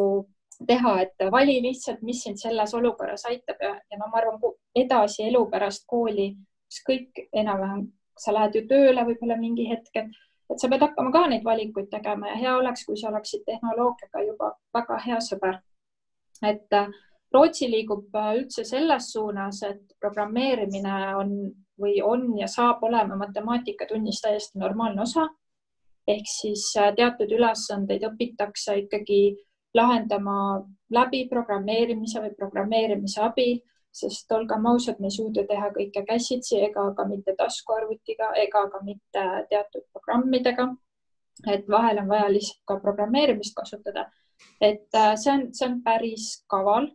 teha, 0.69 0.95
et 1.03 1.25
vali 1.33 1.59
lihtsalt, 1.65 2.03
mis 2.07 2.23
sind 2.23 2.39
selles 2.41 2.75
olukorras 2.75 3.27
aitab. 3.29 3.61
Ja, 3.61 3.75
ja 3.91 3.99
no 4.01 4.09
ma 4.13 4.21
arvan, 4.21 4.39
edasi 4.77 5.27
elu 5.29 5.45
pärast 5.51 5.87
kooli, 5.91 6.31
ükskõik 6.71 7.27
enam-vähem, 7.33 7.89
sa 8.19 8.35
lähed 8.35 8.61
ju 8.61 8.63
tööle 8.71 9.05
võib-olla 9.09 9.37
mingi 9.41 9.67
hetk, 9.69 9.91
et 9.99 10.21
et 10.51 10.61
sa 10.61 10.69
pead 10.69 10.83
hakkama 10.85 11.13
ka 11.13 11.27
neid 11.29 11.45
valikuid 11.45 11.89
tegema 11.91 12.29
ja 12.33 12.37
hea 12.41 12.57
oleks, 12.59 12.85
kui 12.87 12.97
sa 13.01 13.09
oleksid 13.09 13.45
tehnoloogiaga 13.47 14.25
juba 14.27 14.53
väga 14.75 14.99
hea 15.07 15.21
sõber. 15.25 15.61
et 16.43 16.73
äh, 16.73 16.89
Rootsi 17.35 17.67
liigub 17.71 18.15
äh, 18.15 18.35
üldse 18.39 18.65
selles 18.65 19.13
suunas, 19.13 19.63
et 19.67 19.97
programmeerimine 20.01 20.99
on 21.19 21.33
või 21.81 21.97
on 22.03 22.29
ja 22.39 22.47
saab 22.47 22.83
olema 22.87 23.17
matemaatikatunnis 23.17 24.21
täiesti 24.23 24.59
normaalne 24.59 25.03
osa. 25.03 25.29
ehk 26.07 26.29
siis 26.29 26.69
äh, 26.77 26.93
teatud 26.95 27.33
ülesandeid 27.33 28.05
õpitakse 28.05 28.77
ikkagi 28.85 29.37
lahendama 29.75 30.63
läbi 30.91 31.25
programmeerimise 31.29 32.21
või 32.21 32.35
programmeerimise 32.39 33.23
abil 33.25 33.57
sest 33.95 34.33
olgem 34.33 34.67
ausad, 34.67 34.99
me 35.01 35.07
ei 35.11 35.15
suuda 35.17 35.45
teha 35.47 35.71
kõike 35.77 36.03
käsitsi 36.09 36.59
ega 36.67 36.89
ka 36.97 37.07
mitte 37.07 37.37
taskuarvutiga 37.39 38.33
ega 38.43 38.67
ka 38.73 38.81
mitte 38.83 39.23
teatud 39.51 39.87
programmidega. 39.93 40.69
et 41.51 41.69
vahel 41.69 41.99
on 41.99 42.09
vaja 42.09 42.29
lihtsalt 42.31 42.63
ka 42.67 42.81
programmeerimist 42.81 43.55
kasutada. 43.55 44.11
et 44.61 44.89
äh, 44.95 45.15
see 45.17 45.33
on, 45.33 45.49
see 45.55 45.69
on 45.69 45.81
päris 45.83 46.45
kaval 46.51 46.91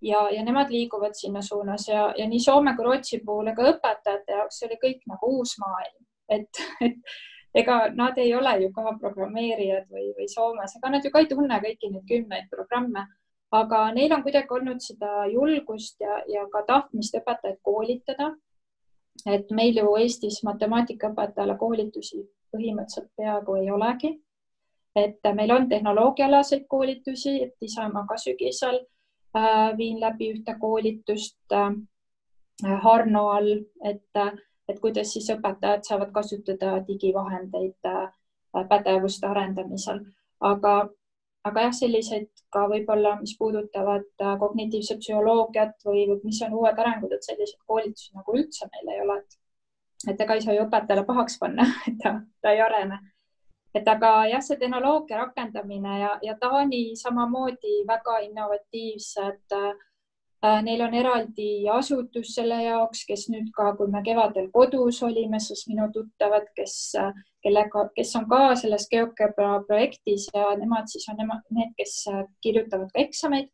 ja, 0.00 0.28
ja 0.30 0.44
nemad 0.44 0.70
liiguvad 0.70 1.14
sinna 1.14 1.42
suunas 1.42 1.88
ja, 1.88 2.14
ja 2.18 2.28
nii 2.28 2.40
Soome 2.40 2.76
kui 2.76 2.84
Rootsi 2.84 3.20
puhul, 3.24 3.52
ega 3.52 3.70
õpetajate 3.72 4.38
jaoks 4.38 4.62
oli 4.68 4.78
kõik 4.82 5.06
nagu 5.10 5.32
uus 5.38 5.56
maailm, 5.62 6.04
et, 6.28 6.62
et, 6.86 7.16
ega 7.62 7.78
nad 7.94 8.18
ei 8.20 8.34
ole 8.36 8.52
ju 8.62 8.72
ka 8.76 8.96
programmeerijad 9.00 9.86
või, 9.92 10.10
või 10.16 10.28
Soomes, 10.32 10.76
ega 10.78 10.92
nad 10.92 11.04
ju 11.04 11.12
ka 11.12 11.22
ei 11.24 11.30
tunne 11.30 11.60
kõiki 11.62 11.92
neid 11.92 12.08
kümneid 12.08 12.50
programme, 12.52 13.06
aga 13.52 13.92
neil 13.92 14.12
on 14.12 14.22
kuidagi 14.22 14.50
olnud 14.50 14.82
seda 14.82 15.26
julgust 15.30 16.00
ja, 16.00 16.22
ja 16.28 16.46
ka 16.52 16.62
tahtmist 16.66 17.14
õpetajaid 17.14 17.60
koolitada. 17.62 18.34
et 19.26 19.50
meil 19.50 19.76
ju 19.76 19.96
Eestis 19.96 20.42
matemaatikaõpetajale 20.44 21.56
koolitusi 21.58 22.26
põhimõtteliselt 22.52 23.10
peaaegu 23.16 23.54
ei 23.54 23.70
olegi. 23.70 24.20
et 24.96 25.20
meil 25.34 25.50
on 25.50 25.68
tehnoloogialaseid 25.68 26.66
koolitusi, 26.68 27.42
et 27.42 27.54
ise 27.60 27.88
ma 27.92 28.06
ka 28.08 28.16
sügisel 28.16 28.78
äh, 29.36 29.76
viin 29.76 30.00
läbi 30.00 30.32
ühte 30.32 30.56
koolitust 30.60 31.52
äh, 31.52 31.72
Harno 32.82 33.28
all, 33.28 33.58
et 33.84 34.22
et 34.68 34.80
kuidas 34.80 35.12
siis 35.12 35.28
õpetajad 35.30 35.84
saavad 35.86 36.10
kasutada 36.12 36.78
digivahendeid 36.86 37.86
äh, 37.86 38.08
pädevuste 38.68 39.26
arendamisel, 39.26 40.00
aga, 40.40 40.88
aga 41.46 41.66
jah, 41.66 41.74
selliseid 41.78 42.28
ka 42.52 42.66
võib-olla, 42.70 43.16
mis 43.20 43.34
puudutavad 43.38 44.06
äh, 44.22 44.36
kognitiivset 44.40 45.02
psühholoogiat 45.02 45.84
või, 45.86 46.06
mis 46.24 46.40
on 46.46 46.54
uued 46.60 46.78
arengud, 46.84 47.12
et 47.12 47.26
selliseid 47.26 47.60
koolitusi 47.66 48.14
nagu 48.16 48.38
üldse 48.38 48.68
meil 48.72 48.94
ei 48.94 49.02
ole, 49.06 49.20
et 49.22 49.42
et 50.12 50.20
ega 50.20 50.34
ei 50.36 50.42
saa 50.44 50.54
ju 50.54 50.62
õpetajale 50.66 51.06
pahaks 51.08 51.38
panna, 51.40 51.64
et 51.88 51.96
ta, 52.02 52.18
ta 52.42 52.52
ei 52.52 52.60
arene. 52.60 52.98
et 53.74 53.88
aga 53.88 54.10
jah, 54.30 54.42
see 54.44 54.58
tehnoloogia 54.60 55.18
rakendamine 55.20 55.98
ja, 56.00 56.12
ja 56.22 56.36
Taani 56.40 56.82
samamoodi 56.96 57.82
väga 57.88 58.20
innovatiivsed 58.28 59.56
Äh, 59.56 59.74
neil 60.62 60.82
on 60.84 60.94
eraldi 60.94 61.68
asutus 61.72 62.34
selle 62.36 62.58
jaoks, 62.64 63.04
kes 63.08 63.26
nüüd 63.32 63.48
ka, 63.56 63.70
kui 63.78 63.88
me 63.92 64.02
kevadel 64.04 64.48
kodus 64.52 64.98
olime, 65.06 65.40
siis 65.40 65.64
minu 65.70 65.86
tuttavad, 65.94 66.48
kes, 66.58 66.76
äh, 67.00 67.12
kellega, 67.44 67.86
kes 67.96 68.12
on 68.20 68.26
ka 68.30 68.40
selles 68.60 68.88
GeoGebra 68.92 69.62
projektis 69.68 70.28
ja 70.34 70.50
nemad 70.60 70.90
siis 70.92 71.06
on 71.12 71.18
nemad, 71.22 71.44
need, 71.56 71.72
kes 71.78 71.96
äh, 72.12 72.24
kirjutavad 72.44 72.92
ka 72.92 73.04
eksameid. 73.06 73.52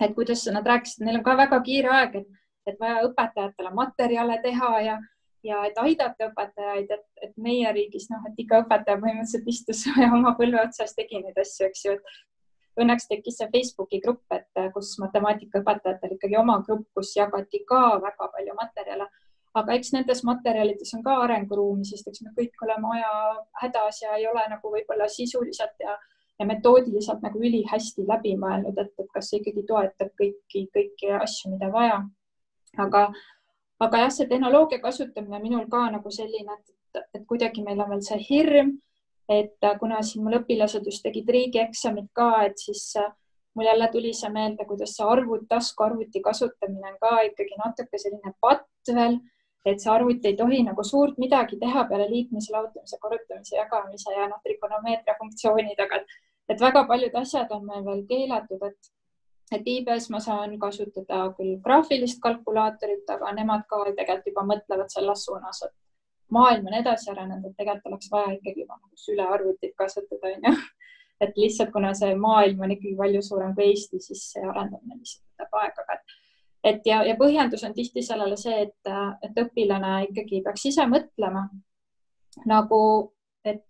et 0.00 0.12
kuidas 0.14 0.44
nad 0.54 0.66
rääkisid, 0.66 1.02
neil 1.02 1.16
on 1.18 1.24
ka 1.26 1.32
väga 1.36 1.56
kiire 1.66 1.88
aeg, 1.90 2.12
et, 2.20 2.42
et 2.70 2.76
vaja 2.78 3.00
õpetajatele 3.08 3.72
materjale 3.74 4.36
teha 4.44 4.68
ja, 4.84 4.94
ja 5.42 5.64
et 5.66 5.80
aidata 5.82 6.28
õpetajaid, 6.28 6.92
et, 6.94 7.06
et 7.26 7.32
meie 7.36 7.72
riigis 7.74 8.06
noh, 8.12 8.22
et 8.30 8.38
iga 8.38 8.62
õpetaja 8.62 9.00
põhimõtteliselt 9.02 9.50
istus 9.50 9.82
oma 10.20 10.36
põlve 10.38 10.62
otsas, 10.62 10.94
tegi 10.94 11.18
neid 11.24 11.42
asju, 11.42 11.66
eks 11.66 11.84
ju, 11.84 11.96
et 11.98 12.14
õnneks 12.82 13.08
tekkis 13.10 13.38
see 13.40 13.48
Facebooki 13.52 14.00
grupp, 14.04 14.24
et 14.34 14.60
äh, 14.60 14.68
kus 14.74 14.94
matemaatikaõpetajatel 15.02 16.16
ikkagi 16.16 16.38
oma 16.40 16.58
grupp, 16.66 16.86
kus 16.96 17.14
jagati 17.16 17.64
ka 17.68 17.98
väga 18.02 18.30
palju 18.34 18.58
materjale. 18.58 19.08
aga 19.58 19.74
eks 19.74 19.90
nendes 19.92 20.20
materjalides 20.28 20.92
on 20.94 21.02
ka 21.02 21.14
arenguruumi, 21.24 21.84
sest 21.88 22.08
eks 22.08 22.20
me 22.22 22.30
kõik 22.36 22.60
oleme 22.62 22.90
aja 22.94 23.12
hädas 23.62 24.02
ja 24.02 24.14
ei 24.14 24.26
ole 24.28 24.44
nagu 24.50 24.70
võib-olla 24.70 25.08
sisuliselt 25.10 25.82
ja, 25.82 25.96
ja 26.38 26.46
metoodiliselt 26.46 27.24
nagu 27.24 27.40
ülihästi 27.40 28.04
läbi 28.06 28.36
mõelnud, 28.38 28.78
et, 28.78 28.92
et 28.98 29.08
kas 29.14 29.30
see 29.30 29.40
ikkagi 29.40 29.64
toetab 29.66 30.12
kõiki, 30.20 30.68
kõiki 30.76 31.10
asju, 31.18 31.50
mida 31.54 31.72
vaja. 31.74 32.04
aga, 32.76 33.08
aga 33.80 34.04
jah, 34.04 34.12
see 34.14 34.28
tehnoloogia 34.30 34.78
kasutamine 34.84 35.40
minul 35.42 35.66
ka 35.72 35.88
nagu 35.96 36.12
selline, 36.12 36.60
et, 36.60 37.02
et 37.16 37.24
kuidagi 37.26 37.64
meil 37.64 37.80
on 37.82 37.96
veel 37.96 38.04
see 38.04 38.20
hirm 38.28 38.76
et 39.28 39.64
äh, 39.64 39.78
kuna 39.80 40.02
siin 40.02 40.24
mul 40.24 40.38
õpilased 40.40 40.86
just 40.88 41.02
tegid 41.04 41.28
riigieksamit 41.28 42.10
ka, 42.16 42.28
et 42.48 42.58
siis 42.58 42.84
äh, 42.96 43.10
mul 43.54 43.68
jälle 43.68 43.88
tuli 43.92 44.12
see 44.14 44.30
meelde, 44.32 44.64
kuidas 44.68 44.94
see 44.96 45.06
arvut, 45.06 45.48
taskuarvuti 45.48 46.22
kasutamine 46.24 46.92
on 46.92 47.00
ka 47.02 47.16
ikkagi 47.30 47.58
natuke 47.64 48.00
selline 48.00 48.32
patt 48.40 48.92
veel, 48.94 49.18
et 49.66 49.82
see 49.82 49.90
arvuti 49.92 50.30
ei 50.30 50.36
tohi 50.36 50.62
nagu 50.64 50.84
suurt 50.84 51.18
midagi 51.18 51.58
teha 51.60 51.84
peale 51.90 52.06
liitmise, 52.10 52.52
lahutamise, 52.54 53.00
korrutamise, 53.02 53.56
jagamise 53.56 54.14
ja 54.14 54.28
noh, 54.30 54.40
trikonomeetria 54.44 55.16
funktsioonid, 55.18 55.82
aga 55.86 56.00
et, 56.00 56.14
et 56.54 56.62
väga 56.62 56.84
paljud 56.88 57.18
asjad 57.22 57.52
on 57.56 57.66
meil 57.66 57.84
veel 57.90 58.06
keelatud, 58.12 58.62
et 58.70 58.94
et 59.56 59.68
iibes 59.72 60.10
ma 60.12 60.18
saan 60.20 60.58
kasutada 60.60 61.22
küll 61.36 61.54
graafilist 61.64 62.18
kalkulaatorit, 62.24 63.06
aga 63.14 63.30
nemad 63.32 63.62
ka 63.70 63.78
tegelikult 63.86 64.26
juba 64.28 64.42
mõtlevad 64.50 64.92
selles 64.92 65.22
suunas, 65.24 65.62
et 65.64 65.72
maailm 66.34 66.66
on 66.66 66.76
edasi 66.80 67.10
arenenud, 67.10 67.50
et 67.50 67.56
tegelikult 67.56 67.92
oleks 67.92 68.10
vaja 68.12 68.34
ikkagi 68.36 68.64
juba 68.64 68.76
nagu 68.76 69.02
sülearvutit 69.06 69.74
kasutada, 69.76 70.32
onju. 70.34 70.54
et 71.24 71.36
lihtsalt 71.36 71.72
kuna 71.74 71.94
see 71.98 72.14
maailm 72.14 72.60
on 72.62 72.74
ikkagi 72.74 72.96
palju 72.96 73.22
suurem 73.26 73.54
kui 73.54 73.70
Eesti, 73.72 74.00
siis 74.02 74.24
see 74.32 74.44
arendamine 74.44 74.98
lihtsalt 74.98 75.24
võtab 75.26 75.60
aega, 75.62 75.86
aga 75.86 75.98
et, 76.64 76.84
ja, 76.86 77.02
ja 77.06 77.16
põhjendus 77.18 77.64
on 77.66 77.74
tihti 77.74 78.02
sellele 78.02 78.36
see, 78.40 78.66
et, 78.66 78.92
et 79.22 79.42
õpilane 79.44 79.94
ikkagi 80.08 80.42
peaks 80.44 80.68
ise 80.70 80.86
mõtlema 80.90 81.48
nagu, 82.46 82.80
et 83.44 83.64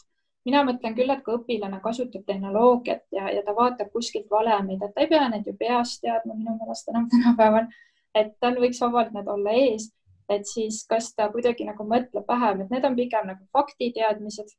mina 0.49 0.63
mõtlen 0.67 0.97
küll, 0.97 1.11
et 1.13 1.23
kui 1.25 1.37
õpilane 1.39 1.81
kasutab 1.85 2.25
tehnoloogiat 2.29 3.05
ja, 3.15 3.29
ja 3.33 3.45
ta 3.45 3.55
vaatab 3.57 3.93
kuskilt 3.93 4.31
valemeid, 4.33 4.83
et 4.83 4.95
ta 4.95 5.05
ei 5.05 5.11
pea 5.11 5.29
neid 5.29 5.47
ju 5.47 5.55
peast 5.59 6.03
teadma 6.05 6.35
minu 6.35 6.57
meelest 6.57 6.91
enam 6.93 7.09
tänapäeval, 7.13 7.69
et 8.17 8.35
tal 8.41 8.59
võiks 8.61 8.81
vabalt 8.83 9.15
need 9.17 9.29
olla 9.29 9.57
ees 9.57 9.91
et 10.29 10.47
siis 10.47 10.83
kas 10.89 11.13
ta 11.17 11.29
kuidagi 11.33 11.65
nagu 11.65 11.85
mõtleb 11.89 12.27
vähem, 12.29 12.63
et 12.63 12.73
need 12.73 12.85
on 12.85 12.97
pigem 12.97 13.29
nagu 13.33 13.45
faktiteadmised. 13.53 14.57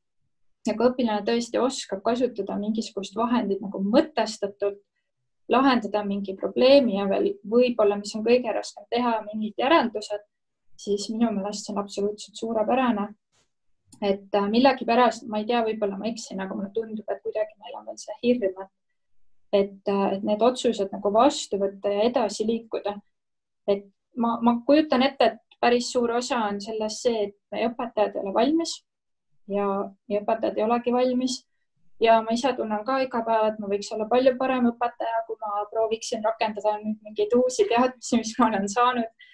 kui 0.69 0.85
õpilane 0.85 1.23
tõesti 1.25 1.57
oskab 1.57 2.01
kasutada 2.05 2.57
mingisugust 2.59 3.15
vahendit 3.15 3.61
nagu 3.61 3.79
mõtestatult, 3.81 4.81
lahendada 5.49 6.03
mingi 6.05 6.35
probleemi 6.37 6.97
ja 6.97 7.07
veel 7.09 7.31
võib-olla, 7.53 7.97
mis 7.97 8.13
on 8.15 8.25
kõige 8.25 8.53
raskem 8.53 8.85
teha, 8.91 9.15
mingid 9.31 9.57
järeldused, 9.57 10.27
siis 10.77 11.07
minu 11.09 11.31
meelest 11.33 11.65
see 11.65 11.73
on 11.73 11.81
absoluutselt 11.81 12.35
suurepärane. 12.37 13.07
et 14.01 14.35
äh, 14.35 14.49
millegipärast, 14.49 15.25
ma 15.27 15.39
ei 15.39 15.45
tea, 15.45 15.63
võib-olla 15.65 15.97
ma 15.97 16.05
eksin, 16.07 16.39
aga 16.39 16.55
mulle 16.55 16.69
tundub, 16.73 17.07
et 17.09 17.23
kuidagi 17.23 17.57
meil 17.57 17.79
on 17.79 17.87
veel 17.87 17.97
see 17.97 18.15
hirm, 18.23 18.61
et 18.61 18.69
et, 19.51 19.87
äh, 19.87 20.13
et 20.13 20.23
need 20.23 20.41
otsused 20.45 20.91
nagu 20.93 21.11
vastu 21.13 21.57
võtta 21.57 21.89
ja 21.89 22.05
edasi 22.09 22.45
liikuda. 22.45 22.99
et 23.67 23.85
ma, 24.15 24.37
ma 24.41 24.59
kujutan 24.65 25.03
ette, 25.03 25.25
et 25.25 25.48
päris 25.59 25.91
suur 25.91 26.11
osa 26.11 26.43
on 26.49 26.61
selles 26.61 27.01
see, 27.03 27.29
et 27.29 27.35
meie 27.51 27.69
õpetajad 27.71 28.15
ei 28.15 28.23
ole 28.23 28.33
valmis 28.33 28.79
ja, 29.49 29.67
ja 30.09 30.21
õpetajad 30.21 30.59
ei 30.59 30.65
olegi 30.65 30.93
valmis. 30.93 31.39
ja 31.99 32.21
ma 32.23 32.31
ise 32.31 32.53
tunnen 32.55 32.83
ka 32.87 33.01
iga 33.03 33.19
päev, 33.27 33.49
et 33.49 33.57
ma 33.59 33.67
võiks 33.67 33.89
olla 33.91 34.05
palju 34.07 34.35
parem 34.39 34.69
õpetaja, 34.69 35.23
kui 35.27 35.35
ma 35.41 35.65
prooviksin 35.71 36.23
rakendada 36.23 36.77
nüüd 36.79 37.01
mingeid 37.03 37.35
uusi 37.35 37.65
teadmisi, 37.67 38.21
mis 38.21 38.37
ma 38.39 38.47
olen 38.47 38.69
saanud. 38.71 39.27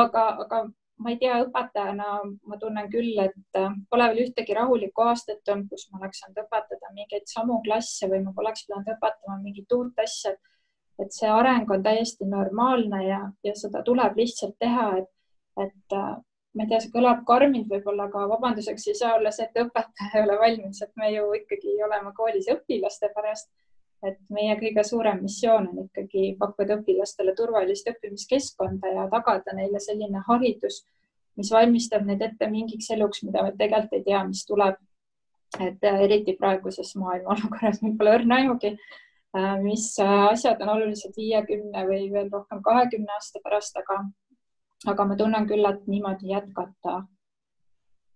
aga, 0.00 0.24
aga 0.44 0.62
ma 0.98 1.14
ei 1.14 1.18
tea, 1.22 1.38
õpetajana 1.46 2.10
ma 2.50 2.58
tunnen 2.60 2.90
küll, 2.92 3.16
et 3.22 3.60
pole 3.90 4.10
veel 4.10 4.26
ühtegi 4.26 4.56
rahulikku 4.58 5.06
aastat 5.06 5.48
olnud, 5.48 5.70
kus 5.70 5.88
ma 5.92 6.02
oleks 6.02 6.20
saanud 6.24 6.42
õpetada 6.44 6.92
mingeid 6.94 7.26
samu 7.30 7.62
klasse 7.64 8.10
või 8.10 8.24
ma 8.26 8.34
poleks 8.36 8.66
pidanud 8.66 8.92
õpetama 8.96 9.40
mingit 9.42 9.72
uut 9.78 10.04
asja. 10.04 10.36
et 10.98 11.14
see 11.14 11.28
areng 11.30 11.70
on 11.70 11.82
täiesti 11.82 12.26
normaalne 12.26 13.04
ja, 13.06 13.20
ja 13.46 13.52
seda 13.54 13.84
tuleb 13.86 14.16
lihtsalt 14.18 14.56
teha, 14.58 14.88
et 14.98 15.06
et 15.64 15.96
äh, 15.96 16.16
ma 16.58 16.64
ei 16.64 16.70
tea, 16.72 16.80
see 16.82 16.92
kõlab 16.92 17.24
karmilt 17.28 17.70
võib-olla, 17.70 18.08
aga 18.08 18.26
vabanduseks 18.32 18.88
ei 18.90 18.98
saa 18.98 19.14
olla 19.18 19.32
see, 19.34 19.46
et 19.46 19.62
õpetaja 19.62 20.10
ei 20.16 20.24
ole 20.24 20.36
valmis, 20.40 20.82
et 20.82 20.92
me 21.00 21.10
ju 21.12 21.30
ikkagi 21.38 21.78
oleme 21.86 22.12
koolis 22.16 22.50
õpilaste 22.54 23.12
pärast. 23.14 23.50
et 24.06 24.18
meie 24.30 24.54
kõige 24.54 24.82
suurem 24.86 25.16
missioon 25.24 25.64
on 25.72 25.78
ikkagi 25.88 26.36
pakkuda 26.38 26.76
õpilastele 26.78 27.32
turvalist 27.34 27.88
õppimiskeskkonda 27.90 28.92
ja 28.94 29.06
tagada 29.10 29.56
neile 29.56 29.80
selline 29.82 30.20
haridus, 30.28 30.84
mis 31.34 31.50
valmistab 31.50 32.06
neid 32.06 32.22
ette 32.22 32.46
mingiks 32.46 32.92
eluks, 32.94 33.24
mida 33.26 33.42
me 33.42 33.50
tegelikult 33.58 33.96
ei 33.98 34.04
tea, 34.06 34.22
mis 34.28 34.44
tuleb. 34.46 34.78
et 35.58 35.84
äh, 35.90 36.00
eriti 36.04 36.36
praeguses 36.38 36.94
maailma 37.00 37.34
olukorras 37.34 37.82
meil 37.82 37.96
pole 37.98 38.14
õrna 38.20 38.38
aimugi, 38.38 38.70
äh, 39.34 39.54
mis 39.62 39.90
asjad 40.04 40.62
on 40.62 40.74
oluliselt 40.76 41.16
viiekümne 41.16 41.86
või 41.90 42.06
veel 42.12 42.30
rohkem 42.30 42.62
kahekümne 42.62 43.14
aasta 43.16 43.40
pärast, 43.42 43.78
aga 43.82 44.02
aga 44.86 45.04
ma 45.04 45.16
tunnen 45.16 45.46
küll, 45.48 45.66
et 45.66 45.86
niimoodi 45.86 46.30
jätkata 46.32 47.02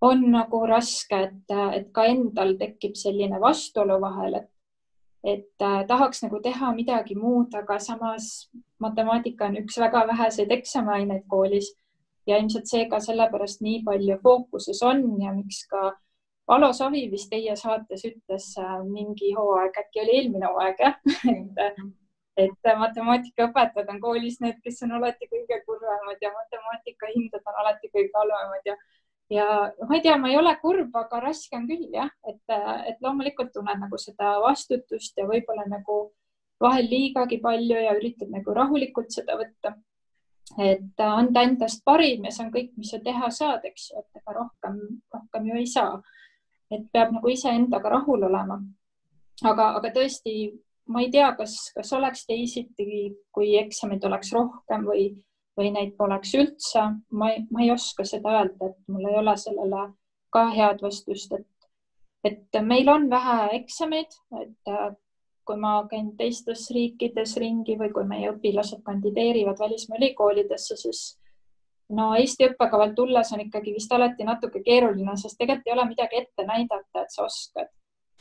on 0.02 0.24
nagu 0.32 0.64
raske, 0.66 1.18
et, 1.28 1.54
et 1.76 1.92
ka 1.94 2.06
endal 2.10 2.56
tekib 2.58 2.96
selline 2.98 3.38
vastuolu 3.40 4.00
vahel, 4.02 4.34
et, 4.40 4.50
et 5.22 5.62
äh, 5.62 5.82
tahaks 5.86 6.24
nagu 6.24 6.40
teha 6.42 6.72
midagi 6.74 7.14
muud, 7.18 7.54
aga 7.54 7.78
samas 7.78 8.48
matemaatika 8.82 9.46
on 9.50 9.60
üks 9.62 9.78
väga 9.78 10.02
väheseid 10.10 10.50
eksamiaineid 10.58 11.28
koolis 11.30 11.70
ja 12.26 12.38
ilmselt 12.38 12.70
seega 12.70 12.98
sellepärast 13.02 13.62
nii 13.62 13.82
palju 13.86 14.18
fookuses 14.22 14.82
on 14.86 15.04
ja 15.22 15.34
miks 15.34 15.66
ka 15.70 15.92
Alo 16.50 16.72
Savi 16.74 17.04
vist 17.10 17.30
teie 17.30 17.54
saates 17.56 18.02
ütles 18.04 18.48
äh, 18.58 18.78
mingi 18.82 19.30
hooaeg, 19.38 19.78
äkki 19.78 20.02
oli 20.02 20.16
eelmine 20.18 20.50
hooaeg 20.50 20.82
jah? 20.82 20.98
Et 21.30 21.62
et 22.36 22.68
matemaatikaõpetajad 22.78 23.90
on 23.92 24.00
koolis 24.00 24.38
need, 24.40 24.56
kes 24.64 24.82
on 24.86 24.96
alati 24.98 25.28
kõige 25.28 25.58
kurvemad 25.66 26.22
ja 26.22 26.32
matemaatikahinded 26.32 27.42
on 27.44 27.60
alati 27.64 27.90
kõige 27.92 28.12
halvemad 28.16 28.70
ja 28.70 28.76
ja 29.32 29.46
ma 29.88 29.96
ei 29.96 30.02
tea, 30.04 30.16
ma 30.20 30.28
ei 30.28 30.36
ole 30.36 30.52
kurb, 30.60 30.96
aga 30.96 31.20
raske 31.20 31.56
on 31.56 31.68
küll 31.68 31.86
jah, 31.94 32.10
et, 32.28 32.42
et 32.88 32.98
loomulikult 33.04 33.52
tunned 33.54 33.80
nagu 33.80 34.00
seda 34.00 34.34
vastutust 34.44 35.16
ja 35.16 35.24
võib-olla 35.28 35.64
nagu 35.70 36.02
vahel 36.62 36.88
liigagi 36.90 37.40
palju 37.42 37.80
ja 37.86 37.94
üritad 37.98 38.30
nagu 38.32 38.54
rahulikult 38.54 39.10
seda 39.14 39.38
võtta. 39.40 39.74
et 40.58 41.00
anda 41.00 41.42
endast 41.46 41.80
parim 41.84 42.26
ja 42.26 42.30
see 42.34 42.44
on 42.44 42.50
kõik, 42.52 42.72
mis 42.76 42.90
sa 42.92 42.98
teha 43.00 43.30
saad, 43.30 43.62
eks 43.64 43.90
ju, 43.90 44.00
et 44.02 44.20
ega 44.20 44.34
rohkem, 44.36 44.76
rohkem 45.14 45.46
ju 45.48 45.60
ei 45.62 45.66
saa. 45.66 46.02
et 46.70 46.84
peab 46.92 47.12
nagu 47.12 47.28
iseendaga 47.28 47.88
rahul 47.96 48.28
olema. 48.28 48.60
aga, 49.44 49.68
aga 49.78 49.92
tõesti, 49.96 50.52
ma 50.88 51.02
ei 51.02 51.10
tea, 51.10 51.28
kas, 51.38 51.56
kas 51.76 51.92
oleks 51.96 52.26
teisiti, 52.26 52.86
kui 53.34 53.54
eksameid 53.60 54.04
oleks 54.04 54.32
rohkem 54.34 54.86
või, 54.88 55.06
või 55.58 55.70
neid 55.74 55.94
poleks 55.98 56.34
üldse. 56.38 56.88
ma 57.10 57.30
ei, 57.32 57.44
ma 57.50 57.62
ei 57.62 57.70
oska 57.74 58.04
seda 58.08 58.38
öelda, 58.40 58.70
et 58.70 58.78
mul 58.88 59.08
ei 59.10 59.18
ole 59.20 59.36
sellele 59.36 59.86
ka 60.32 60.48
head 60.56 60.82
vastust, 60.82 61.32
et, 61.36 61.70
et 62.24 62.60
meil 62.64 62.88
on 62.88 63.08
vähe 63.10 63.38
eksameid, 63.60 64.18
et 64.40 64.74
kui 65.44 65.58
ma 65.58 65.72
käin 65.90 66.12
teistes 66.16 66.68
riikides 66.70 67.34
ringi 67.42 67.74
või 67.78 67.90
kui 67.94 68.06
meie 68.06 68.30
õpilased 68.30 68.82
kandideerivad 68.86 69.58
välismaa 69.58 69.98
ülikoolidesse, 69.98 70.76
siis 70.78 71.02
no 71.96 72.12
Eesti 72.18 72.46
õppekavalt 72.50 72.94
tulles 72.96 73.32
on 73.34 73.42
ikkagi 73.44 73.74
vist 73.74 73.92
alati 73.92 74.24
natuke 74.24 74.62
keeruline, 74.64 75.16
sest 75.18 75.38
tegelikult 75.38 75.68
ei 75.68 75.74
ole 75.74 75.88
midagi 75.90 76.20
ette 76.22 76.46
näidata, 76.46 77.02
et 77.02 77.14
sa 77.14 77.26
oskad, 77.26 77.70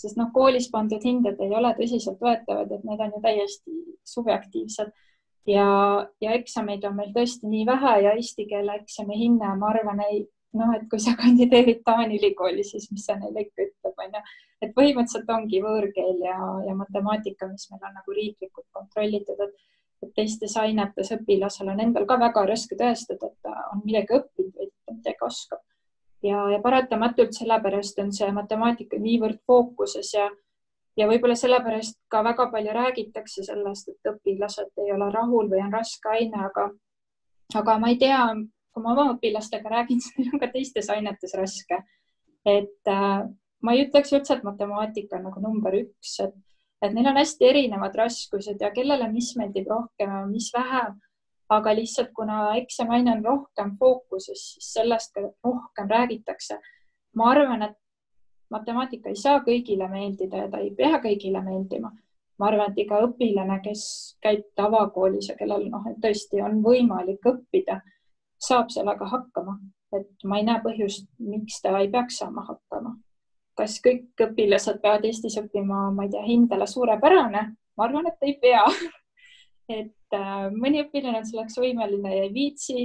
sest 0.02 0.18
noh, 0.18 0.32
koolis 0.34 0.68
pandud 0.74 1.04
hinded 1.06 1.40
ei 1.42 1.56
ole 1.58 1.74
tõsiseltvõetavad, 1.78 2.74
et 2.76 2.84
need 2.88 3.06
on 3.06 3.16
ju 3.16 3.24
täiesti 3.24 3.78
subjektiivsed 4.16 4.92
ja, 5.48 5.66
ja 6.22 6.36
eksameid 6.38 6.86
on 6.90 6.98
meil 6.98 7.16
tõesti 7.16 7.50
nii 7.50 7.66
vähe 7.70 7.96
ja 8.06 8.14
eesti 8.18 8.48
keele 8.50 8.78
eksami 8.82 9.18
hinne, 9.20 9.56
ma 9.62 9.72
arvan, 9.74 10.04
ei 10.10 10.24
noh, 10.58 10.72
et 10.76 10.88
kui 10.92 11.00
sa 11.00 11.16
kandideerid 11.22 11.84
Taani 11.88 12.20
ülikooli, 12.20 12.64
siis 12.68 12.90
mis 12.92 13.06
see 13.08 13.18
neile 13.20 13.46
ikka 13.46 13.68
ütleb, 13.68 14.06
onju. 14.06 14.24
et 14.62 14.74
põhimõtteliselt 14.78 15.34
ongi 15.36 15.62
võõrkeel 15.64 16.24
ja, 16.26 16.38
ja 16.68 16.78
matemaatika, 16.78 17.50
mis 17.52 17.68
meil 17.72 17.90
on 17.90 18.00
nagu 18.00 18.18
riiklikult 18.18 18.68
kontrollitud, 18.78 19.42
et, 19.48 19.68
et 20.06 20.14
teistes 20.18 20.58
ainetes 20.60 21.14
õpilasel 21.18 21.72
on 21.74 21.84
endal 21.88 22.08
ka 22.10 22.20
väga 22.22 22.46
raske 22.52 22.78
tõestada, 22.78 23.32
et 23.32 23.48
ta 23.48 23.56
on 23.72 23.84
midagi 23.86 24.18
õppinud 24.20 24.58
või 24.58 24.72
midagi 24.98 25.28
oskab. 25.28 25.64
Ja, 26.24 26.46
ja 26.52 26.60
paratamatult 26.62 27.34
sellepärast 27.38 28.00
on 28.04 28.14
see 28.14 28.32
matemaatika 28.32 29.00
niivõrd 29.02 29.42
fookuses 29.48 30.14
ja, 30.14 30.30
ja 30.98 31.08
võib-olla 31.10 31.36
sellepärast 31.40 32.00
ka 32.12 32.24
väga 32.24 32.48
palju 32.54 32.78
räägitakse 32.78 33.46
sellest, 33.48 33.90
et 33.90 34.14
õpilased 34.14 34.86
ei 34.86 34.94
ole 34.96 35.12
rahul 35.12 35.50
või 35.52 35.62
on 35.66 35.74
raske 35.74 36.10
aine, 36.14 36.48
aga, 36.50 36.70
aga 37.62 37.78
ma 37.80 37.94
ei 37.94 38.00
tea 38.02 38.24
kui 38.72 38.84
ma 38.84 38.94
oma 38.96 39.10
õpilastega 39.16 39.72
räägin, 39.72 40.00
siis 40.04 40.18
neil 40.18 40.36
on 40.36 40.42
ka 40.42 40.52
teistes 40.54 40.90
ainetes 40.94 41.36
raske. 41.38 41.82
et 42.48 42.90
äh, 42.90 43.28
ma 43.62 43.76
ei 43.76 43.86
ütleks 43.86 44.14
üldse, 44.16 44.38
et 44.38 44.46
matemaatika 44.48 45.20
on 45.20 45.28
nagu 45.30 45.44
number 45.44 45.76
üks, 45.78 46.16
et, 46.24 46.34
et 46.82 46.94
neil 46.96 47.12
on 47.12 47.20
hästi 47.20 47.50
erinevad 47.52 47.96
raskused 47.98 48.62
ja 48.62 48.72
kellele 48.74 49.10
mis 49.12 49.36
meeldib 49.38 49.70
rohkem 49.70 50.16
ja 50.16 50.26
mis 50.30 50.50
vähem. 50.56 50.98
Aga 51.52 51.74
lihtsalt 51.76 52.14
kuna 52.16 52.56
eksamiaine 52.62 53.18
on 53.18 53.26
rohkem 53.26 53.76
fookuses, 53.80 54.44
siis 54.54 54.74
sellest 54.74 55.14
ka 55.14 55.22
rohkem 55.44 55.90
räägitakse. 55.90 56.60
ma 57.16 57.32
arvan, 57.32 57.62
et 57.62 57.78
matemaatika 58.50 59.10
ei 59.10 59.16
saa 59.16 59.40
kõigile 59.44 59.90
meeldida 59.92 60.46
ja 60.46 60.50
ta 60.52 60.58
ei 60.64 60.72
pea 60.76 61.00
kõigile 61.04 61.44
meeldima 61.44 61.92
ma 62.42 62.50
arvan, 62.50 62.72
et 62.72 62.80
iga 62.82 63.04
õpilane, 63.06 63.60
kes 63.62 63.84
käib 64.24 64.48
tavakoolis 64.58 65.30
ja 65.30 65.38
kellel 65.38 65.68
noh, 65.70 65.86
et 65.92 66.00
tõesti 66.02 66.42
on 66.42 66.58
võimalik 66.66 67.28
õppida, 67.30 67.78
saab 68.42 68.72
sellega 68.74 69.06
hakkama, 69.12 69.60
et 69.94 70.26
ma 70.26 70.40
ei 70.40 70.48
näe 70.48 70.62
põhjust, 70.64 71.06
miks 71.22 71.60
ta 71.62 71.76
ei 71.78 71.92
peaks 71.94 72.18
saama 72.24 72.48
hakkama. 72.48 72.98
kas 73.60 73.76
kõik 73.84 74.22
õpilased 74.26 74.80
peavad 74.82 75.04
Eestis 75.06 75.36
õppima, 75.38 75.92
ma 75.94 76.08
ei 76.08 76.10
tea, 76.10 76.24
hindele 76.26 76.66
suurepärane? 76.68 77.44
ma 77.78 77.86
arvan, 77.86 78.08
et 78.10 78.26
ei 78.26 78.34
pea 78.42 78.64
et 79.80 80.18
äh, 80.18 80.50
mõni 80.54 80.84
õpilane 80.84 81.22
on 81.22 81.28
selleks 81.28 81.58
võimeline 81.62 82.16
ja 82.16 82.28
ei 82.28 82.34
viitsi 82.34 82.78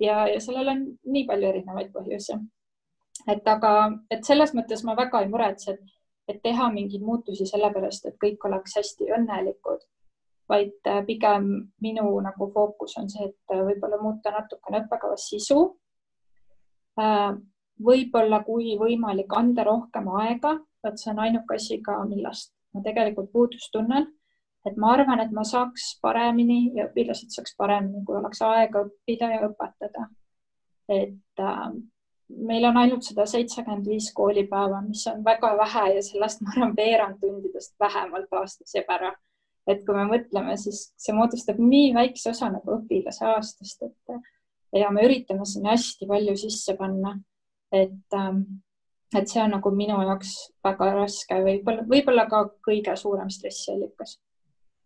ja, 0.00 0.24
ja 0.30 0.40
sellel 0.42 0.72
on 0.72 0.84
nii 1.04 1.24
palju 1.28 1.50
erinevaid 1.50 1.90
põhjusi. 1.94 2.38
et 3.30 3.48
aga, 3.48 3.72
et 4.10 4.24
selles 4.24 4.54
mõttes 4.54 4.84
ma 4.84 4.96
väga 4.98 5.22
ei 5.22 5.30
muretse, 5.32 5.76
et, 5.76 5.94
et 6.28 6.42
teha 6.42 6.68
mingeid 6.72 7.02
muutusi 7.02 7.46
sellepärast, 7.46 8.06
et 8.06 8.20
kõik 8.20 8.46
oleks 8.48 8.76
hästi 8.80 9.10
õnnelikud 9.18 9.84
vaid 10.48 10.76
äh, 10.86 11.00
pigem 11.06 11.48
minu 11.80 12.20
nagu 12.20 12.50
fookus 12.52 12.98
on 13.00 13.08
see, 13.10 13.30
et 13.30 13.54
äh, 13.54 13.64
võib-olla 13.64 14.00
muuta 14.02 14.32
natukene 14.34 14.84
õppekava 14.84 15.16
sisu. 15.20 15.64
Võib-olla, 17.84 18.38
kui 18.46 18.76
võimalik, 18.78 19.32
anda 19.34 19.64
rohkem 19.66 20.06
aega, 20.20 20.52
vot 20.84 21.00
see 21.00 21.10
on 21.10 21.24
ainuke 21.24 21.56
asi 21.56 21.80
ka, 21.82 21.96
millest 22.06 22.52
ma 22.74 22.82
tegelikult 22.84 23.32
puudust 23.32 23.72
tunnen. 23.74 24.06
Et 24.64 24.76
ma 24.80 24.92
arvan, 24.96 25.20
et 25.20 25.32
ma 25.32 25.44
saaks 25.44 25.98
paremini 26.02 26.72
ja 26.76 26.88
õpilased 26.88 27.34
saaks 27.34 27.56
paremini, 27.58 28.04
kui 28.06 28.16
oleks 28.16 28.40
aega 28.42 28.84
õppida 28.86 29.32
ja 29.34 29.48
õpetada. 29.48 30.08
et 30.88 31.40
äh, 31.40 31.68
meil 32.28 32.64
on 32.64 32.76
ainult 32.76 33.04
sada 33.04 33.26
seitsekümmend 33.26 33.86
viis 33.88 34.10
koolipäeva, 34.12 34.80
mis 34.82 35.06
on 35.12 35.24
väga 35.24 35.54
vähe 35.56 35.86
ja 35.96 36.02
sellest 36.02 36.40
ma 36.42 36.52
arvan, 36.56 36.74
veerand 36.76 37.20
tundidest 37.20 37.74
vähemalt 37.80 38.32
aastas 38.40 38.74
jääb 38.74 38.90
ära 38.98 39.14
et 39.66 39.84
kui 39.86 39.96
me 39.96 40.04
mõtleme, 40.08 40.56
siis 40.60 40.90
see 41.00 41.14
moodustab 41.16 41.60
nii 41.60 41.92
väikse 41.96 42.32
osa 42.34 42.50
nagu 42.52 42.76
õpilase 42.78 43.24
aastast, 43.30 43.84
et 43.86 44.18
ja 44.80 44.90
me 44.92 45.04
üritame 45.06 45.46
sinna 45.48 45.74
hästi 45.74 46.08
palju 46.10 46.36
sisse 46.38 46.76
panna. 46.78 47.18
et, 47.74 48.14
ähm, 48.14 48.42
et 49.16 49.26
see 49.28 49.40
on 49.42 49.50
nagu 49.50 49.70
minu 49.74 49.96
jaoks 50.06 50.30
väga 50.62 50.92
raske, 50.94 51.38
võib-olla, 51.42 51.82
võib-olla 51.90 52.26
ka 52.30 52.44
kõige 52.62 52.94
suurem 52.96 53.30
stressiallikas. 53.30 54.18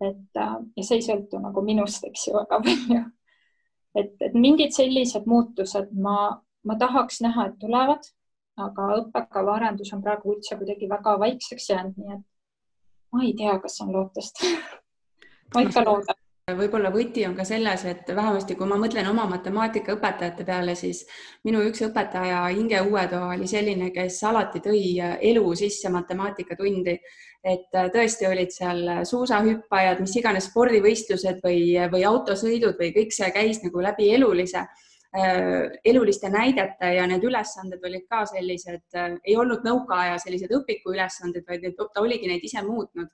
Et 0.00 0.40
äh, 0.42 0.58
ja 0.76 0.84
see 0.84 1.00
ei 1.00 1.06
sõltu 1.06 1.40
nagu 1.42 1.62
minust, 1.66 2.04
eks 2.06 2.28
ju, 2.28 2.36
väga 2.36 2.60
palju. 2.64 3.00
et, 3.98 4.14
et 4.22 4.36
mingid 4.36 4.74
sellised 4.76 5.26
muutused 5.26 5.90
ma, 6.06 6.18
ma 6.64 6.78
tahaks 6.78 7.22
näha, 7.24 7.48
et 7.50 7.58
tulevad, 7.62 8.06
aga 8.58 8.88
õppekava 9.00 9.56
arendus 9.58 9.92
on 9.94 10.02
praegu 10.02 10.36
üldse 10.36 10.58
kuidagi 10.58 10.90
väga 10.90 11.18
vaikseks 11.22 11.70
jäänud, 11.70 11.98
nii 11.98 12.16
et 12.18 12.26
ma 13.12 13.24
ei 13.24 13.34
tea, 13.38 13.58
kas 13.62 13.80
on 13.84 13.92
lootust 13.94 14.42
ma 15.54 15.64
ikka 15.64 15.84
loodan 15.86 16.17
võib-olla 16.56 16.90
võti 16.92 17.24
on 17.28 17.34
ka 17.36 17.44
selles, 17.44 17.84
et 17.88 18.08
vähemasti 18.14 18.56
kui 18.56 18.68
ma 18.68 18.78
mõtlen 18.80 19.08
oma 19.10 19.26
matemaatikaõpetajate 19.28 20.46
peale, 20.48 20.74
siis 20.78 21.02
minu 21.44 21.60
üks 21.68 21.82
õpetaja 21.84 22.46
Inge 22.56 22.80
Uuetoa 22.86 23.34
oli 23.34 23.48
selline, 23.50 23.90
kes 23.94 24.20
alati 24.28 24.62
tõi 24.64 24.82
elu 25.30 25.54
sisse 25.58 25.92
matemaatikatundi. 25.92 26.98
et 27.44 27.70
tõesti 27.94 28.26
olid 28.26 28.50
seal 28.50 28.80
suusahüppajad, 29.06 30.00
mis 30.00 30.16
iganes 30.16 30.48
spordivõistlused 30.50 31.38
või, 31.44 31.76
või 31.92 32.02
autosõidud 32.04 32.74
või 32.80 32.90
kõik 32.96 33.14
see 33.14 33.30
käis 33.30 33.62
nagu 33.62 33.80
läbi 33.80 34.10
elulise 34.14 34.58
äh, 34.58 35.70
eluliste 35.84 36.28
näidete 36.28 36.94
ja 36.96 37.06
need 37.06 37.22
ülesanded 37.24 37.84
olid 37.84 38.08
ka 38.10 38.24
sellised, 38.26 38.82
äh, 38.94 39.14
ei 39.24 39.36
olnud 39.36 39.62
nõukaaja 39.64 40.18
sellised 40.18 40.50
õpikuülesanded, 40.50 41.46
vaid 41.46 41.70
ta 41.78 42.02
oligi 42.02 42.26
neid 42.26 42.44
ise 42.44 42.62
muutnud 42.66 43.08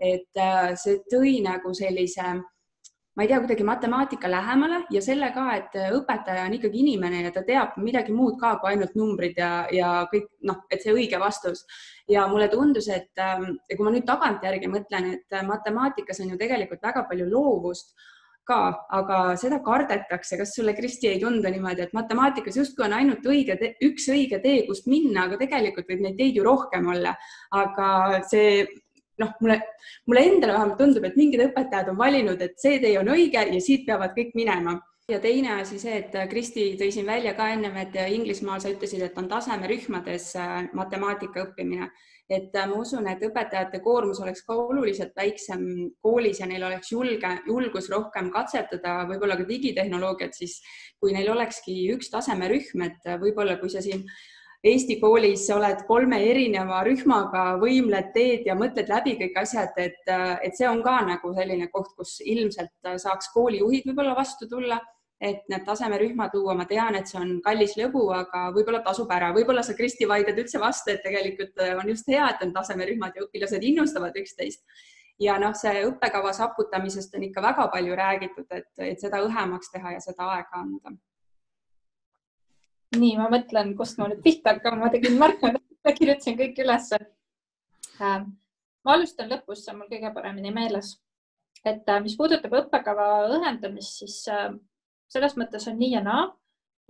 et 0.00 0.40
äh, 0.40 0.74
see 0.78 1.00
tõi 1.10 1.38
nagu 1.44 1.72
sellise 1.74 2.34
ma 3.14 3.22
ei 3.22 3.28
tea, 3.30 3.38
kuidagi 3.38 3.64
matemaatika 3.66 4.30
lähemale 4.30 4.80
ja 4.90 5.02
selle 5.02 5.30
ka, 5.34 5.44
et 5.54 5.76
õpetaja 5.96 6.46
on 6.48 6.56
ikkagi 6.56 6.80
inimene 6.82 7.22
ja 7.22 7.34
ta 7.34 7.44
teab 7.46 7.76
midagi 7.82 8.14
muud 8.14 8.40
ka 8.40 8.56
kui 8.62 8.72
ainult 8.72 8.96
numbrid 8.98 9.38
ja, 9.38 9.52
ja 9.70 9.92
kõik 10.10 10.26
noh, 10.48 10.64
et 10.70 10.82
see 10.82 10.94
õige 10.94 11.20
vastus. 11.22 11.62
ja 12.10 12.26
mulle 12.28 12.48
tundus, 12.52 12.88
et 12.88 13.22
ähm, 13.22 13.54
kui 13.70 13.84
ma 13.86 13.94
nüüd 13.94 14.08
tagantjärgi 14.08 14.68
mõtlen, 14.72 15.14
et 15.14 15.38
matemaatikas 15.46 16.20
on 16.24 16.34
ju 16.34 16.40
tegelikult 16.40 16.82
väga 16.82 17.06
palju 17.08 17.30
loovust 17.30 17.94
ka, 18.48 18.60
aga 18.92 19.18
seda 19.40 19.60
kardetakse. 19.64 20.36
kas 20.36 20.54
sulle, 20.56 20.74
Kristi, 20.76 21.08
ei 21.08 21.20
tundu 21.20 21.48
niimoodi, 21.50 21.86
et 21.86 21.96
matemaatikas 21.96 22.58
justkui 22.60 22.86
on 22.86 22.96
ainult 22.98 23.24
õige, 23.26 23.56
üks 23.88 24.08
õige 24.12 24.40
tee, 24.42 24.64
kust 24.68 24.88
minna, 24.90 25.28
aga 25.28 25.38
tegelikult 25.40 25.88
võib 25.90 26.04
neid 26.04 26.18
teid 26.20 26.36
ju 26.36 26.44
rohkem 26.44 26.90
olla. 26.92 27.14
aga 27.62 28.20
see 28.28 28.64
noh, 29.18 29.36
mulle, 29.40 29.60
mulle 30.06 30.24
endale 30.30 30.56
vähemalt 30.56 30.80
tundub, 30.80 31.04
et 31.06 31.18
mingid 31.18 31.44
õpetajad 31.48 31.92
on 31.92 32.00
valinud, 32.00 32.42
et 32.42 32.58
see 32.60 32.80
tee 32.82 32.96
on 33.00 33.12
õige 33.14 33.46
ja 33.50 33.62
siit 33.62 33.86
peavad 33.86 34.16
kõik 34.16 34.34
minema. 34.38 34.80
ja 35.08 35.18
teine 35.20 35.58
asi 35.60 35.76
see, 35.76 35.98
et 36.00 36.14
Kristi 36.30 36.62
tõi 36.80 36.88
siin 36.92 37.04
välja 37.06 37.34
ka 37.36 37.50
ennem, 37.52 37.74
et 37.76 37.96
Inglismaal 38.08 38.62
sa 38.62 38.70
ütlesid, 38.72 39.02
et 39.04 39.18
on 39.20 39.26
tasemerühmades 39.28 40.30
äh, 40.40 40.54
matemaatika 40.72 41.42
õppimine, 41.42 41.90
et 42.30 42.56
äh, 42.56 42.68
ma 42.70 42.78
usun, 42.80 43.04
et 43.12 43.20
õpetajate 43.20 43.82
koormus 43.84 44.22
oleks 44.24 44.40
ka 44.46 44.56
oluliselt 44.56 45.12
väiksem 45.16 45.90
koolis 46.00 46.40
ja 46.40 46.48
neil 46.48 46.64
oleks 46.64 46.92
julge, 46.92 47.34
julgus 47.46 47.90
rohkem 47.92 48.30
katsetada 48.32 49.02
võib-olla 49.10 49.36
ka 49.36 49.44
digitehnoloogiat, 49.48 50.32
siis 50.32 50.62
kui 50.96 51.12
neil 51.12 51.28
olekski 51.36 51.82
üks 51.92 52.08
tasemerühm, 52.08 52.88
et 52.88 53.12
võib-olla 53.20 53.60
kui 53.60 53.68
sa 53.68 53.84
siin 53.84 54.06
Eesti 54.64 54.94
koolis 54.96 55.42
oled 55.52 55.82
kolme 55.84 56.16
erineva 56.24 56.78
rühmaga, 56.86 57.42
võimled, 57.60 58.06
teed 58.14 58.46
ja 58.48 58.54
mõtled 58.56 58.88
läbi 58.88 59.12
kõik 59.20 59.36
asjad, 59.42 59.76
et, 59.76 60.00
et 60.08 60.56
see 60.56 60.64
on 60.64 60.80
ka 60.86 61.02
nagu 61.04 61.32
selline 61.36 61.68
koht, 61.74 61.90
kus 61.98 62.14
ilmselt 62.24 62.72
saaks 63.02 63.28
koolijuhid 63.34 63.84
võib-olla 63.90 64.14
vastu 64.16 64.48
tulla, 64.48 64.80
et 65.20 65.44
need 65.52 65.66
tasemerühmad 65.68 66.32
luua, 66.36 66.56
ma 66.56 66.64
tean, 66.70 66.96
et 66.96 67.12
see 67.12 67.20
on 67.20 67.36
kallis 67.44 67.76
lõbu, 67.76 68.06
aga 68.16 68.48
võib-olla 68.56 68.80
tasub 68.88 69.12
ära, 69.12 69.34
võib-olla 69.36 69.62
sa, 69.66 69.76
Kristi, 69.76 70.08
vaidled 70.08 70.40
üldse 70.40 70.60
vastu, 70.62 70.94
et 70.94 71.04
tegelikult 71.04 71.60
on 71.68 71.92
just 71.92 72.08
hea, 72.08 72.24
et 72.32 72.48
on 72.48 72.56
tasemerühmad 72.56 73.20
ja 73.20 73.28
õpilased 73.28 73.68
innustavad 73.68 74.16
üksteist. 74.16 74.64
Ja 75.20 75.36
noh, 75.38 75.52
see 75.54 75.84
õppekava 75.86 76.32
saputamisest 76.34 77.12
on 77.14 77.28
ikka 77.28 77.44
väga 77.44 77.68
palju 77.70 78.00
räägitud, 78.00 78.48
et, 78.48 78.72
et 78.80 79.00
seda 79.00 79.20
õhemaks 79.28 79.76
teha 79.76 79.98
ja 79.98 80.00
seda 80.02 80.32
aega 80.38 80.64
anda 80.64 80.96
nii, 82.98 83.16
ma 83.20 83.28
mõtlen, 83.32 83.74
kust 83.78 83.98
ma 83.98 84.08
nüüd 84.10 84.22
pihta 84.24 84.54
hakkan, 84.54 84.78
ma 84.80 84.90
tegin 84.92 85.18
märkmed 85.20 85.60
kirjutasin 85.98 86.38
kõik 86.38 86.60
ülesse. 86.64 87.00
Äh, 88.00 88.22
ma 88.84 88.94
alustan 88.96 89.30
lõpust, 89.32 89.64
see 89.64 89.74
on 89.74 89.82
mul 89.82 89.90
kõige 89.90 90.12
paremini 90.14 90.54
meeles. 90.54 90.96
et 91.64 91.88
äh, 91.88 92.00
mis 92.04 92.16
puudutab 92.16 92.52
õppekava 92.52 93.28
õhendamist, 93.32 94.02
siis 94.02 94.16
selles 95.08 95.36
mõttes 95.40 95.64
on 95.70 95.78
nii 95.78 95.94
ja 95.94 96.02
naa, 96.04 96.24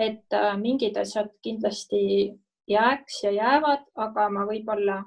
et 0.03 0.35
mingid 0.59 0.97
asjad 0.99 1.29
kindlasti 1.43 2.01
jääks 2.67 3.21
ja 3.25 3.31
jäävad, 3.31 3.85
aga 3.95 4.29
ma 4.33 4.47
võib-olla 4.49 5.03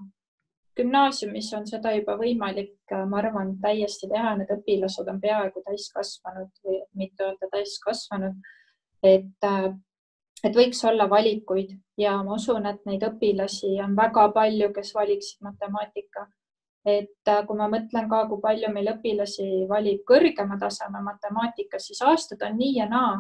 gümnaasiumis 0.78 1.50
on 1.58 1.66
seda 1.70 1.94
juba 1.96 2.18
võimalik, 2.20 2.76
ma 3.10 3.20
arvan, 3.22 3.56
täiesti 3.62 4.10
teha, 4.12 4.36
need 4.38 4.52
õpilased 4.54 5.10
on 5.10 5.20
peaaegu 5.22 5.64
täiskasvanud 5.66 6.52
või 6.66 6.80
mitte 7.02 7.26
öelda 7.26 7.50
täiskasvanud. 7.54 8.38
et, 9.04 9.48
et 10.48 10.56
võiks 10.56 10.82
olla 10.88 11.10
valikuid. 11.10 11.76
Ja 11.98 12.18
ma 12.24 12.38
usun, 12.38 12.66
et 12.70 12.84
neid 12.86 13.04
õpilasi 13.04 13.78
on 13.84 13.96
väga 13.98 14.28
palju, 14.36 14.72
kes 14.74 14.94
valiksid 14.96 15.44
matemaatika. 15.46 16.28
et 16.88 17.30
kui 17.48 17.58
ma 17.60 17.66
mõtlen 17.68 18.06
ka, 18.08 18.22
kui 18.30 18.40
palju 18.40 18.70
meil 18.72 18.88
õpilasi 18.94 19.66
valib 19.68 20.06
kõrgema 20.08 20.56
taseme 20.60 21.02
matemaatikas, 21.04 21.90
siis 21.90 22.00
aastad 22.02 22.46
on 22.48 22.56
nii 22.56 22.78
ja 22.78 22.86
naa. 22.88 23.18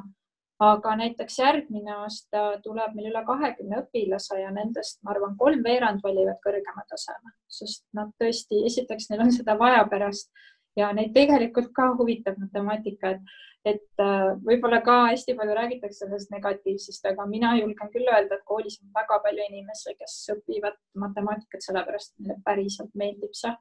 Aga 0.63 0.95
näiteks 0.95 1.35
järgmine 1.39 1.91
aasta 1.93 2.45
tuleb 2.63 2.95
meil 2.95 3.09
üle 3.11 3.21
kahekümne 3.27 3.81
õpilase 3.83 4.39
ja 4.39 4.53
nendest, 4.55 5.01
ma 5.03 5.11
arvan, 5.11 5.35
kolmveerand 5.37 5.99
valivad 6.01 6.39
kõrgema 6.45 6.85
taseme, 6.89 7.33
sest 7.59 7.83
nad 7.93 8.09
tõesti, 8.23 8.63
esiteks 8.65 9.11
neil 9.11 9.25
on 9.27 9.35
seda 9.35 9.57
vaja 9.59 9.83
pärast. 9.91 10.31
Ja 10.77 10.93
neid 10.93 11.11
tegelikult 11.13 11.69
ka 11.75 11.91
huvitab 11.99 12.39
matemaatika, 12.41 13.17
et, 13.17 13.37
et 13.65 14.01
äh, 14.03 14.33
võib-olla 14.45 14.79
ka 14.85 14.97
hästi 15.09 15.35
palju 15.37 15.55
räägitakse 15.57 16.05
sellest 16.05 16.31
negatiivsest, 16.31 17.05
aga 17.11 17.25
mina 17.29 17.53
julgen 17.57 17.91
küll 17.93 18.07
öelda, 18.07 18.37
et 18.37 18.45
koolis 18.45 18.79
on 18.83 18.91
väga 18.95 19.19
palju 19.25 19.47
inimesi, 19.49 19.95
kes 19.99 20.15
õpivad 20.35 20.77
matemaatikat 21.05 21.65
sellepärast, 21.65 22.13
et 22.13 22.25
neile 22.25 22.39
päriselt 22.45 22.93
meeldib 22.95 23.35
see. 23.37 23.53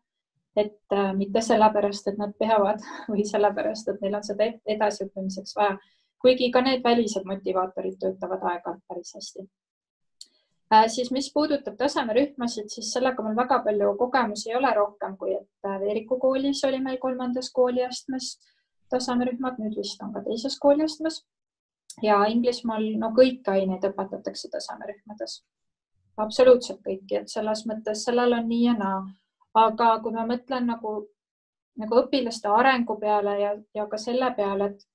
Et 0.56 0.96
äh, 0.96 1.12
mitte 1.16 1.42
sellepärast, 1.44 2.08
et 2.08 2.18
nad 2.20 2.32
peavad 2.38 2.80
või 3.12 3.26
sellepärast, 3.28 3.92
et 3.92 4.02
neil 4.04 4.18
on 4.20 4.26
seda 4.26 4.50
edasiõppimiseks 4.76 5.56
vaja. 5.58 5.76
Kuigi 6.22 6.48
ka 6.50 6.62
need 6.64 6.82
välised 6.84 7.26
motivaatorid 7.28 8.00
töötavad 8.00 8.42
aeg-ajalt 8.42 8.82
päris 8.88 9.12
hästi. 9.18 9.46
Äh,. 10.72 10.88
siis, 10.90 11.12
mis 11.14 11.28
puudutab 11.34 11.76
tasemerühmasid, 11.78 12.72
siis 12.72 12.88
sellega 12.94 13.22
mul 13.22 13.36
väga 13.38 13.60
palju 13.62 13.92
kogemusi 14.00 14.50
ei 14.50 14.56
ole 14.58 14.72
rohkem 14.74 15.14
kui, 15.20 15.36
et 15.36 15.68
Veeriku 15.82 16.18
koolis 16.18 16.64
oli 16.66 16.80
meil 16.82 16.98
kolmandas 16.98 17.52
kooliastmes 17.54 18.32
tasemerühmad, 18.92 19.58
nüüd 19.62 19.76
vist 19.78 20.02
on 20.02 20.12
ka 20.14 20.22
teises 20.26 20.58
kooliastmes. 20.60 21.24
ja 22.02 22.24
Inglismaal, 22.28 22.90
no 23.00 23.12
kõiki 23.16 23.50
aineid 23.50 23.84
õpetatakse 23.84 24.50
tasemerühmades. 24.52 25.42
absoluutselt 26.16 26.80
kõiki, 26.86 27.20
et 27.20 27.28
selles 27.28 27.66
mõttes 27.66 28.04
sellel 28.04 28.32
on 28.32 28.48
nii 28.48 28.64
ja 28.64 28.74
naa. 28.78 29.04
aga 29.54 30.00
kui 30.00 30.12
ma 30.12 30.26
mõtlen 30.26 30.66
nagu, 30.66 31.08
nagu 31.76 32.02
õpilaste 32.02 32.48
arengu 32.48 32.98
peale 33.00 33.40
ja, 33.40 33.56
ja 33.74 33.86
ka 33.86 33.98
selle 33.98 34.34
peale, 34.36 34.66
et 34.72 34.86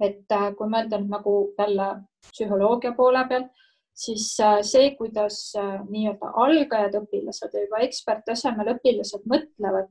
et 0.00 0.32
äh, 0.32 0.48
kui 0.58 0.70
mõelda 0.70 0.98
nüüd 1.00 1.12
nagu 1.12 1.34
jälle 1.58 1.88
psühholoogia 2.30 2.94
poole 2.96 3.24
pealt, 3.28 3.50
siis 3.94 4.26
äh, 4.42 4.58
see, 4.66 4.90
kuidas 4.98 5.38
äh, 5.60 5.76
nii-öelda 5.88 6.32
algajad 6.44 6.98
õpilased 7.02 7.54
ja 7.54 7.64
juba 7.66 7.82
eksperttasemel 7.86 8.74
õpilased 8.74 9.26
mõtlevad, 9.30 9.90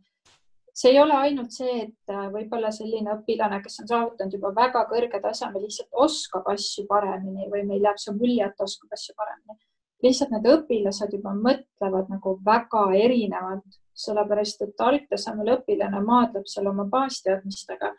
see 0.73 0.91
ei 0.91 0.99
ole 0.99 1.17
ainult 1.25 1.53
see, 1.53 1.75
et 1.85 2.15
võib-olla 2.33 2.71
selline 2.73 3.13
õpilane, 3.17 3.59
kes 3.63 3.81
on 3.83 3.89
saavutanud 3.91 4.33
juba 4.37 4.53
väga 4.55 4.85
kõrge 4.89 5.21
taseme, 5.21 5.61
lihtsalt 5.61 6.01
oskab 6.05 6.49
asju 6.53 6.87
paremini 6.89 7.49
või 7.51 7.65
meil 7.69 7.85
jääb 7.89 8.01
see 8.01 8.15
mulje, 8.17 8.49
et 8.49 8.65
oskab 8.67 8.97
asju 8.97 9.15
paremini. 9.17 9.59
lihtsalt 10.03 10.33
need 10.35 10.47
õpilased 10.51 11.13
juba 11.15 11.31
mõtlevad 11.33 12.09
nagu 12.11 12.37
väga 12.45 12.87
erinevalt, 13.05 13.77
sellepärast 14.05 14.65
et 14.65 14.81
algtasemel 14.87 15.53
õpilane 15.57 16.01
maadleb 16.03 16.49
seal 16.49 16.67
oma 16.67 16.83
baasteadmistega 16.95 17.93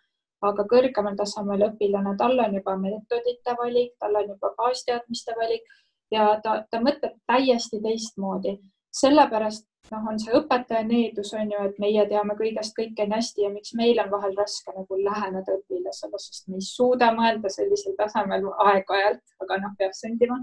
aga 0.48 0.66
kõrgemal 0.70 1.16
tasemel 1.16 1.64
õpilane, 1.68 2.16
tal 2.18 2.38
on 2.40 2.54
juba 2.58 2.76
meetodite 2.80 3.56
valik, 3.60 3.94
tal 4.00 4.16
on 4.20 4.30
juba 4.34 4.52
baasteadmiste 4.58 5.34
valik 5.38 5.64
ja 6.12 6.34
ta, 6.44 6.60
ta 6.70 6.80
mõtleb 6.84 7.16
täiesti 7.30 7.80
teistmoodi. 7.84 8.58
Sellepärast 8.94 9.66
noh, 9.92 10.08
on 10.10 10.18
see 10.22 10.34
õpetaja 10.38 10.84
needus 10.86 11.32
on 11.36 11.50
ju, 11.52 11.62
et 11.68 11.78
meie 11.82 12.04
teame 12.10 12.36
kõigest 12.38 12.76
kõike 12.76 13.06
nii 13.06 13.18
hästi 13.18 13.44
ja 13.44 13.50
miks 13.52 13.74
meil 13.78 14.00
on 14.02 14.10
vahel 14.12 14.36
raske 14.38 14.74
nagu 14.76 14.98
läheneda 15.00 15.58
õpilasele, 15.58 16.20
sest 16.22 16.48
me 16.48 16.60
ei 16.60 16.66
suuda 16.66 17.10
mõelda 17.16 17.52
sellisel 17.52 17.96
tasemel 17.98 18.46
aeg-ajalt, 18.68 19.24
aga 19.44 19.60
noh, 19.64 19.74
peab 19.78 19.96
sündima. 19.98 20.38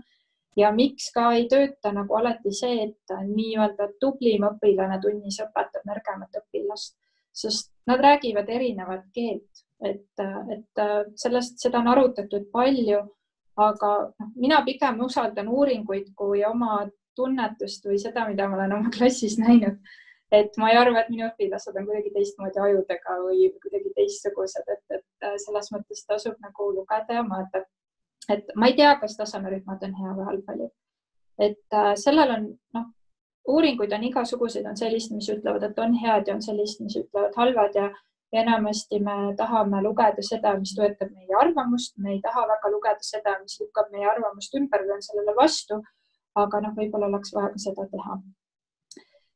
ja 0.59 0.71
miks 0.75 1.09
ka 1.15 1.29
ei 1.33 1.47
tööta 1.47 1.93
nagu 1.95 2.15
alati 2.19 2.51
see, 2.51 2.89
et 2.89 3.15
nii-öelda 3.27 3.93
tublim 4.03 4.43
õpilane 4.49 4.99
tunnis 5.01 5.39
õpetab 5.39 5.87
nõrgemat 5.87 6.41
õpilast, 6.43 6.97
sest 7.31 7.71
nad 7.87 8.03
räägivad 8.03 8.49
erinevat 8.49 9.05
keelt 9.15 9.63
et, 9.81 10.23
et 10.53 10.81
sellest, 11.19 11.57
seda 11.61 11.81
on 11.81 11.89
arutatud 11.91 12.47
palju, 12.53 13.01
aga 13.61 13.91
noh, 14.11 14.33
mina 14.39 14.61
pigem 14.65 15.01
usaldan 15.05 15.49
uuringuid 15.51 16.11
kui 16.17 16.43
oma 16.47 16.83
tunnetust 17.21 17.85
või 17.85 17.99
seda, 18.01 18.25
mida 18.29 18.47
ma 18.49 18.57
olen 18.59 18.77
oma 18.79 18.93
klassis 18.97 19.37
näinud. 19.41 19.79
et 20.31 20.57
ma 20.57 20.69
ei 20.71 20.77
arva, 20.79 21.01
et 21.01 21.09
minu 21.11 21.25
õpilased 21.27 21.75
on 21.75 21.87
kuidagi 21.89 22.13
teistmoodi 22.15 22.61
ajudega 22.65 23.17
või 23.25 23.49
kuidagi 23.63 23.93
teistsugused, 23.95 24.69
et, 24.75 24.83
et 24.97 25.41
selles 25.45 25.71
mõttes 25.73 26.05
tasub 26.07 26.37
nagu 26.45 26.69
lugeda 26.75 27.19
ja 27.19 27.25
mõelda. 27.27 27.65
et 28.29 28.55
ma 28.55 28.71
ei 28.71 28.77
tea, 28.79 28.95
kas 29.01 29.17
tasemerühmad 29.19 29.83
on 29.87 29.99
hea 30.03 30.15
või 30.19 30.29
halb 30.29 30.47
valik. 30.53 30.73
et 31.39 31.79
äh, 31.81 31.93
sellel 31.95 32.37
on 32.37 32.47
noh, 32.77 32.87
uuringuid 33.47 33.93
on 33.93 34.03
igasuguseid, 34.07 34.65
on 34.69 34.77
sellist, 34.77 35.11
mis 35.11 35.29
ütlevad, 35.33 35.63
et 35.67 35.79
on 35.79 35.93
head 35.97 36.27
ja 36.27 36.37
on 36.37 36.41
sellist, 36.45 36.79
mis 36.83 36.95
ütlevad 36.99 37.35
halvad 37.35 37.75
ja 37.75 37.91
ja 38.31 38.41
enamasti 38.41 38.99
me 38.99 39.33
tahame 39.37 39.81
lugeda 39.83 40.23
seda, 40.23 40.53
mis 40.59 40.73
toetab 40.75 41.09
meie 41.11 41.37
arvamust, 41.39 41.97
me 41.97 42.13
ei 42.15 42.21
taha 42.23 42.45
väga 42.53 42.71
lugeda 42.71 43.03
seda, 43.07 43.35
mis 43.41 43.57
lükkab 43.59 43.91
meie 43.91 44.07
arvamust 44.07 44.55
ümber 44.59 44.85
või 44.87 44.95
on 44.97 45.03
sellele 45.07 45.35
vastu. 45.35 45.81
Aga 46.35 46.61
noh, 46.61 46.75
võib-olla 46.75 47.09
oleks 47.11 47.33
vaja 47.35 47.51
ka 47.53 47.59
seda 47.59 47.87
teha. 47.91 48.19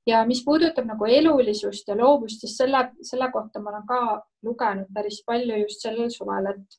ja 0.06 0.26
mis 0.26 0.44
puudutab 0.46 0.86
nagu 0.86 1.06
elulisust 1.06 1.88
ja 1.88 1.96
loovust, 1.98 2.42
siis 2.42 2.58
selle, 2.58 2.92
selle 3.02 3.32
kohta 3.32 3.60
ma 3.60 3.72
olen 3.72 3.88
ka 3.88 4.02
lugenud 4.44 4.92
päris 4.94 5.24
palju 5.26 5.62
just 5.64 5.82
sellel 5.82 6.12
suvel, 6.14 6.52
et, 6.52 6.78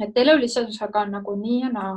et 0.00 0.18
elulisusega 0.24 1.06
on 1.06 1.16
nagu 1.18 1.36
nii 1.40 1.60
ja 1.62 1.72
naa 1.72 1.96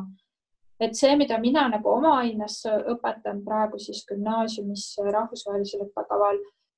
et 0.80 0.96
see, 0.96 1.16
mida 1.18 1.40
mina 1.42 1.68
nagu 1.72 1.90
oma 1.90 2.18
aines 2.22 2.60
õpetan 2.70 3.42
praegu 3.46 3.80
siis 3.82 4.04
gümnaasiumis 4.10 4.90
rahvusvahelisel 5.12 5.88
õppekaval 5.88 6.38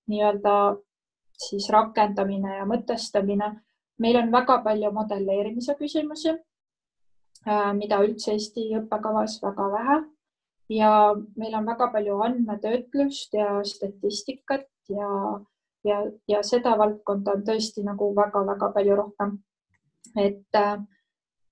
nii-öelda 0.09 0.53
siis 1.39 1.69
rakendamine 1.71 2.57
ja 2.57 2.67
mõtestamine. 2.67 3.59
meil 3.99 4.15
on 4.15 4.31
väga 4.31 4.61
palju 4.63 4.91
modelleerimise 4.95 5.75
küsimusi, 5.75 6.31
äh, 7.47 7.73
mida 7.75 7.99
üldse 7.99 8.31
Eesti 8.31 8.69
õppekavas 8.79 9.41
väga 9.43 9.71
vähe 9.71 9.97
ja 10.69 11.15
meil 11.37 11.55
on 11.57 11.65
väga 11.65 11.89
palju 11.93 12.19
andmetöötlust 12.25 13.33
ja 13.33 13.63
statistikat 13.65 14.67
ja, 14.89 15.09
ja, 15.83 16.03
ja 16.27 16.43
seda 16.43 16.75
valdkonda 16.77 17.37
on 17.37 17.43
tõesti 17.47 17.83
nagu 17.85 18.11
väga-väga 18.15 18.71
palju 18.75 18.95
rohkem. 18.95 19.39
et, 20.17 20.55
äh, 20.55 20.77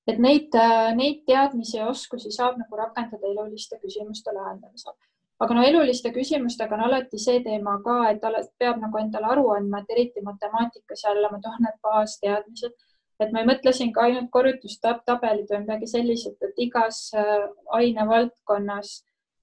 et 0.08 0.20
neid, 0.20 0.56
äh, 0.56 0.94
neid 0.96 1.26
teadmisi 1.28 1.78
ja 1.78 1.90
oskusi 1.90 2.32
saab 2.32 2.58
nagu 2.58 2.76
rakendada 2.76 3.28
eluliste 3.28 3.80
küsimuste 3.82 4.34
lahendamisel 4.34 4.94
aga 5.40 5.54
no 5.54 5.64
eluliste 5.64 6.12
küsimustega 6.14 6.76
on 6.78 6.84
alati 6.88 7.20
see 7.22 7.42
teema 7.46 7.78
ka, 7.86 7.98
et 8.10 8.24
peab 8.60 8.80
nagu 8.82 9.02
endale 9.02 9.32
aru 9.34 9.50
andma, 9.54 9.82
et 9.82 9.96
eriti 9.96 10.24
matemaatikas 10.26 11.04
jälle 11.06 11.30
ma 11.32 11.40
tahan 11.44 11.68
need 11.68 11.78
baasteadmised, 11.86 12.74
et 13.22 13.34
ma 13.34 13.42
ei 13.42 13.50
mõtle 13.50 13.74
siin 13.74 13.94
ka 13.94 14.08
ainult 14.08 14.32
korrutustabelid 14.34 15.52
või 15.52 15.62
midagi 15.66 15.92
sellist, 15.94 16.34
et 16.42 16.64
igas 16.68 17.04
äh, 17.18 17.46
ainevaldkonnas 17.80 18.98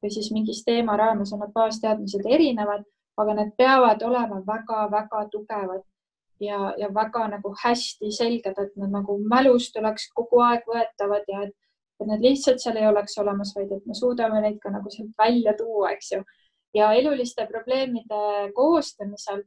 või 0.04 0.12
siis 0.12 0.28
mingis 0.36 0.60
teema 0.66 0.98
raames 1.00 1.32
on 1.32 1.40
need 1.40 1.56
baasteadmised 1.56 2.28
erinevad, 2.28 2.84
aga 3.16 3.34
need 3.40 3.56
peavad 3.56 4.02
olema 4.04 4.42
väga-väga 4.44 5.26
tugevad 5.32 5.82
ja, 6.44 6.74
ja 6.78 6.90
väga 6.94 7.26
nagu 7.32 7.54
hästi 7.64 8.12
selged, 8.12 8.58
et 8.58 8.76
nad 8.76 8.92
nagu 8.92 9.16
mälust 9.32 9.76
oleks 9.80 10.10
kogu 10.14 10.42
aeg 10.44 10.66
võetavad 10.68 11.24
ja 11.28 11.46
et 11.48 11.54
et 12.00 12.08
need 12.10 12.24
lihtsalt 12.26 12.62
seal 12.62 12.78
ei 12.80 12.88
oleks 12.88 13.18
olemas, 13.22 13.52
vaid 13.56 13.72
et 13.72 13.84
me 13.86 13.94
suudame 13.94 14.40
neid 14.42 14.58
ka 14.62 14.72
nagu 14.74 14.90
sealt 14.90 15.12
välja 15.18 15.54
tuua, 15.58 15.92
eks 15.94 16.12
ju. 16.12 16.22
ja 16.74 16.88
eluliste 16.92 17.46
probleemide 17.46 18.50
koostamisel, 18.54 19.44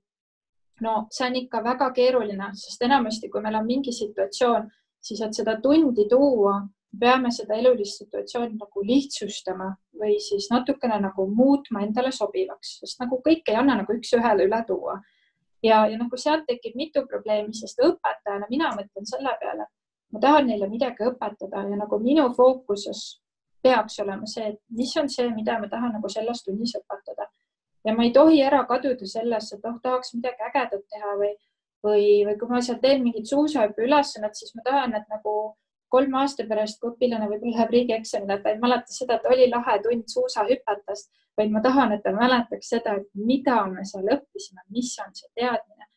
no 0.81 0.93
see 1.11 1.25
on 1.27 1.35
ikka 1.35 1.59
väga 1.63 1.89
keeruline, 1.91 2.47
sest 2.55 2.85
enamasti, 2.87 3.27
kui 3.29 3.41
meil 3.43 3.57
on 3.59 3.67
mingi 3.67 3.91
situatsioon, 3.91 4.69
siis 5.03 5.21
et 5.25 5.35
seda 5.35 5.57
tundi 5.61 6.07
tuua, 6.09 6.61
peame 6.99 7.31
seda 7.31 7.55
elulist 7.55 8.01
situatsiooni 8.01 8.57
nagu 8.57 8.83
lihtsustama 8.85 9.69
või 10.01 10.17
siis 10.23 10.49
natukene 10.51 10.99
nagu 11.03 11.27
muutma 11.29 11.83
endale 11.85 12.11
sobivaks, 12.11 12.79
sest 12.81 12.99
nagu 13.03 13.21
kõike 13.25 13.53
ei 13.53 13.59
anna 13.61 13.79
nagu 13.81 13.93
üks-ühele 13.93 14.47
üle 14.49 14.63
tuua. 14.67 14.99
ja, 15.63 15.85
ja 15.87 15.97
nagu 15.97 16.17
sealt 16.17 16.45
tekib 16.47 16.75
mitu 16.75 17.05
probleemi, 17.09 17.53
sest 17.53 17.81
õpetajana 17.81 18.47
mina 18.49 18.71
mõtlen 18.75 19.09
selle 19.09 19.33
peale 19.41 19.67
ma 20.11 20.19
tahan 20.19 20.47
neile 20.47 20.69
midagi 20.71 21.05
õpetada 21.07 21.63
ja 21.69 21.79
nagu 21.79 21.99
minu 21.99 22.27
fookuses 22.35 23.01
peaks 23.63 23.99
olema 24.03 24.27
see, 24.29 24.53
et 24.53 24.59
mis 24.79 24.93
on 25.01 25.09
see, 25.11 25.27
mida 25.35 25.57
ma 25.59 25.69
tahan 25.71 25.95
nagu 25.97 26.09
selles 26.11 26.43
tunnis 26.45 26.75
õpetada. 26.79 27.27
ja 27.85 27.93
ma 27.95 28.03
ei 28.03 28.11
tohi 28.15 28.41
ära 28.43 28.63
kaduda 28.67 29.07
sellesse, 29.07 29.57
et 29.57 29.67
oh, 29.67 29.77
tahaks 29.83 30.13
midagi 30.15 30.43
ägedat 30.49 30.83
teha 30.93 31.13
või, 31.19 31.31
või, 31.85 32.03
või 32.27 32.35
kui 32.39 32.49
ma 32.51 32.61
seal 32.61 32.79
teen 32.83 33.03
mingit 33.03 33.29
suusahüppe 33.29 33.85
ülesannet, 33.85 34.35
siis 34.35 34.55
ma 34.55 34.63
tahan, 34.65 34.95
et 34.99 35.07
nagu 35.11 35.33
kolme 35.93 36.19
aasta 36.21 36.45
pärast, 36.49 36.79
kui 36.81 36.91
õpilane 36.93 37.29
võib-olla 37.31 37.55
läheb 37.57 37.75
riigieksamile, 37.75 38.39
ta 38.43 38.53
ei 38.53 38.59
mäleta 38.63 38.93
seda, 38.93 39.17
et 39.17 39.29
oli 39.33 39.49
lahe 39.49 39.77
tund 39.83 40.07
suusahüpetast, 40.13 41.11
vaid 41.37 41.53
ma 41.53 41.61
tahan, 41.61 41.93
et 41.95 42.03
ta 42.03 42.11
mäletaks 42.15 42.73
seda, 42.75 42.97
et 43.01 43.07
mida 43.29 43.59
me 43.71 43.85
seal 43.85 44.09
õppisime, 44.17 44.65
mis 44.73 44.95
on 45.03 45.13
see 45.15 45.29
teadmine 45.35 45.87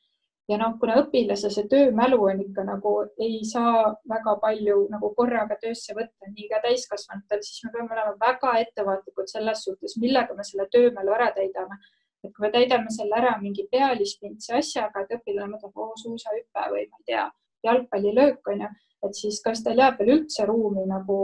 ja 0.51 0.59
noh, 0.59 0.75
kuna 0.81 0.97
õpilase 1.05 1.51
see 1.55 1.69
töömälu 1.71 2.19
on 2.27 2.43
ikka 2.43 2.65
nagu 2.67 2.93
ei 3.23 3.41
saa 3.47 3.93
väga 4.11 4.35
palju 4.43 4.83
nagu 4.93 5.13
korraga 5.19 5.57
töösse 5.63 5.95
võtta, 5.97 6.31
nii 6.35 6.49
ka 6.51 6.61
täiskasvanutel, 6.65 7.43
siis 7.47 7.63
me 7.67 7.73
peame 7.77 7.95
olema 7.97 8.17
väga 8.25 8.57
ettevaatlikud 8.65 9.31
selles 9.31 9.65
suhtes, 9.67 9.97
millega 10.03 10.35
me 10.35 10.47
selle 10.47 10.67
töömälu 10.75 11.15
ära 11.19 11.31
täidame. 11.37 11.79
et 12.25 12.35
kui 12.37 12.45
me 12.45 12.51
täidame 12.53 12.91
selle 12.93 13.17
ära 13.17 13.31
mingi 13.41 13.63
pealispindse 13.73 14.59
asjaga, 14.59 15.07
et 15.07 15.15
õpilane 15.17 15.55
mõtleb, 15.55 15.73
oo 15.73 15.95
suusahüpe 16.03 16.65
või 16.73 16.83
ma 16.91 16.99
ei 16.99 17.07
tea, 17.07 17.23
jalgpallilöök 17.65 18.49
on 18.53 18.61
ju, 18.67 18.69
et 19.07 19.15
siis 19.15 19.41
kas 19.45 19.63
tal 19.65 19.79
jääb 19.79 19.99
veel 19.99 20.17
üldse 20.19 20.47
ruumi 20.47 20.87
nagu 20.89 21.19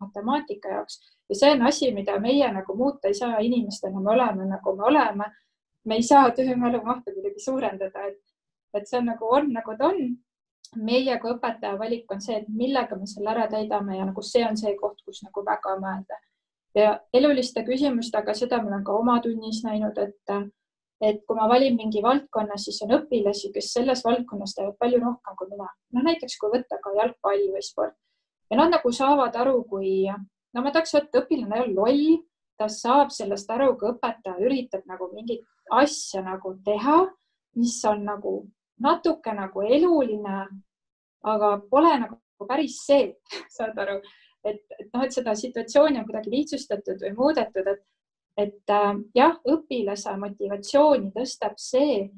matemaatika 0.00 0.68
jaoks 0.68 1.00
ja 1.28 1.34
see 1.36 1.50
on 1.52 1.66
asi, 1.66 1.90
mida 1.92 2.18
meie 2.20 2.48
nagu 2.52 2.76
muuta 2.76 3.08
ei 3.08 3.14
saa 3.14 3.38
inimestena, 3.38 4.00
me 4.00 4.10
oleme 4.10 4.46
nagu 4.46 4.76
me 4.76 4.84
oleme. 4.84 5.30
me 5.84 5.94
ei 5.94 6.02
saa 6.02 6.30
töömälu 6.30 6.82
mahtu 6.84 7.12
kuidagi 7.12 7.40
suurendada, 7.40 8.06
et 8.06 8.18
et 8.74 8.88
see 8.88 8.98
on 8.98 9.06
nagu 9.08 9.28
on, 9.34 9.52
nagu 9.52 9.76
ta 9.78 9.88
on. 9.88 10.16
meie 10.76 11.18
kui 11.18 11.30
õpetaja 11.32 11.78
valik 11.78 12.10
on 12.12 12.20
see, 12.20 12.36
et 12.36 12.48
millega 12.48 12.96
me 12.96 13.06
selle 13.06 13.30
ära 13.30 13.46
täidame 13.48 13.96
ja 13.96 14.04
nagu 14.04 14.22
see 14.22 14.44
on 14.44 14.56
see 14.56 14.74
koht, 14.76 14.98
kus 15.04 15.22
nagu 15.24 15.44
väga 15.44 15.76
mõelda. 15.80 16.18
ja 16.74 17.00
eluliste 17.12 17.64
küsimustega, 17.64 18.34
seda 18.34 18.62
ma 18.62 18.68
olen 18.68 18.84
ka 18.84 18.92
oma 18.92 19.20
tunnis 19.20 19.62
näinud, 19.64 19.98
et, 19.98 20.50
et 21.00 21.20
kui 21.26 21.36
ma 21.38 21.46
valin 21.50 21.76
mingi 21.78 22.02
valdkonna, 22.02 22.56
siis 22.58 22.80
on 22.82 22.96
õpilasi, 22.96 23.52
kes 23.54 23.72
selles 23.76 24.02
valdkonnas 24.04 24.56
teevad 24.56 24.76
palju 24.82 25.00
rohkem 25.04 25.36
kui 25.38 25.50
mina. 25.52 25.68
no 25.94 26.02
näiteks, 26.02 26.38
kui 26.40 26.50
võtta 26.56 26.80
ka 26.82 26.94
jalgpall 26.96 27.50
või 27.54 27.62
sport 27.62 27.94
ja 28.50 28.58
nad 28.58 28.72
nagu 28.72 28.92
saavad 28.92 29.36
aru, 29.36 29.62
kui 29.68 29.92
no 30.08 30.64
ma 30.64 30.72
tahaks 30.74 30.94
öelda, 30.96 31.22
õpilane 31.22 31.62
ole 31.62 31.74
loll, 31.74 32.20
ta 32.58 32.68
saab 32.72 33.12
sellest 33.14 33.50
aru, 33.54 33.74
kui 33.78 33.92
õpetaja 33.92 34.38
üritab 34.42 34.86
nagu 34.90 35.10
mingit 35.12 35.44
asja 35.70 36.22
nagu 36.24 36.56
teha, 36.64 37.02
mis 37.58 37.76
on 37.86 38.02
nagu 38.06 38.32
natuke 38.82 39.34
nagu 39.34 39.62
eluline, 39.66 40.38
aga 41.26 41.52
pole 41.70 41.92
nagu 42.04 42.48
päris 42.48 42.80
see, 42.86 43.12
saad 43.56 43.78
aru, 43.78 43.98
et, 44.46 44.62
et 44.78 44.88
noh, 44.94 45.04
et 45.04 45.14
seda 45.14 45.34
situatsiooni 45.38 46.00
on 46.00 46.08
kuidagi 46.08 46.32
lihtsustatud 46.34 47.02
või 47.04 47.14
muudetud, 47.18 47.70
et, 47.74 47.84
et 48.38 48.70
äh, 48.70 48.88
jah, 49.18 49.36
õpilase 49.50 50.14
motivatsiooni 50.20 51.12
tõstab 51.14 51.58
see, 51.58 52.08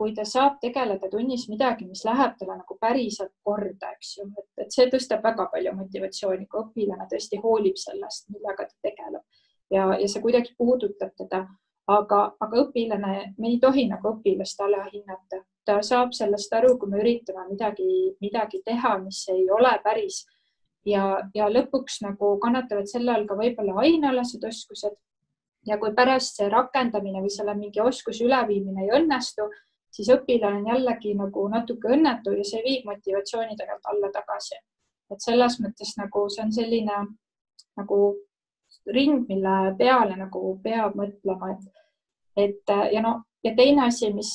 kui 0.00 0.14
ta 0.16 0.24
saab 0.24 0.56
tegeleda 0.62 1.10
tunnis 1.12 1.46
midagi, 1.52 1.84
mis 1.84 2.06
läheb 2.08 2.38
talle 2.40 2.56
nagu 2.56 2.76
päriselt 2.80 3.34
korda, 3.44 3.90
eks 3.96 4.14
ju, 4.16 4.28
et 4.60 4.72
see 4.72 4.88
tõstab 4.92 5.20
väga 5.24 5.44
palju 5.52 5.74
motivatsiooni, 5.76 6.46
kui 6.48 6.62
õpilane 6.62 7.08
tõesti 7.10 7.40
hoolib 7.42 7.76
sellest, 7.80 8.30
millega 8.32 8.64
ta 8.68 8.88
tegeleb. 8.88 9.24
Ja, 9.70 9.90
ja 10.00 10.08
see 10.08 10.22
kuidagi 10.24 10.56
puudutab 10.58 11.12
teda. 11.20 11.44
Aga, 11.90 12.20
aga 12.38 12.60
õpilane, 12.62 13.12
me 13.36 13.48
ei 13.50 13.58
tohi 13.58 13.88
nagu 13.90 14.12
õpilast 14.12 14.60
alahinnata, 14.62 15.40
ta 15.66 15.80
saab 15.82 16.12
sellest 16.16 16.52
aru, 16.54 16.76
kui 16.78 16.90
me 16.92 17.00
üritame 17.02 17.48
midagi, 17.48 17.88
midagi 18.22 18.60
teha, 18.64 18.94
mis 19.02 19.24
ei 19.32 19.48
ole 19.50 19.72
päris. 19.84 20.22
Ja, 20.86 21.04
ja 21.34 21.48
lõpuks 21.50 21.98
nagu 22.06 22.36
kannatavad 22.40 22.88
selle 22.88 23.12
all 23.12 23.26
ka 23.28 23.36
võib-olla 23.36 23.82
ainealased 23.82 24.44
oskused. 24.48 24.96
Ja 25.66 25.78
kui 25.78 25.92
pärast 25.94 26.38
see 26.40 26.48
rakendamine 26.48 27.20
või 27.20 27.32
selle 27.32 27.54
mingi 27.54 27.80
oskuse 27.80 28.24
üleviimine 28.24 28.86
ei 28.86 28.94
õnnestu, 29.00 29.48
siis 29.92 30.08
õpilane 30.14 30.62
on 30.62 30.68
jällegi 30.72 31.14
nagu 31.18 31.46
natuke 31.52 31.92
õnnetu 31.96 32.34
ja 32.38 32.44
see 32.46 32.62
viib 32.64 32.86
motivatsiooni 32.88 33.56
tegelikult 33.56 33.92
alla 33.92 34.12
tagasi. 34.14 34.60
et 35.10 35.20
selles 35.20 35.56
mõttes 35.60 35.96
nagu 35.98 36.28
see 36.30 36.42
on 36.44 36.52
selline 36.52 36.98
nagu 37.76 37.98
ring, 38.86 39.26
mille 39.28 39.74
peale 39.78 40.16
nagu 40.16 40.58
peab 40.62 40.94
mõtlema, 40.94 41.50
et, 41.50 41.64
et 42.36 42.74
ja 42.94 43.02
no 43.02 43.16
ja 43.44 43.54
teine 43.56 43.86
asi, 43.86 44.12
mis 44.14 44.30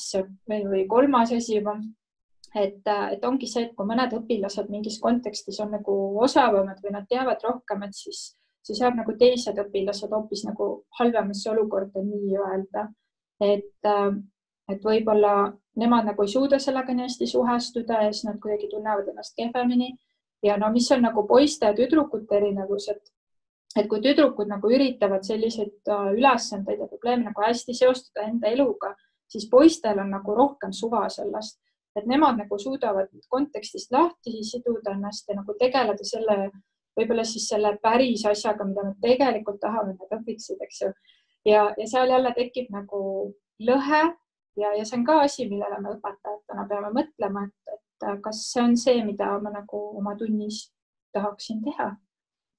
või, 0.48 0.64
või 0.68 0.82
kolmas 0.90 1.32
asi 1.32 1.56
juba, 1.56 1.76
et, 2.54 2.82
et 2.86 3.24
ongi 3.24 3.48
see, 3.50 3.66
et 3.66 3.74
kui 3.76 3.88
mõned 3.88 4.12
õpilased 4.18 4.70
mingis 4.72 4.98
kontekstis 5.02 5.60
on 5.64 5.72
nagu 5.76 5.94
osavamad 6.24 6.82
või 6.84 6.96
nad 6.96 7.08
teavad 7.10 7.42
rohkem, 7.46 7.86
et 7.86 7.96
siis, 7.96 8.28
siis 8.66 8.80
jääb 8.82 8.96
nagu 8.98 9.14
teised 9.18 9.58
õpilased 9.62 10.12
hoopis 10.12 10.42
nagu 10.48 10.70
halvemasse 10.98 11.50
olukorda 11.50 12.02
nii-öelda. 12.02 12.88
et, 13.40 13.90
et 14.72 14.84
võib-olla 14.84 15.52
nemad 15.76 16.08
nagu 16.08 16.24
ei 16.24 16.32
suuda 16.32 16.58
sellega 16.62 16.94
nii 16.94 17.06
hästi 17.06 17.28
suhestuda 17.30 18.02
ja 18.06 18.12
siis 18.12 18.24
nad 18.26 18.40
kuidagi 18.42 18.70
tunnevad 18.72 19.08
ennast 19.12 19.36
kehvemini. 19.36 19.94
ja 20.42 20.56
no 20.56 20.70
mis 20.72 20.90
on 20.92 21.02
nagu 21.02 21.26
poiste 21.26 21.66
ja 21.66 21.74
tüdrukute 21.74 22.36
erinevus, 22.36 22.88
et 22.88 23.12
et 23.76 23.88
kui 23.90 24.00
tüdrukud 24.00 24.48
nagu 24.48 24.70
üritavad 24.72 25.24
selliseid 25.26 25.90
äh, 25.92 26.06
ülesandeid 26.16 26.80
ja 26.80 26.88
probleeme 26.88 27.28
nagu 27.28 27.42
hästi 27.44 27.74
seostada 27.76 28.24
enda 28.24 28.48
eluga, 28.48 28.94
siis 29.28 29.48
poistel 29.50 30.00
on 30.00 30.14
nagu 30.14 30.34
rohkem 30.34 30.72
suva 30.72 31.02
sellest, 31.12 31.58
et 31.96 32.06
nemad 32.08 32.38
nagu 32.40 32.58
suudavad 32.58 33.10
kontekstist 33.28 33.92
lahti 33.92 34.40
siduda 34.44 34.94
ennast 34.96 35.28
ja 35.28 35.36
nagu 35.36 35.54
tegeleda 35.60 36.08
selle, 36.08 36.50
võib-olla 36.96 37.24
siis 37.28 37.48
selle 37.48 37.74
päris 37.82 38.24
asjaga, 38.28 38.64
mida 38.64 38.86
nad 38.86 39.00
tegelikult 39.02 39.60
tahavad, 39.60 39.94
et 39.94 40.04
nad 40.04 40.20
õpiksid, 40.20 40.62
eks 40.64 40.80
ju. 40.84 40.92
ja, 41.52 41.66
ja 41.78 41.88
seal 41.90 42.10
jälle 42.10 42.32
tekib 42.36 42.70
nagu 42.74 43.02
lõhe 43.60 44.02
ja, 44.56 44.72
ja 44.72 44.84
see 44.84 45.00
on 45.00 45.04
ka 45.04 45.20
asi, 45.26 45.48
millele 45.50 45.80
me 45.82 45.96
õpetajatena 45.96 46.66
peame 46.70 46.94
mõtlema, 46.96 47.44
et, 47.46 47.76
et 47.76 48.08
kas 48.24 48.46
see 48.52 48.64
on 48.64 48.76
see, 48.80 49.04
mida 49.04 49.36
ma 49.42 49.52
nagu 49.60 49.84
oma 50.00 50.16
tunnis 50.16 50.66
tahaksin 51.16 51.62
teha 51.64 51.94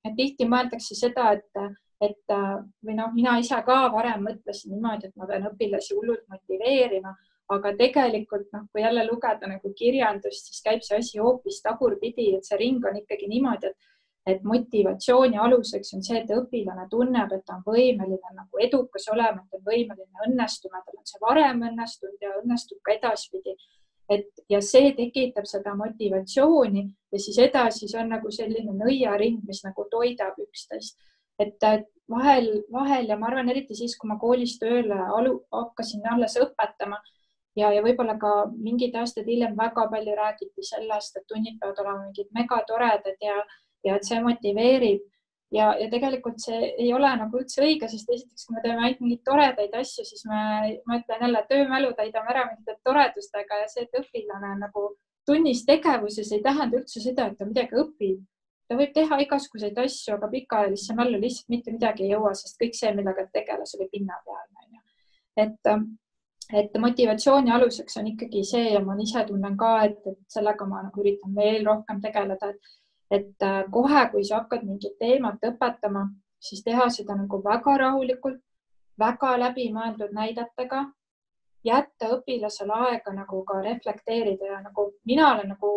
et 0.08 0.16
tihti 0.18 0.48
mõeldakse 0.50 0.98
seda, 0.98 1.32
et, 1.38 1.78
et 2.04 2.36
või 2.86 2.98
noh, 2.98 3.12
mina 3.16 3.38
ise 3.42 3.58
ka 3.66 3.80
varem 3.94 4.26
mõtlesin 4.28 4.74
niimoodi, 4.76 5.10
et 5.10 5.18
ma 5.20 5.28
pean 5.30 5.48
õpilasi 5.52 5.98
hullult 5.98 6.26
motiveerima, 6.32 7.14
aga 7.54 7.74
tegelikult 7.80 8.50
noh, 8.54 8.66
kui 8.72 8.84
jälle 8.84 9.06
lugeda 9.08 9.50
nagu 9.50 9.72
kirjandust, 9.78 10.50
siis 10.50 10.64
käib 10.66 10.84
see 10.86 11.00
asi 11.00 11.22
hoopis 11.24 11.62
tagurpidi, 11.64 12.34
et 12.36 12.48
see 12.48 12.60
ring 12.60 12.84
on 12.86 13.00
ikkagi 13.00 13.30
niimoodi, 13.32 13.72
et 13.72 13.94
et 14.28 14.44
motivatsiooni 14.44 15.38
aluseks 15.40 15.94
on 15.96 16.04
see, 16.04 16.20
et 16.20 16.32
õpilane 16.36 16.88
tunneb, 16.92 17.32
et 17.32 17.46
ta 17.48 17.56
on 17.58 17.64
võimeline 17.66 18.34
nagu 18.36 18.64
edukas 18.64 19.08
olema, 19.14 19.42
et 19.42 19.50
ta 19.52 19.62
on 19.62 19.66
võimeline 19.70 20.28
õnnestuma, 20.28 20.84
tal 20.86 21.00
on 21.00 21.08
see 21.08 21.24
varem 21.24 21.64
õnnestunud 21.70 22.24
ja 22.26 22.36
õnnestub 22.42 22.82
ka 22.84 22.98
edaspidi 22.98 23.56
et 24.10 24.42
ja 24.50 24.62
see 24.64 24.94
tekitab 24.96 25.48
seda 25.50 25.74
motivatsiooni 25.76 26.86
ja 27.12 27.20
siis 27.20 27.38
edasi 27.44 27.90
see 27.90 28.00
on 28.00 28.14
nagu 28.16 28.32
selline 28.32 28.72
nõiaring, 28.80 29.42
mis 29.48 29.64
nagu 29.66 29.88
toidab 29.92 30.40
üksteist. 30.40 30.98
et 31.40 31.60
vahel, 32.10 32.64
vahel 32.72 33.12
ja 33.12 33.18
ma 33.20 33.28
arvan, 33.28 33.50
eriti 33.52 33.76
siis, 33.76 33.98
kui 34.00 34.10
ma 34.10 34.18
koolis 34.20 34.58
tööle 34.60 34.98
alu, 35.18 35.36
hakkasin 35.54 36.08
alles 36.12 36.38
õpetama 36.40 36.98
ja, 37.60 37.72
ja 37.76 37.84
võib-olla 37.84 38.18
ka 38.22 38.34
mingid 38.56 38.96
aastad 38.96 39.28
hiljem 39.28 39.58
väga 39.58 39.88
palju 39.92 40.16
räägiti 40.18 40.66
sellest, 40.66 41.18
et 41.18 41.28
tunnid 41.28 41.60
peavad 41.60 41.84
olema 41.84 42.08
mingid 42.08 42.32
megatoredad 42.38 43.22
ja, 43.22 43.38
ja 43.86 43.96
et 43.98 44.08
see 44.08 44.20
motiveerib 44.24 45.06
ja, 45.52 45.72
ja 45.80 45.90
tegelikult 45.92 46.42
see 46.44 46.72
ei 46.78 46.94
ole 46.94 47.10
nagu 47.20 47.42
üldse 47.42 47.62
õige, 47.64 47.90
sest 47.92 48.10
esiteks, 48.14 48.48
kui 48.48 48.56
me 48.56 48.64
teeme 48.64 48.84
ainult 48.84 49.04
mingeid 49.04 49.24
toredaid 49.28 49.76
asju, 49.82 50.06
siis 50.08 50.24
me, 50.30 50.40
ma 50.88 51.00
ütlen 51.02 51.28
jälle, 51.28 51.44
töömälu 51.52 51.92
täidame 51.98 52.34
ära 52.34 52.48
mingite 52.50 52.78
toredustega 52.88 53.62
ja 53.62 53.70
see, 53.72 53.86
et 53.88 54.02
õpilane 54.02 54.56
nagu 54.62 54.90
tunnis 55.28 55.64
tegevuses 55.68 56.32
ei 56.36 56.42
tähenda 56.44 56.82
üldse 56.82 57.04
seda, 57.04 57.28
et 57.28 57.38
ta 57.40 57.48
midagi 57.48 57.80
õpib. 57.84 58.26
ta 58.68 58.76
võib 58.76 58.92
teha 58.92 59.18
igasuguseid 59.24 59.78
asju, 59.80 60.18
aga 60.18 60.28
pikaajalisse 60.28 60.96
mällu 60.96 61.22
lihtsalt 61.22 61.54
mitte 61.54 61.72
midagi 61.72 62.04
ei 62.04 62.10
jõua, 62.12 62.34
sest 62.36 62.58
kõik 62.60 62.76
see, 62.76 62.90
millega 62.96 63.24
ta 63.24 63.40
tegeles, 63.40 63.72
oli 63.78 63.88
pinnapealne 63.94 64.66
onju. 64.66 64.82
et, 65.44 65.70
et 66.64 66.76
motivatsiooni 66.86 67.54
aluseks 67.56 67.96
on 68.02 68.10
ikkagi 68.12 68.44
see 68.50 68.74
ja 68.74 68.82
ma 68.84 68.98
ise 69.00 69.24
tunnen 69.30 69.56
ka, 69.60 69.72
et, 69.88 70.02
et 70.12 70.20
sellega 70.36 70.68
ma 70.68 70.84
nagu 70.90 71.04
üritan 71.04 71.36
veel 71.36 71.64
rohkem 71.68 72.04
tegeleda, 72.04 72.52
et 72.52 72.76
et 73.12 73.44
äh, 73.44 73.64
kohe, 73.72 74.06
kui 74.12 74.24
sa 74.24 74.42
hakkad 74.42 74.66
mingit 74.68 74.98
teemat 75.00 75.44
õpetama, 75.52 76.08
siis 76.40 76.64
teha 76.64 76.90
seda 76.90 77.16
nagu 77.16 77.42
väga 77.44 77.78
rahulikult, 77.84 78.42
väga 79.00 79.36
läbimõeldud 79.40 80.14
näidetega, 80.14 80.86
jätta 81.64 82.10
õpilasele 82.18 82.74
aega 82.90 83.14
nagu 83.14 83.44
ka 83.46 83.62
reflekteerida 83.62 84.52
ja 84.54 84.60
nagu 84.62 84.92
mina 85.06 85.34
olen 85.34 85.54
nagu 85.56 85.72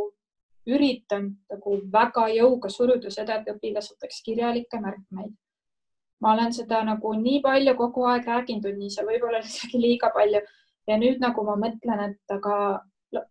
üritanud 0.71 1.37
nagu 1.51 1.77
väga 1.93 2.27
jõuga 2.35 2.69
suruda 2.71 3.11
seda, 3.11 3.41
et 3.41 3.49
õpilased 3.55 3.97
teeks 4.01 4.23
kirjalikke 4.27 4.81
märkmeid. 4.81 5.33
ma 6.21 6.35
olen 6.35 6.53
seda 6.53 6.83
nagu 6.85 7.13
nii 7.17 7.41
palju 7.41 7.75
kogu 7.77 8.05
aeg 8.05 8.27
räägin 8.29 8.61
tunnis 8.63 8.99
ja 8.99 9.05
võib-olla 9.09 9.39
isegi 9.47 9.81
liiga 9.81 10.11
palju 10.15 10.43
ja 10.87 10.99
nüüd 10.99 11.21
nagu 11.21 11.45
ma 11.45 11.57
mõtlen, 11.57 12.11
et 12.11 12.35
aga 12.37 12.57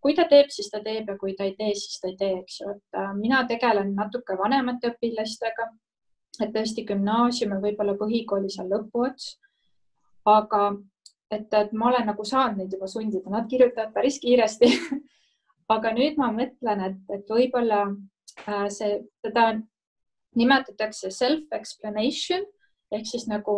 kui 0.02 0.14
ta 0.16 0.26
teeb, 0.28 0.50
siis 0.52 0.68
ta 0.72 0.80
teeb 0.84 1.08
ja 1.08 1.16
kui 1.18 1.34
ta 1.36 1.46
ei 1.48 1.54
tee, 1.58 1.72
siis 1.78 2.00
ta 2.00 2.10
ei 2.10 2.16
tee, 2.20 2.34
eks 2.42 2.60
ju, 2.60 2.74
et 2.74 2.98
äh, 2.98 3.12
mina 3.16 3.44
tegelen 3.48 3.94
natuke 3.96 4.36
vanemate 4.38 4.92
õpilastega. 4.92 5.70
Et 6.40 6.52
tõesti 6.54 6.86
gümnaasium 6.88 7.52
ja 7.52 7.60
võib-olla 7.60 7.96
põhikooli 8.00 8.48
seal 8.52 8.70
lõpuots. 8.70 9.34
aga 10.28 10.60
et, 11.32 11.52
et 11.54 11.72
ma 11.72 11.88
olen 11.88 12.06
nagu 12.10 12.24
saanud 12.24 12.60
neid 12.60 12.72
juba 12.74 12.86
sundida, 12.90 13.30
nad 13.32 13.48
kirjutavad 13.48 13.92
päris 13.94 14.20
kiiresti. 14.20 14.68
Aga 15.74 15.92
nüüd 15.94 16.16
ma 16.18 16.32
mõtlen, 16.34 16.80
et, 16.82 17.02
et 17.14 17.28
võib-olla 17.30 17.84
äh, 17.88 18.66
see, 18.74 18.96
seda 19.24 19.52
nimetatakse 20.38 21.10
self-explanation 21.14 22.44
ehk 22.90 23.06
siis 23.06 23.26
nagu 23.30 23.54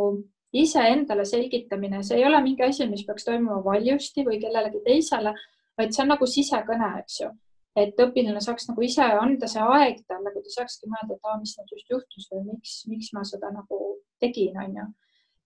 iseendale 0.52 1.24
selgitamine, 1.24 2.02
see 2.04 2.18
ei 2.20 2.26
ole 2.28 2.40
mingi 2.44 2.64
asi, 2.66 2.84
mis 2.88 3.04
peaks 3.08 3.24
toimuma 3.24 3.62
valjusti 3.64 4.24
või 4.26 4.38
kellelegi 4.40 4.82
teisele, 4.84 5.32
vaid 5.78 5.94
see 5.94 6.04
on 6.04 6.12
nagu 6.14 6.28
sisekõne, 6.28 6.90
eks 7.02 7.20
ju. 7.22 7.30
et 7.76 8.00
õpilane 8.04 8.40
saaks 8.44 8.66
nagu 8.68 8.82
ise 8.84 9.04
anda 9.16 9.48
see 9.48 9.62
aeg 9.76 10.02
talle, 10.08 10.32
kui 10.34 10.42
ta 10.44 10.50
saakski 10.58 10.90
mõelda, 10.92 11.16
et 11.16 11.40
mis 11.40 11.54
nüüd 11.56 11.72
just 11.72 11.94
juhtus 11.94 12.26
või 12.32 12.42
miks, 12.50 12.74
miks 12.90 13.12
ma 13.16 13.24
seda 13.24 13.48
nagu 13.54 13.78
tegin, 14.20 14.58
onju. 14.64 14.86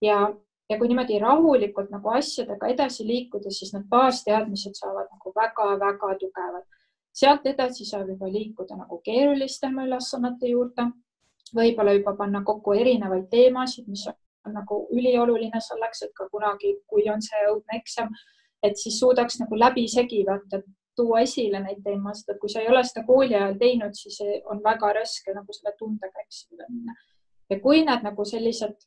ja, 0.03 0.19
ja 0.71 0.79
kui 0.81 0.91
niimoodi 0.91 1.21
rahulikult 1.23 1.93
nagu 1.95 2.15
asjadega 2.19 2.73
edasi 2.75 3.07
liikuda, 3.07 3.53
siis 3.55 3.73
need 3.77 3.87
baasteadmised 3.93 4.75
saavad 4.75 5.07
nagu 5.13 5.35
väga-väga 5.39 6.15
tugevad. 6.23 6.67
sealt 7.15 7.47
edasi 7.47 7.87
saab 7.89 8.11
juba 8.11 8.29
liikuda 8.29 8.77
nagu 8.83 9.01
keerulistema 9.05 9.87
ülesannete 9.87 10.51
juurde, 10.51 10.91
võib-olla 11.55 11.95
juba 11.95 12.17
panna 12.19 12.43
kokku 12.45 12.75
erinevaid 12.75 13.31
teemasid, 13.31 13.87
mis 13.89 14.09
on 14.11 14.19
on 14.47 14.55
nagu 14.55 14.81
ülioluline 14.95 15.61
selleks, 15.61 16.03
et 16.07 16.13
ka 16.15 16.29
kunagi, 16.31 16.77
kui 16.91 17.07
on 17.11 17.23
see 17.25 17.43
õudne 17.51 17.79
eksam, 17.81 18.13
et 18.67 18.81
siis 18.81 18.99
suudaks 19.01 19.41
nagu 19.43 19.59
läbisegi 19.59 20.25
vaata 20.27 20.63
tuua 20.97 21.21
esile 21.21 21.61
neid 21.61 21.83
teemasid, 21.85 22.33
et 22.33 22.41
kui 22.41 22.51
sa 22.51 22.63
ei 22.63 22.69
ole 22.73 22.83
seda 22.85 23.05
kooli 23.07 23.35
ajal 23.37 23.57
teinud, 23.61 23.95
siis 23.95 24.19
on 24.51 24.63
väga 24.65 24.93
raske 25.01 25.35
nagu 25.37 25.57
selle 25.57 25.75
tundega 25.79 26.25
eksamile 26.25 26.69
minna. 26.69 26.95
ja 27.51 27.61
kui 27.61 27.85
need 27.87 28.03
nagu 28.03 28.25
sellised 28.25 28.87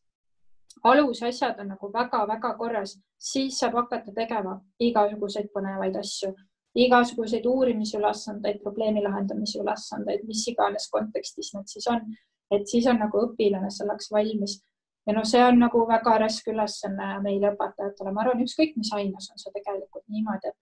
alusasjad 0.83 1.59
on 1.59 1.69
nagu 1.73 1.91
väga-väga 1.93 2.53
korras, 2.57 2.97
siis 3.17 3.59
saab 3.59 3.77
hakata 3.79 4.11
tegema 4.15 4.59
igasuguseid 4.79 5.51
põnevaid 5.55 5.95
asju, 5.99 6.33
igasuguseid 6.75 7.45
uurimisülesandeid, 7.45 8.59
probleemi 8.63 9.03
lahendamise 9.03 9.59
ülesandeid, 9.61 10.25
mis 10.27 10.45
iganes 10.47 10.89
kontekstis 10.91 11.53
need 11.55 11.71
siis 11.71 11.87
on, 11.93 12.03
et 12.51 12.67
siis 12.67 12.87
on 12.87 12.99
nagu 13.01 13.23
õpilane 13.27 13.71
selleks 13.73 14.11
valmis 14.11 14.59
ja 15.07 15.15
noh, 15.15 15.25
see 15.27 15.43
on 15.43 15.59
nagu 15.59 15.83
väga 15.89 16.15
raske 16.23 16.53
ülesanne 16.53 17.11
meile 17.25 17.53
õpetajatele, 17.53 18.13
ma 18.13 18.23
arvan, 18.23 18.43
ükskõik 18.45 18.75
mis 18.77 18.91
aines 18.95 19.29
on 19.33 19.41
see 19.41 19.53
tegelikult 19.55 20.05
niimoodi, 20.07 20.51
et, 20.51 20.57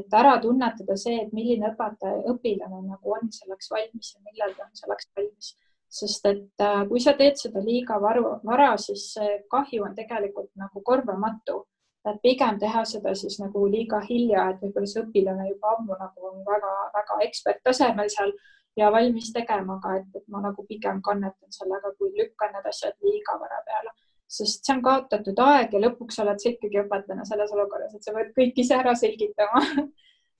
et 0.00 0.16
ära 0.20 0.36
tunnetada 0.42 0.96
see, 1.00 1.18
et 1.24 1.34
milline 1.36 1.72
õpetaja, 1.72 2.22
õpilane 2.32 2.80
nagu 2.86 3.16
on 3.16 3.32
selleks 3.34 3.70
valmis 3.72 4.14
ja 4.14 4.22
millal 4.28 4.56
ta 4.56 4.68
on 4.68 4.80
selleks 4.80 5.10
valmis. 5.16 5.52
sest 5.92 6.24
et 6.26 6.62
äh, 6.64 6.86
kui 6.88 7.00
sa 7.04 7.12
teed 7.12 7.36
seda 7.36 7.60
liiga 7.60 7.98
varu, 8.00 8.38
vara, 8.48 8.70
siis 8.80 9.10
see 9.12 9.34
kahju 9.52 9.84
on 9.84 9.94
tegelikult 9.94 10.48
nagu 10.56 10.80
korvamatu. 10.80 11.66
et 12.10 12.16
pigem 12.22 12.56
teha 12.58 12.80
seda 12.84 13.12
siis 13.14 13.36
nagu 13.38 13.60
liiga 13.70 14.00
hilja, 14.08 14.48
et 14.50 14.62
võib-olla 14.62 14.88
see 14.90 15.02
õpilane 15.04 15.44
juba 15.50 15.76
ammu 15.76 15.98
nagu 16.00 16.26
on 16.30 16.40
väga-väga 16.48 17.18
eksperttasemel 17.28 18.10
seal 18.10 18.32
ja 18.76 18.92
valmis 18.92 19.32
tegema, 19.32 19.76
aga 19.78 19.96
et, 20.00 20.08
et 20.16 20.28
ma 20.32 20.40
nagu 20.44 20.64
pigem 20.68 21.02
kannetan 21.04 21.52
sellega, 21.52 21.92
kui 21.98 22.12
lükkan 22.18 22.54
need 22.56 22.68
asjad 22.70 22.94
liiga 23.04 23.36
vara 23.40 23.60
peale, 23.66 23.92
sest 24.32 24.64
see 24.64 24.76
on 24.76 24.84
kaotatud 24.84 25.42
aeg 25.44 25.74
ja 25.74 25.82
lõpuks 25.82 26.22
oled 26.24 26.40
sa 26.40 26.52
ikkagi 26.52 26.80
õpetajana 26.84 27.26
selles 27.28 27.52
olukorras, 27.52 27.92
et 27.94 28.06
sa 28.06 28.14
pead 28.16 28.32
kõik 28.38 28.62
ise 28.64 28.78
ära 28.78 28.96
selgitama. 28.98 29.66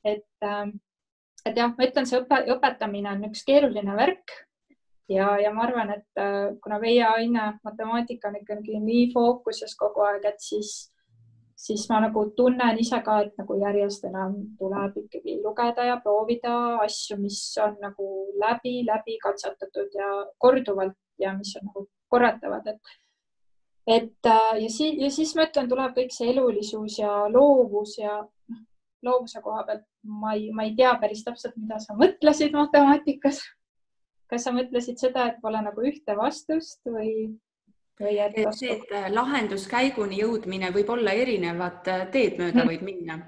Et, 0.02 0.26
ähm, 0.42 0.72
et 1.46 1.54
jah, 1.54 1.68
ma 1.78 1.86
ütlen, 1.86 2.08
see 2.10 2.18
õpe, 2.18 2.40
õpetamine 2.50 3.06
on 3.12 3.20
üks 3.28 3.44
keeruline 3.46 3.92
värk 3.94 4.32
ja, 5.06 5.36
ja 5.38 5.52
ma 5.54 5.62
arvan, 5.68 5.92
et 5.94 6.18
äh, 6.18 6.56
kuna 6.62 6.80
meie 6.82 7.04
aine 7.06 7.44
matemaatika 7.62 8.32
on 8.32 8.40
ikkagi 8.40 8.80
nii 8.82 9.04
fookuses 9.12 9.76
kogu 9.78 10.02
aeg, 10.08 10.26
et 10.26 10.42
siis 10.42 10.72
siis 11.62 11.84
ma 11.90 12.00
nagu 12.02 12.24
tunnen 12.36 12.78
ise 12.82 12.98
ka, 13.06 13.20
et 13.22 13.36
nagu 13.38 13.56
järjest 13.60 14.08
enam 14.08 14.34
tuleb 14.58 14.96
ikkagi 15.04 15.36
lugeda 15.44 15.84
ja 15.86 16.00
proovida 16.02 16.54
asju, 16.86 17.18
mis 17.22 17.38
on 17.62 17.76
nagu 17.82 18.08
läbi, 18.42 18.80
läbi 18.88 19.18
katsetatud 19.22 19.94
ja 19.98 20.10
korduvalt 20.42 20.98
ja 21.22 21.36
mis 21.36 21.54
on 21.60 21.68
nagu 21.70 21.86
korratavad, 22.10 22.66
et 22.66 22.98
et 23.86 24.26
äh, 24.30 24.58
ja 24.62 24.68
siis, 24.70 24.98
ja 24.98 25.10
siis 25.10 25.34
ma 25.34 25.46
ütlen, 25.48 25.68
tuleb 25.70 25.94
kõik 25.96 26.12
see 26.14 26.30
elulisus 26.30 26.98
ja 27.00 27.14
loovus 27.30 27.96
ja 27.98 28.20
noh, 28.22 28.60
loovuse 29.02 29.42
koha 29.42 29.64
pealt 29.66 29.86
ma 30.02 30.34
ei, 30.36 30.50
ma 30.54 30.66
ei 30.66 30.76
tea 30.78 30.92
päris 31.02 31.24
täpselt, 31.26 31.56
mida 31.58 31.78
sa 31.82 31.96
mõtlesid 31.98 32.54
matemaatikas. 32.58 33.42
kas 34.30 34.46
sa 34.46 34.52
mõtlesid 34.54 34.96
seda, 34.96 35.26
et 35.28 35.40
pole 35.42 35.60
nagu 35.60 35.82
ühte 35.84 36.14
vastust 36.16 36.80
või 36.88 37.34
see, 38.56 38.76
et 38.76 38.92
äh, 38.92 39.08
lahenduskäiguni 39.12 40.20
jõudmine 40.22 40.72
võib 40.74 40.90
olla 40.94 41.12
erinevat 41.12 41.88
äh, 41.88 42.06
teed 42.12 42.38
mööda 42.40 42.66
võib 42.68 42.82
minna. 42.86 43.18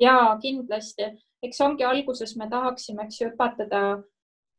ja 0.00 0.16
kindlasti, 0.42 1.10
eks 1.42 1.60
ongi 1.60 1.84
alguses 1.84 2.36
me 2.36 2.48
tahaksime, 2.50 3.04
eks 3.04 3.20
ju, 3.20 3.30
õpetada 3.34 3.82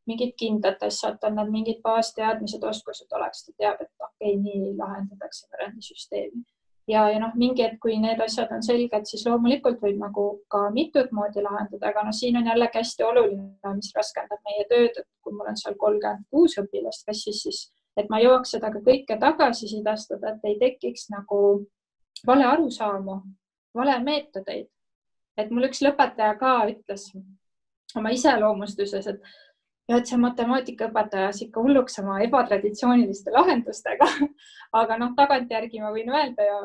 mingit 0.08 0.36
kindlat 0.38 0.82
asja, 0.84 1.14
et 1.14 1.28
on 1.28 1.36
need 1.38 1.52
mingid 1.54 1.82
baasteadmised, 1.84 2.64
oskused 2.64 3.12
oleks, 3.18 3.46
ta 3.46 3.54
teab, 3.58 3.82
et 3.82 3.92
okei 4.00 4.34
okay,, 4.34 4.42
nii 4.42 4.74
lahendatakse 4.78 5.48
variandisüsteemi. 5.52 6.44
Ja, 6.90 7.06
ja 7.14 7.20
noh, 7.22 7.36
mingi 7.38 7.62
hetk, 7.64 7.78
kui 7.84 7.94
need 8.02 8.20
asjad 8.24 8.50
on 8.52 8.64
selged, 8.66 9.06
siis 9.08 9.24
loomulikult 9.28 9.78
võib 9.84 10.00
nagu 10.02 10.24
ka 10.52 10.64
mitut 10.74 11.12
moodi 11.16 11.44
lahendada, 11.46 11.92
aga 11.92 12.08
noh, 12.08 12.16
siin 12.16 12.40
on 12.40 12.50
jällegi 12.50 12.82
hästi 12.82 13.06
oluline, 13.06 13.76
mis 13.78 13.92
raskendab 13.96 14.42
meie 14.50 14.66
tööd, 14.72 14.98
et 14.98 15.08
kui 15.22 15.36
mul 15.38 15.52
on 15.54 15.60
seal 15.62 15.78
kolmkümmend 15.80 16.26
kuus 16.34 16.58
õpilast 16.60 17.06
klassis, 17.06 17.44
siis 17.46 17.62
et 18.02 18.10
ma 18.10 18.20
jõuaks 18.24 18.56
seda 18.56 18.72
ka 18.74 18.82
kõike 18.86 19.18
tagasisidestada, 19.22 20.36
et 20.36 20.50
ei 20.50 20.58
tekiks 20.62 21.10
nagu 21.14 21.42
vale 22.28 22.48
arusaamu, 22.48 23.22
vale 23.78 24.00
meetodeid. 24.04 24.68
et 25.38 25.50
mul 25.50 25.70
üks 25.70 25.80
lõpetaja 25.82 26.36
ka 26.38 26.58
ütles 26.70 27.08
oma 27.98 28.12
iseloomustuses, 28.14 29.08
et 29.08 29.22
ja 29.90 30.00
et 30.00 30.08
see 30.10 30.20
matemaatikaõpetaja 30.22 31.32
ikka 31.46 31.64
hulluks 31.64 31.98
oma 32.02 32.20
ebatraditsiooniliste 32.26 33.34
lahendustega. 33.34 34.08
aga 34.80 34.98
noh, 35.02 35.14
tagantjärgi 35.18 35.82
ma 35.84 35.92
võin 35.96 36.12
öelda 36.14 36.48
ja 36.48 36.60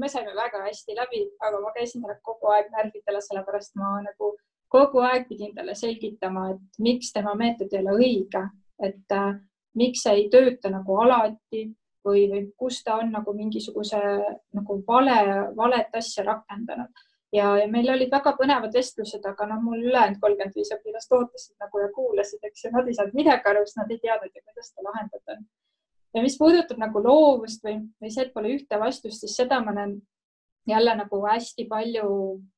me 0.00 0.08
saime 0.08 0.34
väga 0.36 0.62
hästi 0.64 0.96
läbi, 0.96 1.24
aga 1.44 1.60
ma 1.60 1.72
käisin 1.76 2.04
talle 2.04 2.18
kogu 2.24 2.52
aeg 2.54 2.70
närvidele, 2.72 3.20
sellepärast 3.26 3.76
ma 3.80 3.96
nagu 4.06 4.34
kogu 4.74 5.02
aeg 5.06 5.28
pidin 5.28 5.52
talle 5.56 5.76
selgitama, 5.78 6.48
et 6.54 6.80
miks 6.82 7.12
tema 7.14 7.34
meetod 7.38 7.72
ei 7.72 7.82
ole 7.82 7.98
õige, 7.98 8.46
et 8.82 9.18
miks 9.78 10.04
see 10.04 10.20
ei 10.20 10.28
tööta 10.32 10.70
nagu 10.70 10.98
alati 11.02 11.64
või, 12.04 12.28
või 12.30 12.44
kus 12.58 12.82
ta 12.84 12.98
on 13.00 13.10
nagu 13.14 13.34
mingisuguse 13.34 14.00
nagu 14.54 14.78
vale, 14.86 15.18
valet 15.56 15.98
asja 16.00 16.24
rakendanud. 16.24 17.04
ja, 17.32 17.56
ja 17.58 17.66
meil 17.68 17.90
olid 17.90 18.12
väga 18.12 18.36
põnevad 18.38 18.74
vestlused, 18.74 19.24
aga 19.26 19.46
noh, 19.50 19.62
mul 19.62 19.82
ülejäänud 19.82 20.20
kolmkümmend 20.22 20.54
viis 20.54 20.70
õpilast 20.76 21.12
ootasid 21.12 21.56
nagu 21.60 21.82
ja 21.82 21.90
kuulasid, 21.96 22.42
eks 22.42 22.64
ju, 22.64 22.72
nad 22.76 22.88
ei 22.88 22.94
saanud 22.94 23.20
midagi 23.20 23.50
aru, 23.50 23.66
sest 23.66 23.82
nad 23.82 23.90
ei 23.90 24.00
teadnud 24.02 24.30
ju, 24.30 24.42
kuidas 24.44 24.70
seda 24.70 24.88
lahendada 24.88 25.38
ja 26.14 26.22
mis 26.22 26.38
puudutab 26.38 26.78
nagu 26.80 27.02
loovust 27.02 27.64
või, 27.66 27.80
või 28.00 28.12
see, 28.12 28.26
et 28.26 28.34
pole 28.34 28.52
ühte 28.54 28.78
vastust, 28.80 29.24
siis 29.24 29.36
seda 29.36 29.60
ma 29.64 29.74
näen 29.74 29.96
jälle 30.68 30.94
nagu 30.96 31.20
hästi 31.26 31.66
palju, 31.68 32.10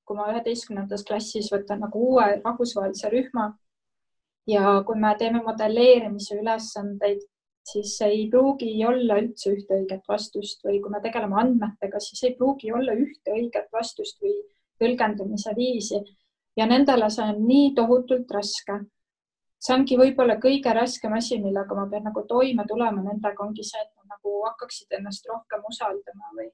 kui 0.07 0.19
ma 0.19 0.29
üheteistkümnendas 0.33 1.05
klassis 1.09 1.49
võtan 1.53 1.81
nagu 1.83 2.03
uue 2.13 2.27
rahvusvahelise 2.45 3.11
rühma 3.11 3.51
ja 4.47 4.83
kui 4.87 4.99
me 5.01 5.15
teeme 5.19 5.43
modelleerimise 5.43 6.39
ülesandeid, 6.41 7.23
siis 7.71 8.01
ei 8.07 8.27
pruugi 8.31 8.71
olla 8.87 9.19
üldse 9.23 9.53
ühte 9.55 9.81
õiget 9.81 10.05
vastust 10.09 10.63
või 10.65 10.79
kui 10.83 10.93
me 10.93 11.01
tegeleme 11.03 11.39
andmetega, 11.41 12.01
siis 12.01 12.23
ei 12.29 12.37
pruugi 12.39 12.73
olla 12.73 12.95
ühte 12.95 13.35
õiget 13.35 13.73
vastust 13.75 14.23
või 14.23 14.37
tõlgendamise 14.83 15.55
viisi. 15.57 16.03
Ja 16.57 16.67
nendele 16.67 17.09
see 17.11 17.27
on 17.33 17.43
nii 17.49 17.73
tohutult 17.75 18.31
raske. 18.31 18.85
see 19.59 19.75
ongi 19.75 19.97
võib-olla 19.99 20.37
kõige 20.39 20.73
raskem 20.77 21.13
asi, 21.17 21.39
millega 21.43 21.75
ma 21.75 21.87
pean 21.91 22.05
nagu 22.07 22.23
toime 22.29 22.65
tulema, 22.69 23.03
nendega 23.03 23.43
ongi 23.43 23.65
see, 23.65 23.81
et 23.83 23.91
nad 23.97 24.15
nagu 24.15 24.43
hakkaksid 24.45 24.93
ennast 24.99 25.27
rohkem 25.27 25.65
usaldama 25.69 26.31
või, 26.39 26.51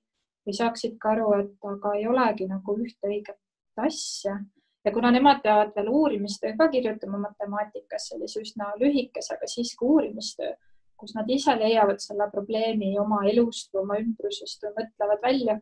või 0.46 0.54
saaksid 0.56 0.96
ka 1.02 1.10
aru, 1.12 1.32
et 1.40 1.68
aga 1.74 1.94
ei 1.98 2.06
olegi 2.08 2.46
nagu 2.48 2.76
ühte 2.78 3.10
õiget 3.10 3.38
asja 3.76 4.38
ja 4.84 4.92
kuna 4.92 5.10
nemad 5.10 5.42
peavad 5.42 5.72
veel 5.76 5.88
uurimistöö 5.88 6.56
ka 6.58 6.68
kirjutama 6.68 7.18
matemaatikas 7.18 8.08
sellise 8.10 8.42
üsna 8.42 8.72
lühikese, 8.80 9.34
aga 9.34 9.46
siiski 9.46 9.84
uurimistöö, 9.84 10.54
kus 10.96 11.14
nad 11.14 11.30
ise 11.30 11.54
leiavad 11.58 12.02
selle 12.02 12.28
probleemi 12.30 12.98
oma 12.98 13.22
elust 13.30 13.72
või 13.74 13.82
oma 13.82 13.98
ümbrusest 14.02 14.66
või 14.66 14.74
mõtlevad 14.80 15.22
välja, 15.22 15.58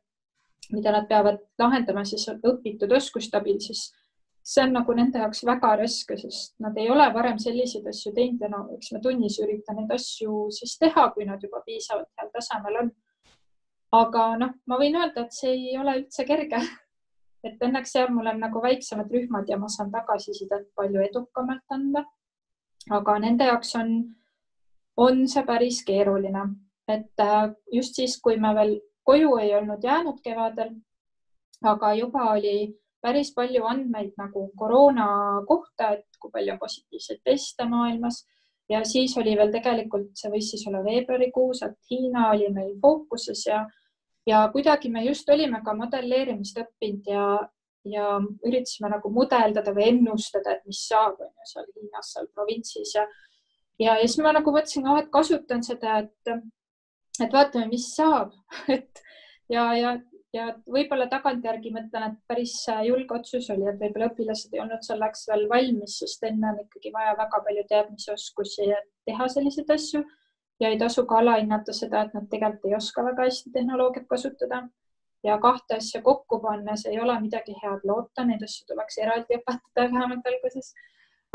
mida 0.73 0.93
nad 0.93 1.09
peavad 1.09 1.41
lahendama 1.59 2.05
siis 2.05 2.29
õpitud 2.33 2.93
oskuste 2.97 3.37
abil, 3.39 3.61
siis 3.61 3.89
see 4.43 4.65
on 4.65 4.73
nagu 4.73 4.95
nende 4.97 5.21
jaoks 5.21 5.45
väga 5.47 5.75
raske, 5.83 6.17
sest 6.19 6.57
nad 6.65 6.77
ei 6.81 6.91
ole 6.91 7.07
varem 7.15 7.39
selliseid 7.39 7.87
asju 7.93 8.13
teinud 8.17 8.41
ja 8.41 8.49
no 8.53 8.65
eks 8.77 8.93
me 8.95 9.01
tunnis 9.05 9.39
ürita 9.45 9.77
neid 9.77 9.93
asju 9.95 10.47
siis 10.57 10.79
teha, 10.81 11.11
kui 11.15 11.29
nad 11.29 11.43
juba 11.45 11.61
piisavalt 11.67 12.09
heal 12.19 12.31
tasemel 12.33 12.83
on. 12.85 12.93
aga 13.93 14.25
noh, 14.39 14.55
ma 14.71 14.79
võin 14.79 14.97
öelda, 14.97 15.27
et 15.27 15.35
see 15.35 15.51
ei 15.51 15.77
ole 15.79 15.99
üldse 16.01 16.25
kerge 16.25 16.61
et 17.45 17.63
õnneks 17.67 17.93
seal 17.95 18.11
mul 18.13 18.29
on 18.33 18.41
nagu 18.41 18.63
väiksemad 18.63 19.11
rühmad 19.13 19.49
ja 19.49 19.59
ma 19.59 19.69
saan 19.69 19.91
tagasisidet 19.91 20.69
palju 20.77 21.01
edukamalt 21.09 21.77
anda. 21.77 22.05
aga 22.91 23.19
nende 23.19 23.45
jaoks 23.45 23.75
on 23.77 23.91
on 24.97 25.27
see 25.29 25.43
päris 25.47 25.83
keeruline, 25.85 26.43
et 26.89 27.21
äh, 27.21 27.53
just 27.73 27.97
siis, 27.97 28.19
kui 28.21 28.37
me 28.37 28.55
veel 28.55 28.81
koju 29.05 29.37
ei 29.41 29.55
olnud 29.55 29.85
jäänud 29.85 30.21
kevadel, 30.25 30.75
aga 31.63 31.95
juba 31.95 32.31
oli 32.33 32.75
päris 33.01 33.33
palju 33.35 33.65
andmeid 33.65 34.13
nagu 34.21 34.51
koroona 34.57 35.07
kohta, 35.49 35.95
et 35.97 36.21
kui 36.21 36.31
palju 36.31 36.53
on 36.53 36.61
positiivseid 36.61 37.23
teste 37.25 37.65
maailmas 37.65 38.25
ja 38.71 38.85
siis 38.85 39.17
oli 39.19 39.37
veel 39.39 39.53
tegelikult, 39.53 40.13
see 40.15 40.31
võis 40.33 40.51
siis 40.53 40.67
olla 40.69 40.83
veebruarikuus, 40.85 41.63
et 41.67 41.79
Hiina 41.91 42.31
oli 42.35 42.51
meil 42.55 42.75
fookuses 42.83 43.47
ja, 43.47 43.65
ja 44.31 44.43
kuidagi 44.53 44.91
me 44.93 45.05
just 45.07 45.29
olime 45.33 45.63
ka 45.65 45.75
modelleerimist 45.77 46.61
õppinud 46.63 47.11
ja, 47.11 47.25
ja 47.95 48.07
üritasime 48.47 48.93
nagu 48.93 49.13
mudeldada 49.15 49.75
või 49.77 49.89
ennustada, 49.95 50.57
et 50.57 50.69
mis 50.69 50.83
saab, 50.89 51.21
on 51.21 51.31
ju 51.31 51.53
seal 51.53 51.69
Hiinas, 51.75 52.13
seal 52.15 52.31
provintsis 52.35 52.95
ja, 52.99 53.07
ja, 53.79 53.97
ja 53.97 54.07
siis 54.07 54.21
ma 54.25 54.35
nagu 54.37 54.55
mõtlesin, 54.55 54.89
oh, 54.91 55.01
et 55.01 55.11
kasutan 55.15 55.65
seda, 55.67 56.03
et, 56.05 56.35
et 57.21 57.33
vaatame, 57.33 57.71
mis 57.73 57.91
saab 57.97 58.37
et 58.77 59.05
ja, 59.53 59.73
ja 59.79 59.99
ja 60.35 60.45
võib-olla 60.71 61.09
tagantjärgi 61.11 61.73
mõtlen, 61.75 62.05
et 62.07 62.19
päris 62.31 62.55
julge 62.87 63.17
otsus 63.17 63.49
oli, 63.51 63.67
et 63.67 63.81
võib-olla 63.81 64.11
õpilased 64.13 64.55
ei 64.55 64.63
olnud 64.63 64.85
selleks 64.87 65.25
veel 65.31 65.49
valmis, 65.51 65.97
sest 66.03 66.23
enne 66.29 66.53
on 66.53 66.61
ikkagi 66.63 66.93
vaja 66.95 67.17
väga 67.19 67.41
palju 67.47 67.65
teadmisoskusi, 67.73 68.69
teha 69.11 69.29
selliseid 69.35 69.73
asju 69.75 70.05
ja 70.61 70.69
ei 70.69 70.79
tasu 70.79 71.07
ka 71.07 71.19
alahinnata 71.19 71.73
seda, 71.73 72.05
et 72.05 72.15
nad 72.15 72.29
tegelikult 72.31 72.69
ei 72.69 72.77
oska 72.77 73.05
väga 73.05 73.27
hästi 73.29 73.51
tehnoloogiat 73.57 74.07
kasutada. 74.09 74.69
ja 75.25 75.39
kahte 75.39 75.75
asja 75.77 76.01
kokku 76.03 76.39
pannes 76.41 76.87
ei 76.87 77.01
ole 77.01 77.21
midagi 77.21 77.53
head 77.63 77.81
loota, 77.85 78.25
neid 78.25 78.43
asju 78.43 78.65
tuleks 78.69 78.99
eraldi 78.99 79.37
õpetada 79.37 79.91
vähemalt 79.93 80.27
alguses 80.27 80.73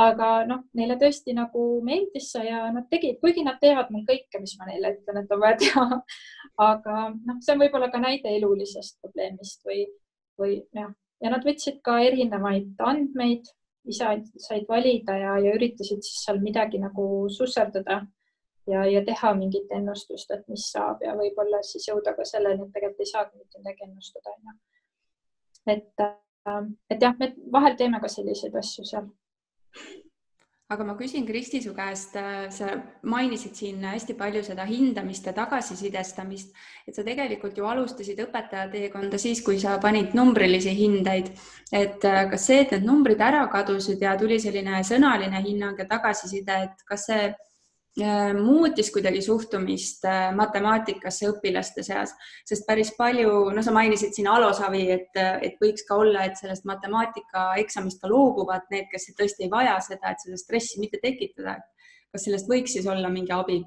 aga 0.02 0.30
noh, 0.48 0.64
neile 0.76 0.98
tõesti 1.00 1.36
nagu 1.36 1.66
meeldis 1.86 2.32
see 2.34 2.50
ja 2.50 2.66
nad 2.76 2.88
tegid, 2.92 3.20
kuigi 3.22 3.46
nad 3.46 3.60
teevad 3.62 3.92
mul 3.94 4.04
kõike, 4.08 4.42
mis 4.44 4.56
ma 4.60 4.68
neile 4.68 4.96
ütlen, 4.98 5.22
et 5.22 5.32
on 5.32 5.42
vaja 5.44 5.60
teha. 5.62 5.86
aga 6.70 6.96
noh, 7.14 7.38
see 7.44 7.54
on 7.56 7.62
võib-olla 7.64 7.90
ka 7.92 8.02
näide 8.04 8.34
elulisest 8.38 9.00
probleemist 9.04 9.64
või, 9.68 9.86
või 10.40 10.58
jah, 10.76 10.92
ja 11.24 11.32
nad 11.32 11.48
võtsid 11.48 11.80
ka 11.86 12.00
erinevaid 12.04 12.82
andmeid, 12.84 13.48
ise 13.88 14.18
said 14.42 14.66
valida 14.68 15.16
ja, 15.20 15.38
ja 15.46 15.56
üritasid 15.56 16.04
siis 16.04 16.24
seal 16.26 16.42
midagi 16.44 16.80
nagu 16.82 17.28
susserdada 17.32 18.02
ja, 18.68 18.86
ja 18.90 19.04
teha 19.06 19.34
mingit 19.38 19.72
ennustust, 19.78 20.32
et 20.32 20.48
mis 20.52 20.70
saab 20.72 21.04
ja 21.06 21.16
võib-olla 21.18 21.62
siis 21.64 21.88
jõuda 21.90 22.16
ka 22.18 22.26
selleni, 22.28 22.66
et 22.66 22.74
tegelikult 22.74 23.06
ei 23.06 23.12
saagi 23.12 23.38
mitte 23.38 23.62
midagi 23.62 23.90
ennustada, 23.90 24.34
onju. 24.38 24.58
et, 25.76 26.08
äh, 26.08 26.66
et 26.90 27.08
jah, 27.08 27.16
me 27.20 27.34
vahel 27.52 27.78
teeme 27.78 28.02
ka 28.02 28.12
selliseid 28.12 28.56
asju 28.64 28.88
seal 28.88 29.14
aga 30.74 30.84
ma 30.84 30.96
küsin, 30.98 31.26
Kristi, 31.28 31.60
su 31.62 31.76
käest, 31.78 32.16
äh, 32.18 32.48
sa 32.50 32.72
mainisid 33.06 33.54
siin 33.54 33.84
hästi 33.86 34.16
palju 34.18 34.42
seda 34.44 34.66
hindamist 34.66 35.28
ja 35.30 35.34
tagasisidestamist, 35.38 36.56
et 36.88 36.98
sa 36.98 37.04
tegelikult 37.06 37.58
ju 37.58 37.68
alustasid 37.70 38.20
õpetaja 38.26 38.72
teekonda 38.74 39.20
siis, 39.22 39.44
kui 39.46 39.60
sa 39.62 39.78
panid 39.82 40.16
numbrilisi 40.18 40.74
hindeid, 40.74 41.30
et 41.72 42.06
äh, 42.10 42.24
kas 42.32 42.48
see, 42.50 42.64
et 42.64 42.74
need 42.74 42.88
numbrid 42.90 43.22
ära 43.22 43.44
kadusid 43.54 44.02
ja 44.02 44.16
tuli 44.18 44.40
selline 44.42 44.82
sõnaline 44.88 45.44
hinnang 45.46 45.78
ja 45.80 45.86
tagasiside, 45.92 46.58
et 46.66 46.88
kas 46.90 47.06
see 47.12 47.30
muutis 48.36 48.92
kuidagi 48.92 49.22
suhtumist 49.24 50.04
äh, 50.06 50.34
matemaatikasse 50.36 51.30
õpilaste 51.32 51.84
seas, 51.84 52.12
sest 52.48 52.66
päris 52.68 52.92
palju, 52.98 53.52
no 53.56 53.64
sa 53.64 53.72
mainisid 53.76 54.12
siin 54.16 54.28
Alo 54.28 54.52
Savi, 54.54 54.84
et, 54.92 55.16
et 55.16 55.56
võiks 55.64 55.88
ka 55.88 56.00
olla, 56.04 56.26
et 56.26 56.36
sellest 56.40 56.68
matemaatikaeksamist 56.68 58.02
ka 58.02 58.12
loobuvad 58.12 58.68
need, 58.74 58.90
kes 58.92 59.08
tõesti 59.16 59.48
ei 59.48 59.54
vaja 59.54 59.78
seda, 59.86 60.12
et 60.12 60.26
seda 60.26 60.40
stressi 60.42 60.82
mitte 60.84 61.00
tekitada. 61.04 61.62
kas 62.12 62.28
sellest 62.28 62.52
võiks 62.52 62.76
siis 62.76 62.88
olla 62.88 63.10
mingi 63.10 63.32
abi? 63.32 63.64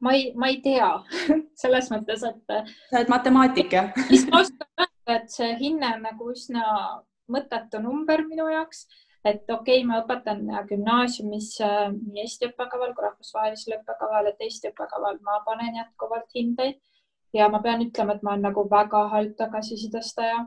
ma 0.00 0.12
ei, 0.12 0.32
ma 0.36 0.52
ei 0.52 0.60
tea 0.60 0.90
selles 1.62 1.88
mõttes, 1.92 2.22
et. 2.22 2.56
sa 2.90 3.00
oled 3.00 3.12
matemaatik 3.12 3.72
jah? 3.72 3.92
mis 4.12 4.28
ma 4.28 4.42
oskan 4.44 4.68
öelda, 4.76 5.16
et 5.22 5.32
see 5.32 5.56
hinne 5.60 5.94
on 5.96 6.04
nagu 6.04 6.30
üsna 6.34 6.66
mõttetu 7.32 7.80
number 7.82 8.22
minu 8.28 8.44
jaoks 8.52 8.84
et 9.30 9.50
okei 9.50 9.80
okay,, 9.80 9.86
ma 9.88 10.00
õpetan 10.02 10.42
gümnaasiumis 10.68 11.50
äh, 11.64 11.86
nii 11.92 12.22
Eesti 12.24 12.50
õppekaval 12.50 12.94
kui 12.94 13.06
rahvusvahelisel 13.06 13.78
õppekaval, 13.80 14.30
et 14.30 14.44
Eesti 14.46 14.70
õppekaval 14.72 15.20
ma 15.26 15.40
panen 15.46 15.80
jätkuvalt 15.80 16.30
hindeid 16.34 16.80
ja 17.36 17.48
ma 17.52 17.60
pean 17.64 17.84
ütlema, 17.84 18.16
et 18.16 18.24
ma 18.26 18.34
olen 18.34 18.46
nagu 18.48 18.66
väga 18.70 19.06
halb 19.14 19.36
tagasisidestaja 19.38 20.42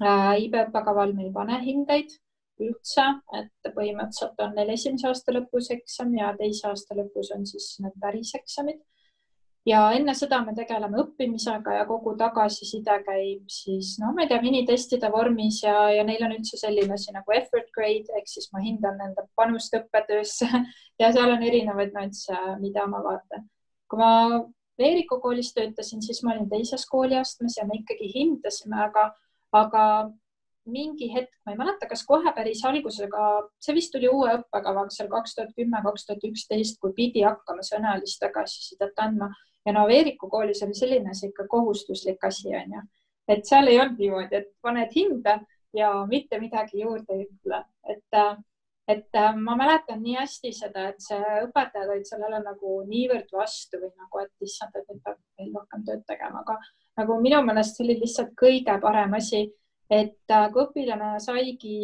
äh,. 0.00 0.34
IB 0.46 0.58
õppekaval 0.66 1.14
me 1.16 1.28
ei 1.28 1.32
pane 1.34 1.60
hindeid 1.64 2.18
üldse, 2.60 3.06
et 3.38 3.72
põhimõtteliselt 3.74 4.40
on 4.44 4.54
neil 4.56 4.74
esimese 4.74 5.08
aasta 5.08 5.32
lõpus 5.32 5.70
eksam 5.74 6.12
ja 6.18 6.34
teise 6.38 6.68
aasta 6.68 6.96
lõpus 6.98 7.32
on 7.36 7.46
siis 7.48 7.72
need 7.80 7.96
päris 8.02 8.34
eksamid 8.36 8.80
ja 9.68 9.80
enne 9.92 10.14
seda 10.16 10.40
me 10.44 10.54
tegeleme 10.56 11.02
õppimisega 11.02 11.74
ja 11.80 11.86
kogu 11.88 12.14
tagasiside 12.18 12.96
käib 13.04 13.50
siis, 13.52 13.96
no 14.00 14.12
ma 14.16 14.24
ei 14.24 14.30
tea, 14.30 14.40
minitestide 14.42 15.10
vormis 15.12 15.60
ja, 15.64 15.74
ja 15.92 16.04
neil 16.06 16.24
on 16.24 16.36
üldse 16.38 16.60
selline 16.60 16.96
asi 16.96 17.12
nagu 17.12 17.34
effort 17.36 17.68
grade 17.76 18.08
ehk 18.16 18.30
siis 18.30 18.48
ma 18.54 18.62
hindan 18.64 18.96
nende 19.00 19.26
panust 19.36 19.76
õppetöösse 19.76 20.48
ja 21.02 21.12
seal 21.12 21.34
on 21.34 21.44
erinevaid 21.44 21.92
nüansse, 21.96 22.38
mida 22.62 22.86
ma 22.88 23.04
vaatan. 23.04 23.46
kui 23.90 24.00
ma 24.00 24.14
Veeriku 24.80 25.18
koolis 25.20 25.50
töötasin, 25.52 26.00
siis 26.00 26.22
ma 26.24 26.32
olin 26.32 26.46
teises 26.48 26.86
kooliastmes 26.88 27.58
ja 27.58 27.66
me 27.68 27.82
ikkagi 27.82 28.06
hindasime, 28.14 28.78
aga, 28.80 29.10
aga 29.52 29.82
mingi 30.72 31.10
hetk, 31.12 31.34
ma 31.44 31.52
ei 31.52 31.58
mäleta, 31.58 31.88
kas 31.90 32.00
kohe 32.08 32.32
päris 32.32 32.62
alguses, 32.64 33.02
aga 33.04 33.26
see 33.60 33.76
vist 33.76 33.92
tuli 33.92 34.08
uue 34.08 34.30
õppekavaga 34.38 34.94
seal 34.94 35.10
kaks 35.12 35.36
tuhat 35.36 35.52
kümme, 35.58 35.82
kaks 35.84 36.06
tuhat 36.08 36.24
üksteist, 36.30 36.78
kui 36.80 36.94
pidi 36.96 37.26
hakkama 37.26 37.64
sõnalist 37.66 38.22
tagasisidet 38.24 39.04
andma 39.04 39.28
ja 39.66 39.72
no 39.72 39.86
Veeriku 39.88 40.28
koolis 40.28 40.62
oli 40.62 40.74
selline 40.74 41.12
ikka 41.26 41.46
kohustuslik 41.48 42.24
asi, 42.24 42.54
onju, 42.56 42.82
et 43.28 43.44
seal 43.46 43.68
ei 43.68 43.80
olnud 43.80 43.98
niimoodi, 44.00 44.36
et 44.36 44.52
paned 44.62 44.92
hinda 44.96 45.40
ja 45.76 45.90
mitte 46.08 46.40
midagi 46.40 46.80
juurde 46.80 47.14
ei 47.14 47.26
ütle, 47.26 47.60
et, 47.88 48.18
et 48.88 49.20
ma 49.38 49.56
mäletan 49.58 50.02
nii 50.02 50.16
hästi 50.18 50.52
seda, 50.56 50.88
et 50.90 51.04
see 51.04 51.20
õpetajad 51.44 51.92
olid 51.92 52.08
sellele 52.08 52.42
nagu 52.44 52.80
niivõrd 52.88 53.30
vastu 53.36 53.82
või 53.82 53.92
nagu, 53.92 54.24
et 54.24 54.48
issand, 54.48 54.74
et 54.74 54.88
nüüd 54.88 55.02
peab 55.04 55.20
veel 55.38 55.54
rohkem 55.54 55.86
tööd 55.86 56.04
tegema, 56.08 56.42
aga 56.42 56.58
nagu 57.00 57.20
minu 57.22 57.42
meelest 57.46 57.76
see 57.76 57.86
oli 57.86 58.00
lihtsalt 58.00 58.34
kõige 58.38 58.76
parem 58.82 59.14
asi, 59.20 59.44
et 59.90 60.34
kui 60.54 60.64
õpilane 60.64 61.18
saigi, 61.22 61.76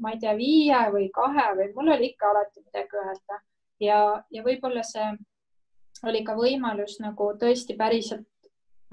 ma 0.00 0.12
ei 0.14 0.20
tea, 0.22 0.34
viie 0.36 0.80
või 0.92 1.10
kahe 1.12 1.50
või 1.58 1.70
mul 1.76 1.94
oli 1.96 2.10
ikka 2.12 2.30
alati 2.30 2.60
midagi 2.64 3.00
öelda. 3.00 3.38
Ja, 3.82 4.00
ja 4.30 4.42
võib-olla 4.44 4.84
see 4.86 5.06
oli 6.02 6.24
ka 6.26 6.34
võimalus 6.38 6.98
nagu 7.00 7.32
tõesti 7.40 7.76
päriselt 7.78 8.26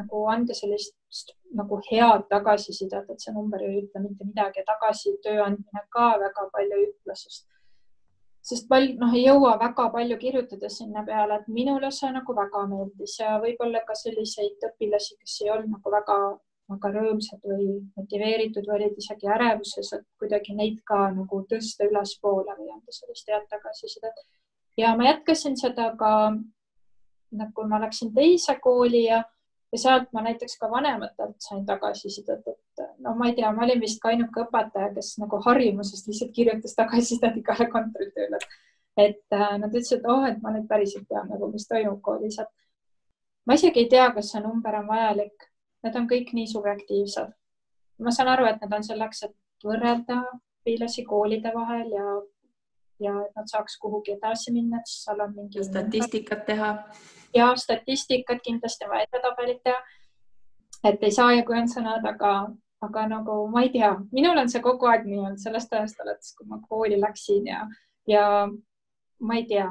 nagu 0.01 0.25
anda 0.31 0.53
sellist 0.57 1.33
nagu 1.57 1.79
head 1.89 2.27
tagasisidet, 2.31 3.09
et 3.09 3.23
see 3.23 3.33
number 3.35 3.61
ei 3.65 3.81
ütle 3.81 4.03
mitte 4.03 4.27
midagi 4.27 4.61
ja 4.61 4.67
tagasi 4.67 5.17
töö 5.23 5.41
andmine 5.45 5.83
ka 5.95 6.11
väga 6.21 6.45
palju 6.53 6.77
ei 6.77 6.85
ütle, 6.87 7.15
sest, 7.19 7.47
sest 8.51 8.69
palju, 8.71 8.95
noh, 9.01 9.15
ei 9.17 9.25
jõua 9.25 9.57
väga 9.59 9.89
palju 9.95 10.17
kirjutada 10.21 10.69
sinna 10.71 11.03
peale, 11.07 11.41
et 11.41 11.49
minule 11.59 11.91
see 11.97 12.11
nagu 12.15 12.37
väga 12.37 12.63
meeldis 12.71 13.17
ja 13.19 13.35
võib-olla 13.43 13.83
ka 13.87 13.97
selliseid 14.03 14.63
õpilasi, 14.69 15.19
kes 15.19 15.41
ei 15.43 15.51
olnud 15.55 15.75
nagu 15.75 15.93
väga, 15.97 16.17
väga 16.71 16.93
rõõmsad 16.95 17.51
või 17.51 17.67
motiveeritud 17.99 18.69
või 18.69 18.77
olid 18.79 19.03
isegi 19.03 19.29
ärevuses, 19.35 19.91
et 19.99 20.07
kuidagi 20.23 20.55
neid 20.55 20.79
ka 20.87 21.03
nagu 21.17 21.43
tõsta 21.51 21.89
ülespoole 21.91 22.55
või 22.61 22.71
anda 22.77 22.95
sellist 22.95 23.27
head 23.27 23.45
tagasisidet. 23.51 24.25
ja 24.79 24.95
ma 24.95 25.11
jätkasin 25.11 25.59
seda 25.59 25.91
ka 25.99 26.13
nagu 27.31 27.67
ma 27.67 27.79
läksin 27.81 28.13
teise 28.13 28.57
kooli 28.61 29.03
ja, 29.05 29.21
ja 29.71 29.79
sealt 29.79 30.09
ma 30.13 30.23
näiteks 30.25 30.57
ka 30.59 30.69
vanematelt 30.71 31.37
sain 31.39 31.65
tagasisidet, 31.65 32.47
et 32.47 32.83
no 32.99 33.15
ma 33.15 33.29
ei 33.29 33.35
tea, 33.35 33.51
ma 33.55 33.65
olin 33.65 33.81
vist 33.81 34.01
ka 34.01 34.11
ainuke 34.11 34.45
õpetaja, 34.45 34.91
kes 34.95 35.13
nagu 35.21 35.39
harjumusest 35.45 36.09
lihtsalt 36.09 36.33
kirjutas 36.35 36.75
tagasisidet 36.77 37.37
igale 37.41 37.69
kontrolltööle. 37.71 38.39
et 38.97 39.33
äh, 39.33 39.53
nad 39.57 39.69
ütlesid, 39.71 40.01
et 40.01 40.09
oh, 40.11 40.25
et 40.27 40.41
ma 40.43 40.51
nüüd 40.51 40.67
päriselt 40.67 41.07
tean 41.07 41.29
nagu, 41.31 41.47
mis 41.51 41.67
toimub 41.67 42.01
koolis, 42.03 42.39
et 42.43 42.51
ma 43.47 43.55
isegi 43.55 43.85
ei 43.85 43.89
tea, 43.89 44.09
kas 44.15 44.33
see 44.33 44.41
number 44.43 44.75
on 44.75 44.87
vajalik. 44.87 45.47
Need 45.81 45.95
on 45.97 46.07
kõik 46.09 46.33
nii 46.37 46.49
subjektiivsed. 46.51 47.31
ma 48.01 48.11
saan 48.11 48.29
aru, 48.33 48.45
et 48.49 48.61
need 48.61 48.73
on 48.73 48.83
selleks, 48.83 49.23
et 49.23 49.35
võrrelda 49.65 50.19
õpilasi 50.61 51.05
koolide 51.07 51.53
vahel 51.55 51.89
ja 51.95 52.05
ja 53.01 53.15
et 53.25 53.35
nad 53.35 53.49
saaks 53.49 53.77
kuhugi 53.81 54.13
edasi 54.13 54.53
minna, 54.53 54.81
et 54.81 54.89
seal 54.89 55.21
on 55.23 55.33
mingi. 55.35 55.63
statistikat 55.65 56.45
teha 56.45 56.71
ja 57.33 57.55
statistikat 57.55 58.41
kindlasti 58.43 58.85
on 58.85 58.91
vaja 58.91 59.07
edetabelit 59.09 59.63
teha. 59.63 59.77
et 60.83 61.03
ei 61.03 61.11
saa 61.11 61.33
ja 61.33 61.45
kui 61.45 61.57
on 61.59 61.69
sõnad, 61.69 62.05
aga, 62.09 62.33
aga 62.81 63.07
nagu 63.07 63.37
ma 63.53 63.61
ei 63.61 63.69
tea, 63.69 63.93
minul 64.11 64.37
on 64.37 64.49
see 64.49 64.61
kogu 64.61 64.89
aeg 64.89 65.05
nii 65.05 65.19
olnud 65.19 65.41
sellest 65.41 65.73
ajast 65.73 65.99
alates, 66.01 66.35
kui 66.37 66.47
ma 66.47 66.59
kooli 66.69 66.99
läksin 67.01 67.47
ja, 67.47 67.67
ja 68.07 68.25
ma 69.19 69.35
ei 69.37 69.45
tea. 69.45 69.69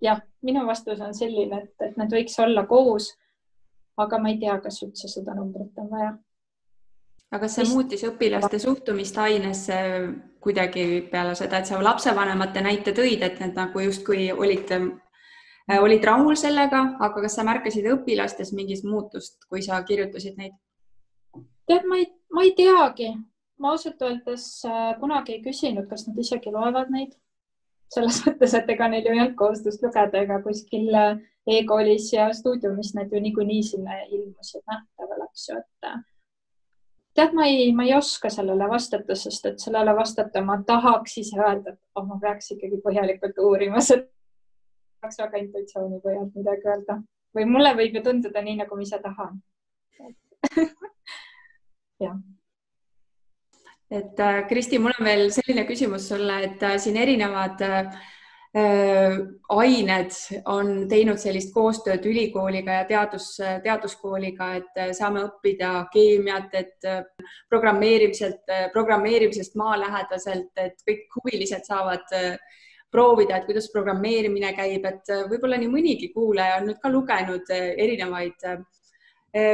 jah, 0.00 0.22
minu 0.42 0.66
vastus 0.66 1.00
on 1.00 1.14
selline, 1.14 1.64
et, 1.64 1.74
et 1.90 1.96
nad 1.96 2.12
võiks 2.12 2.38
olla 2.42 2.66
koos. 2.66 3.12
aga 3.96 4.18
ma 4.18 4.30
ei 4.30 4.38
tea, 4.38 4.60
kas 4.62 4.82
üldse 4.82 5.08
seda 5.10 5.34
numbrit 5.34 5.78
on 5.78 5.90
vaja 5.90 6.16
aga 7.30 7.44
kas 7.44 7.58
see 7.58 7.66
Vist... 7.66 7.74
muutis 7.74 8.04
õpilaste 8.08 8.58
suhtumist 8.62 9.18
ainesse 9.20 9.76
kuidagi 10.40 10.86
peale 11.10 11.34
seda, 11.36 11.60
et 11.60 11.68
sa 11.68 11.80
lapsevanemate 11.82 12.62
näite 12.64 12.94
tõid, 12.96 13.24
et 13.26 13.40
need 13.42 13.58
nagu 13.58 13.82
justkui 13.84 14.30
olid 14.32 14.72
olid 15.76 16.04
rahul 16.04 16.36
sellega, 16.40 16.80
aga 16.96 17.22
kas 17.24 17.36
sa 17.36 17.44
märkasid 17.44 17.86
õpilastes 17.92 18.54
mingit 18.56 18.84
muutust, 18.88 19.36
kui 19.50 19.60
sa 19.62 19.82
kirjutasid 19.84 20.38
neid? 20.40 20.56
tead, 21.68 21.84
ma 21.84 21.98
ei, 22.00 22.06
ma 22.32 22.44
ei 22.46 22.54
teagi, 22.56 23.12
ma 23.60 23.74
ausalt 23.74 24.02
öeldes 24.02 24.44
äh, 24.64 24.92
kunagi 25.00 25.36
ei 25.36 25.42
küsinud, 25.44 25.88
kas 25.90 26.06
nad 26.08 26.18
isegi 26.18 26.52
loevad 26.54 26.92
neid. 26.94 27.16
selles 27.92 28.20
mõttes, 28.24 28.54
et 28.56 28.68
ega 28.72 28.88
neil 28.88 29.06
ju 29.06 29.14
ei 29.14 29.20
olnud 29.22 29.36
kohustust 29.36 29.84
lugeda 29.84 30.24
ega 30.24 30.40
kuskil 30.44 30.88
äh, 30.96 31.20
e-koolis 31.48 32.10
ja 32.12 32.28
stuudiumis 32.36 32.94
need 32.96 33.12
ju 33.12 33.20
niikuinii 33.24 33.62
sinna 33.64 34.02
ilmusid 34.08 34.64
nähtavale, 34.68 35.28
eks 35.30 35.48
ju, 35.48 35.60
et 35.60 35.88
äh, 35.88 36.02
tead, 37.16 37.32
ma 37.36 37.48
ei, 37.48 37.72
ma 37.76 37.84
ei 37.88 37.94
oska 37.96 38.30
sellele 38.32 38.68
vastata, 38.70 39.16
sest 39.16 39.52
et 39.52 39.64
sellele 39.64 39.94
vastata 39.96 40.44
ma 40.44 40.60
tahaks 40.66 41.18
ise 41.24 41.40
öelda, 41.40 41.74
et 41.74 41.80
oh, 41.96 42.04
ma 42.08 42.20
peaks 42.22 42.52
ikkagi 42.56 42.80
põhjalikult 42.84 43.40
uurima, 43.44 43.84
see 43.84 44.04
peaks 45.08 45.22
väga 45.24 45.40
intuitsiooni 45.44 46.02
põhjalt 46.04 46.34
midagi 46.36 46.68
öelda. 46.68 46.98
Või 47.36 47.46
mulle 47.48 47.74
võib 47.78 47.96
ju 47.96 48.04
tunduda 48.04 48.42
nii, 48.44 48.58
nagu 48.62 48.76
ma 48.76 48.84
ise 48.84 48.98
tahan. 49.04 49.40
Jah. 52.04 52.18
Et 53.88 54.20
äh, 54.20 54.42
Kristi, 54.48 54.78
mul 54.78 54.92
on 54.98 55.06
veel 55.08 55.30
selline 55.32 55.64
küsimus 55.68 56.10
sulle, 56.10 56.42
et 56.44 56.62
äh, 56.62 56.76
siin 56.80 56.98
erinevad 57.00 57.62
äh, 57.64 57.96
ained 59.54 60.12
on 60.52 60.84
teinud 60.90 61.20
sellist 61.20 61.54
koostööd 61.54 62.04
ülikooliga 62.08 62.78
ja 62.80 62.84
teadus, 62.88 63.30
teaduskooliga, 63.64 64.48
et 64.60 64.80
saame 64.96 65.22
õppida 65.26 65.72
keemiat, 65.92 66.54
et 66.56 66.88
programmeerimiselt, 67.52 68.48
programmeerimisest 68.72 69.54
maalähedaselt, 69.60 70.50
et 70.64 70.80
kõik 70.88 71.20
huvilised 71.20 71.68
saavad 71.68 72.08
proovida, 72.90 73.36
et 73.36 73.46
kuidas 73.48 73.68
programmeerimine 73.72 74.54
käib, 74.56 74.86
et 74.88 75.14
võib-olla 75.30 75.58
nii 75.60 75.70
mõnigi 75.72 76.12
kuulaja 76.14 76.60
on 76.60 76.70
nüüd 76.70 76.78
ka 76.82 76.90
lugenud 76.92 77.50
erinevaid 77.54 78.46
äh, 78.48 78.62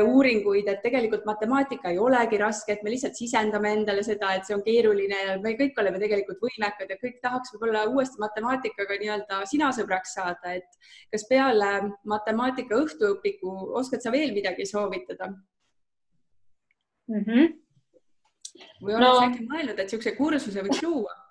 uuringuid, 0.07 0.69
et 0.71 0.83
tegelikult 0.85 1.25
matemaatika 1.27 1.91
ei 1.91 1.99
olegi 1.99 2.39
raske, 2.39 2.73
et 2.73 2.83
me 2.87 2.93
lihtsalt 2.93 3.17
sisendame 3.19 3.73
endale 3.75 4.05
seda, 4.07 4.31
et 4.35 4.47
see 4.47 4.55
on 4.55 4.63
keeruline 4.63 5.19
ja 5.19 5.35
me 5.43 5.57
kõik 5.59 5.81
oleme 5.83 5.99
tegelikult 6.03 6.39
võimekad 6.45 6.93
ja 6.95 6.99
kõik 7.01 7.19
tahaks 7.25 7.51
võib-olla 7.55 7.83
uuesti 7.91 8.23
matemaatikaga 8.23 9.01
nii-öelda 9.01 9.41
sina 9.51 9.73
sõbraks 9.75 10.15
saada, 10.15 10.55
et 10.55 10.79
kas 11.11 11.27
peale 11.29 11.73
matemaatika 12.07 12.79
õhtuõpiku 12.85 13.75
oskad 13.81 14.05
sa 14.05 14.15
veel 14.15 14.33
midagi 14.37 14.67
soovitada 14.71 15.33
mm? 17.11 17.27
-hmm. 17.27 17.53
või 18.81 18.95
oled 18.95 19.09
no. 19.09 19.19
sa 19.19 19.27
äkki 19.27 19.43
mõelnud, 19.51 19.75
et 19.75 19.87
niisuguse 19.91 20.17
kursuse 20.21 20.67
võiks 20.69 20.87
luua? 20.87 21.24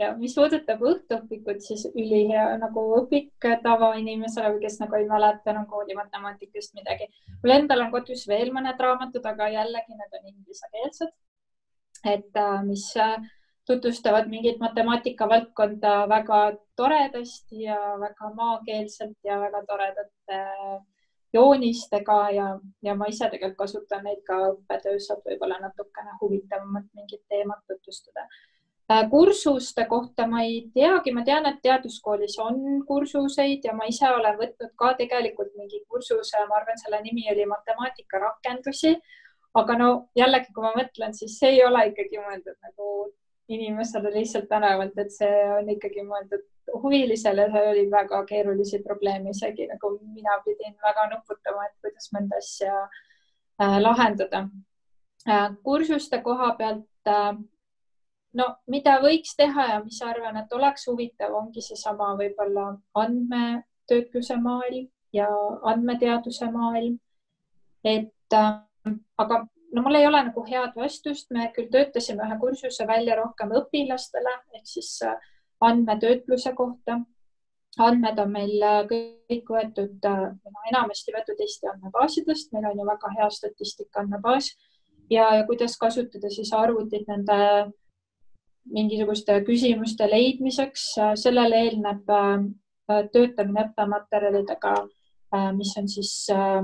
Ja 0.00 0.10
mis 0.18 0.34
puudutab 0.36 0.82
õhtuõpikut, 0.90 1.60
siis 1.64 1.84
ülihea 1.90 2.44
nagu 2.60 2.84
õpik 3.00 3.48
tavainimesele 3.64 4.54
või 4.54 4.62
kes 4.64 4.78
nagu 4.82 4.96
ei 4.96 5.08
mäleta 5.08 5.52
enam 5.52 5.66
kooli 5.70 5.96
matemaatikast 5.98 6.76
midagi. 6.78 7.08
mul 7.42 7.56
endal 7.56 7.84
on 7.86 7.90
kodus 7.94 8.26
veel 8.28 8.52
mõned 8.56 8.80
raamatud, 8.80 9.26
aga 9.32 9.50
jällegi 9.56 9.98
need 9.98 10.16
on 10.20 10.30
inglisekeelsed. 10.32 11.12
et 12.14 12.36
äh, 12.36 12.62
mis 12.64 12.86
äh, 12.96 13.18
tutvustavad 13.66 14.28
mingit 14.28 14.58
matemaatika 14.58 15.28
valdkonda 15.28 16.08
väga 16.08 16.38
toredasti 16.76 17.62
ja 17.66 17.76
väga 18.00 18.32
maakeelselt 18.34 19.18
ja 19.24 19.40
väga 19.40 19.64
toredate 19.68 20.38
äh, 20.38 20.78
joonistega 21.32 22.30
ja, 22.34 22.46
ja 22.82 22.94
ma 22.94 23.06
ise 23.06 23.28
tegelikult 23.30 23.58
kasutan 23.58 24.04
neid 24.04 24.22
ka 24.26 24.38
õppetöös, 24.52 25.10
et 25.12 25.28
võib-olla 25.28 25.60
natukene 25.62 26.16
huvitavamalt 26.22 26.88
mingit 26.94 27.22
teemat 27.28 27.60
tutvustada 27.68 28.26
kursuste 29.10 29.84
kohta 29.86 30.26
ma 30.26 30.42
ei 30.42 30.70
teagi, 30.74 31.12
ma 31.14 31.22
tean, 31.24 31.46
et 31.46 31.60
teaduskoolis 31.62 32.36
on 32.42 32.80
kursuseid 32.86 33.64
ja 33.64 33.74
ma 33.76 33.86
ise 33.86 34.08
olen 34.10 34.38
võtnud 34.40 34.72
ka 34.82 34.94
tegelikult 34.98 35.52
mingi 35.58 35.82
kursuse, 35.88 36.42
ma 36.48 36.58
arvan, 36.58 36.78
selle 36.80 36.98
nimi 37.04 37.28
oli 37.30 37.46
matemaatika 37.46 38.22
rakendusi. 38.26 38.96
aga 39.54 39.74
no 39.74 39.86
jällegi, 40.14 40.52
kui 40.54 40.62
ma 40.62 40.70
mõtlen, 40.76 41.14
siis 41.14 41.38
see 41.38 41.56
ei 41.56 41.64
ole 41.66 41.88
ikkagi 41.88 42.18
mõeldud 42.22 42.54
nagu 42.66 42.90
inimesele 43.50 44.12
lihtsalt 44.14 44.46
tänavalt, 44.48 44.98
et 44.98 45.10
see 45.10 45.38
on 45.56 45.70
ikkagi 45.74 46.04
mõeldud 46.06 46.44
huvilisele, 46.82 47.48
seal 47.50 47.70
oli 47.72 47.86
väga 47.90 48.20
keerulisi 48.28 48.78
probleeme, 48.84 49.34
isegi 49.34 49.66
nagu 49.70 49.90
mina 50.14 50.36
pidin 50.44 50.76
väga 50.82 51.08
nuputama, 51.14 51.66
et 51.66 51.74
kuidas 51.82 52.10
mõnda 52.14 52.38
asja 52.38 52.76
äh, 52.82 53.78
lahendada 53.82 54.44
äh,. 55.26 55.50
kursuste 55.62 56.22
koha 56.22 56.52
pealt 56.58 57.10
äh, 57.10 57.34
no 58.38 58.46
mida 58.70 58.98
võiks 59.02 59.34
teha 59.38 59.66
ja 59.72 59.82
mis 59.84 60.00
arvan, 60.06 60.38
et 60.40 60.52
oleks 60.52 60.86
huvitav, 60.90 61.34
ongi 61.34 61.62
seesama 61.64 62.12
võib-olla 62.18 62.72
andmetöötluse 62.94 64.36
maailm 64.42 64.88
ja 65.12 65.28
andmeteaduse 65.72 66.50
maailm. 66.50 66.98
et 67.84 68.34
äh, 68.34 68.60
aga 69.18 69.46
no 69.72 69.82
mul 69.82 69.94
ei 69.94 70.06
ole 70.06 70.22
nagu 70.28 70.44
head 70.46 70.76
vastust, 70.76 71.30
me 71.30 71.50
küll 71.56 71.70
töötasime 71.72 72.26
ühe 72.26 72.38
kursuse 72.42 72.86
välja 72.86 73.16
rohkem 73.18 73.54
õpilastele 73.60 74.34
ehk 74.58 74.66
siis 74.74 74.98
äh, 75.06 75.16
andmetöötluse 75.60 76.52
kohta. 76.54 77.00
andmed 77.78 78.18
on 78.18 78.32
meil 78.32 78.62
äh, 78.66 78.80
kõik 78.90 79.52
võetud 79.56 80.06
äh,, 80.06 80.26
enamasti 80.72 81.14
võetud 81.14 81.38
Eesti 81.40 81.68
andmebaasidest, 81.70 82.52
meil 82.52 82.66
on 82.70 82.78
ju 82.78 82.86
väga 82.86 83.12
hea 83.18 83.28
statistika 83.30 84.02
andmebaas 84.02 84.50
ja, 85.10 85.28
ja 85.36 85.44
kuidas 85.46 85.76
kasutada 85.78 86.30
siis 86.30 86.52
arvutit 86.52 87.06
nende 87.08 87.36
mingisuguste 88.68 89.40
küsimuste 89.46 90.08
leidmiseks. 90.10 90.94
sellele 91.14 91.64
eelneb 91.66 92.10
äh, 92.10 93.02
töötamine 93.12 93.66
õppematerjalidega, 93.68 94.74
äh, 95.34 95.50
mis 95.56 95.74
on 95.78 95.88
siis 95.88 96.12
äh, 96.34 96.62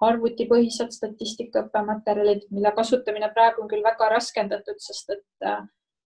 arvutipõhised 0.00 0.94
statistika 0.94 1.64
õppematerjalid, 1.66 2.46
mille 2.54 2.72
kasutamine 2.76 3.30
praegu 3.34 3.64
on 3.64 3.70
küll 3.70 3.82
väga 3.82 4.12
raskendatud, 4.14 4.78
sest 4.78 5.10
et, 5.10 5.48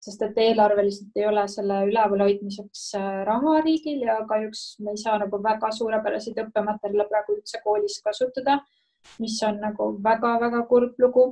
sest 0.02 0.22
et 0.26 0.40
eelarveliselt 0.42 1.14
ei 1.14 1.26
ole 1.28 1.44
selle 1.48 1.84
ülevalhoidmiseks 1.86 2.88
raha 3.28 3.60
riigil 3.62 4.02
ja 4.08 4.18
kahjuks 4.26 4.80
me 4.82 4.96
ei 4.96 4.98
saa 4.98 5.20
nagu 5.22 5.38
väga 5.42 5.70
suurepäraseid 5.78 6.42
õppematerjale 6.42 7.06
praegu 7.12 7.38
üldse 7.38 7.62
koolis 7.62 8.00
kasutada, 8.02 8.58
mis 9.22 9.38
on 9.46 9.62
nagu 9.62 9.92
väga-väga 10.02 10.66
kurb 10.66 10.98
lugu. 10.98 11.26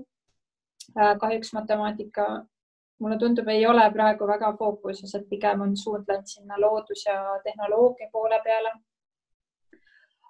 kahjuks 0.95 1.53
matemaatika 1.57 2.45
mulle 3.03 3.19
tundub, 3.19 3.49
ei 3.49 3.67
ole 3.67 3.85
praegu 3.93 4.27
väga 4.29 4.53
fookuses, 4.59 5.15
et 5.19 5.29
pigem 5.31 5.63
on 5.67 5.77
suund 5.77 6.09
läinud 6.09 6.31
sinna 6.31 6.59
loodus 6.61 7.07
ja 7.07 7.17
tehnoloogia 7.45 8.11
poole 8.13 8.41
peale. 8.45 8.75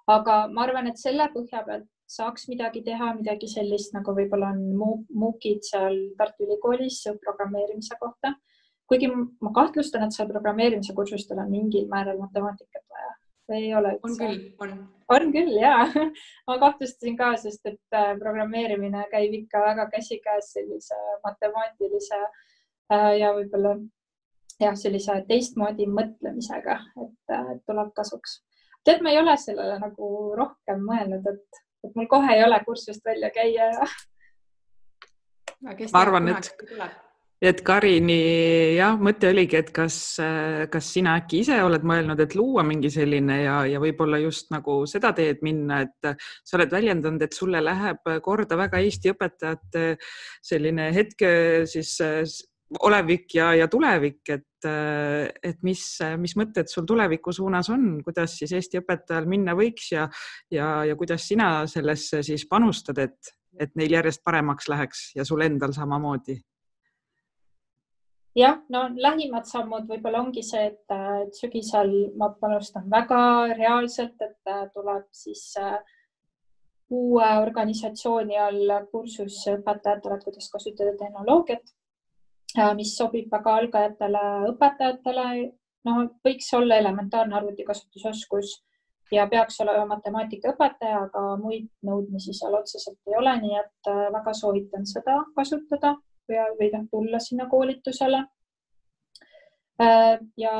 aga 0.07 0.47
ma 0.53 0.63
arvan, 0.63 0.87
et 0.87 1.01
selle 1.01 1.25
põhja 1.33 1.63
pealt 1.65 1.87
saaks 2.15 2.47
midagi 2.49 2.83
teha, 2.85 3.13
midagi 3.17 3.47
sellist 3.49 3.95
nagu 3.95 4.13
võib-olla 4.13 4.51
on 4.53 4.59
MOOC-id 4.77 5.63
seal 5.65 5.95
Tartu 6.17 6.45
Ülikoolis 6.45 6.99
programmeerimise 7.23 7.97
kohta. 7.99 8.35
kuigi 8.87 9.07
ma 9.09 9.51
kahtlustan, 9.53 10.03
et 10.05 10.13
seal 10.13 10.29
programmeerimise 10.29 10.93
kursustel 10.93 11.39
on 11.41 11.49
mingil 11.49 11.87
määral 11.89 12.19
matemaatikat 12.21 12.83
vaja 12.83 13.13
või 13.49 13.61
ei 13.63 13.73
ole? 13.75 13.95
on 14.03 14.17
küll, 14.19 14.43
on. 14.61 14.75
on 15.17 15.31
küll 15.33 15.57
ja 15.57 15.73
ma 16.47 16.59
kahtlustasin 16.61 17.17
ka, 17.17 17.31
sest 17.41 17.65
et 17.65 17.97
äh, 17.97 18.13
programmeerimine 18.21 19.07
käib 19.13 19.33
ikka 19.41 19.63
väga 19.65 19.89
käsikäes 19.95 20.53
sellise 20.53 20.99
matemaatilise 21.25 22.21
Äh, 22.21 22.54
ja 22.89 23.31
võib-olla 23.33 23.75
jah, 24.61 24.75
sellise 24.79 25.19
teistmoodi 25.29 25.87
mõtlemisega, 25.91 26.79
et 27.05 27.35
äh, 27.35 27.53
tuleb 27.67 27.93
kasuks. 27.97 28.41
tead, 28.85 29.01
ma 29.01 29.13
ei 29.13 29.21
ole 29.21 29.37
sellele 29.41 29.79
nagu 29.81 30.09
rohkem 30.37 30.83
mõelnud, 30.85 31.25
et, 31.31 31.63
et 31.87 31.95
mul 31.97 32.09
kohe 32.11 32.35
ei 32.35 32.43
ole 32.45 32.59
kursust 32.67 33.05
välja 33.05 33.31
käia 33.33 33.71
ja. 33.73 33.89
ma 35.65 36.05
arvan, 36.05 36.35
et 36.35 36.53
et 37.45 37.59
Karini 37.67 38.77
jah, 38.77 38.95
mõte 38.97 39.27
oligi, 39.29 39.57
et 39.59 39.67
kas, 39.75 39.97
kas 40.71 40.87
sina 40.95 41.17
äkki 41.19 41.41
ise 41.43 41.57
oled 41.61 41.83
mõelnud, 41.85 42.19
et 42.23 42.33
luua 42.33 42.63
mingi 42.65 42.89
selline 42.89 43.41
ja, 43.43 43.57
ja 43.69 43.81
võib-olla 43.83 44.17
just 44.23 44.49
nagu 44.55 44.77
seda 44.89 45.11
teed 45.13 45.43
minna, 45.45 45.81
et 45.83 46.15
sa 46.47 46.57
oled 46.57 46.71
väljendanud, 46.71 47.21
et 47.21 47.35
sulle 47.35 47.61
läheb 47.61 48.07
korda 48.25 48.57
väga 48.57 48.79
Eesti 48.81 49.11
õpetajate 49.13 49.85
selline 50.47 50.89
hetke 50.95 51.29
siis 51.69 51.97
olevik 52.79 53.35
ja, 53.35 53.53
ja 53.55 53.67
tulevik, 53.67 54.21
et, 54.29 54.67
et 55.43 55.61
mis, 55.63 55.83
mis 56.17 56.33
mõtted 56.37 56.69
sul 56.71 56.87
tuleviku 56.89 57.33
suunas 57.35 57.69
on, 57.73 57.99
kuidas 58.05 58.39
siis 58.39 58.55
Eesti 58.57 58.81
õpetajal 58.81 59.29
minna 59.29 59.53
võiks 59.57 59.91
ja, 59.93 60.07
ja, 60.51 60.69
ja 60.89 60.95
kuidas 60.97 61.27
sina 61.27 61.49
sellesse 61.69 62.23
siis 62.25 62.47
panustad, 62.49 62.99
et, 63.03 63.33
et 63.59 63.75
neil 63.77 63.97
järjest 63.99 64.23
paremaks 64.25 64.69
läheks 64.71 65.07
ja 65.15 65.25
sul 65.27 65.45
endal 65.45 65.75
samamoodi? 65.77 66.39
jah, 68.35 68.57
no 68.73 68.87
lähimad 68.99 69.45
sammud 69.47 69.85
võib-olla 69.87 70.25
ongi 70.25 70.41
see, 70.43 70.73
et 70.73 71.37
sügisel 71.37 71.93
ma 72.19 72.33
panustan 72.35 72.89
väga 72.91 73.19
reaalselt, 73.53 74.17
et 74.25 74.73
tuleb 74.73 75.05
siis 75.15 75.53
äh, 75.61 75.77
uue 76.91 77.29
organisatsiooni 77.45 78.35
all 78.41 78.75
kursus 78.91 79.37
õpetajatele, 79.53 80.17
et 80.17 80.27
kuidas 80.27 80.51
kasutada 80.51 80.97
tehnoloogiat 80.99 81.63
Äh, 81.63 81.84
mis 82.77 82.95
sobib 82.97 83.31
väga 83.31 83.55
algajatele 83.61 84.21
õpetajatele 84.51 85.25
no 85.85 85.95
võiks 86.25 86.47
olla 86.57 86.79
elementaarne 86.81 87.35
arvutikasutusoskus 87.39 88.55
ja 89.13 89.27
peaks 89.29 89.59
olema 89.61 89.85
matemaatikaõpetaja, 89.95 91.05
aga 91.07 91.23
muid 91.41 91.67
nõudmisi 91.85 92.33
seal 92.33 92.57
otseselt 92.57 92.97
ei 93.11 93.17
ole, 93.19 93.35
nii 93.43 93.57
et 93.59 93.91
äh, 93.91 94.05
väga 94.15 94.33
soovitan 94.33 94.87
seda 94.89 95.19
kasutada 95.37 95.95
või, 96.29 96.39
või 96.59 96.71
noh, 96.73 96.87
tulla 96.91 97.21
sinna 97.21 97.49
koolitusele. 97.51 98.23
Äh, 99.81 100.17
ja 100.41 100.55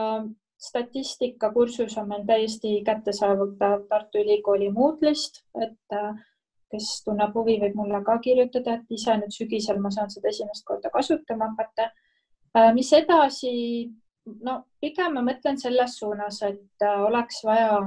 statistikakursus 0.61 1.97
on 1.97 2.09
meil 2.11 2.25
täiesti 2.27 2.77
kättesaadav 2.85 3.57
Tartu 3.89 4.21
Ülikooli 4.21 4.69
Moodle'ist, 4.73 5.41
et 5.61 5.97
äh, 5.97 6.13
kes 6.71 7.03
tunneb 7.05 7.35
huvi, 7.35 7.59
võib 7.61 7.75
mulle 7.77 8.01
ka 8.05 8.17
kirjutada, 8.23 8.79
et 8.79 8.97
ise 8.97 9.13
nüüd 9.19 9.33
sügisel 9.33 9.79
ma 9.81 9.91
saan 9.93 10.09
seda 10.09 10.31
esimest 10.31 10.65
korda 10.65 10.89
kasutama 10.93 11.51
hakata. 11.53 11.91
mis 12.73 12.91
edasi? 12.93 13.53
no 14.25 14.63
pigem 14.81 15.13
ma 15.13 15.21
mõtlen 15.21 15.57
selles 15.61 15.99
suunas, 15.99 16.41
et 16.41 16.85
oleks 17.07 17.43
vaja 17.45 17.81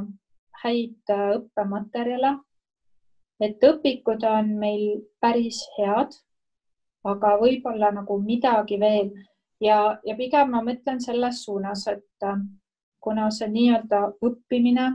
häid 0.62 1.10
äh, 1.10 1.24
õppematerjale. 1.38 2.38
et 3.40 3.62
õpikud 3.62 4.24
on 4.26 4.54
meil 4.58 5.02
päris 5.22 5.60
head, 5.76 6.14
aga 7.06 7.36
võib-olla 7.38 7.92
nagu 7.94 8.16
midagi 8.18 8.80
veel 8.80 9.12
ja, 9.62 9.98
ja 10.04 10.14
pigem 10.18 10.50
ma 10.50 10.62
mõtlen 10.66 10.98
selles 11.00 11.44
suunas, 11.44 11.86
et 11.86 12.26
äh, 12.26 12.40
kuna 13.00 13.28
see 13.30 13.50
nii-öelda 13.52 14.00
õppimine 14.26 14.88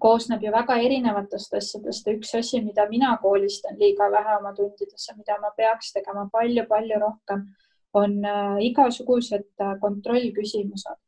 koosneb 0.00 0.42
ju 0.44 0.52
väga 0.52 0.76
erinevatest 0.86 1.54
asjadest 1.54 2.06
ja 2.06 2.16
üks 2.16 2.34
asi, 2.38 2.60
mida 2.60 2.88
mina 2.90 3.16
koolistan 3.22 3.78
liiga 3.80 4.10
vähe 4.12 4.36
oma 4.38 4.52
tundides 4.54 5.08
ja 5.08 5.16
mida 5.16 5.38
ma 5.40 5.50
peaks 5.56 5.92
tegema 5.92 6.28
palju-palju 6.32 7.00
rohkem, 7.00 7.46
on 7.94 8.20
äh, 8.24 8.60
igasugused 8.70 9.66
kontrollküsimused 9.80 11.00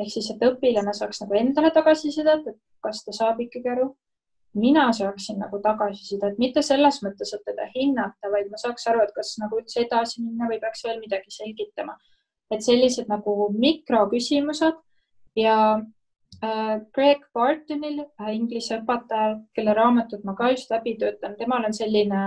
ehk 0.00 0.12
siis, 0.12 0.28
et 0.32 0.42
õpilane 0.44 0.92
saaks 0.96 1.22
nagu 1.22 1.36
endale 1.38 1.70
tagasisidet, 1.74 2.50
et 2.50 2.58
kas 2.84 3.02
ta 3.04 3.14
saab 3.16 3.40
ikkagi 3.46 3.72
aru. 3.76 3.94
mina 4.56 4.86
saaksin 4.96 5.36
nagu 5.36 5.58
tagasisidet, 5.60 6.38
mitte 6.40 6.62
selles 6.64 7.02
mõttes, 7.04 7.28
et 7.36 7.42
teda 7.44 7.66
hinnata, 7.74 8.30
vaid 8.32 8.48
ma 8.48 8.56
saaks 8.56 8.86
aru, 8.88 9.02
et 9.04 9.12
kas 9.12 9.34
nagu 9.42 9.58
üldse 9.60 9.82
edasi 9.82 10.22
minna 10.22 10.48
või 10.48 10.56
peaks 10.62 10.84
veel 10.84 11.00
midagi 11.00 11.30
selgitama. 11.30 11.96
et 12.50 12.62
sellised 12.62 13.08
nagu 13.08 13.50
mikroküsimused 13.52 14.76
ja 15.36 15.56
äh, 15.74 15.84
Greg 16.94 17.24
Bartonil 17.34 18.02
äh,, 18.04 18.34
inglise 18.34 18.80
õpetajal, 18.80 19.40
kelle 19.56 19.74
raamatut 19.74 20.24
ma 20.24 20.34
ka 20.36 20.50
just 20.52 20.70
läbi 20.70 20.96
töötan, 21.00 21.36
temal 21.38 21.64
on 21.64 21.74
selline 21.76 22.22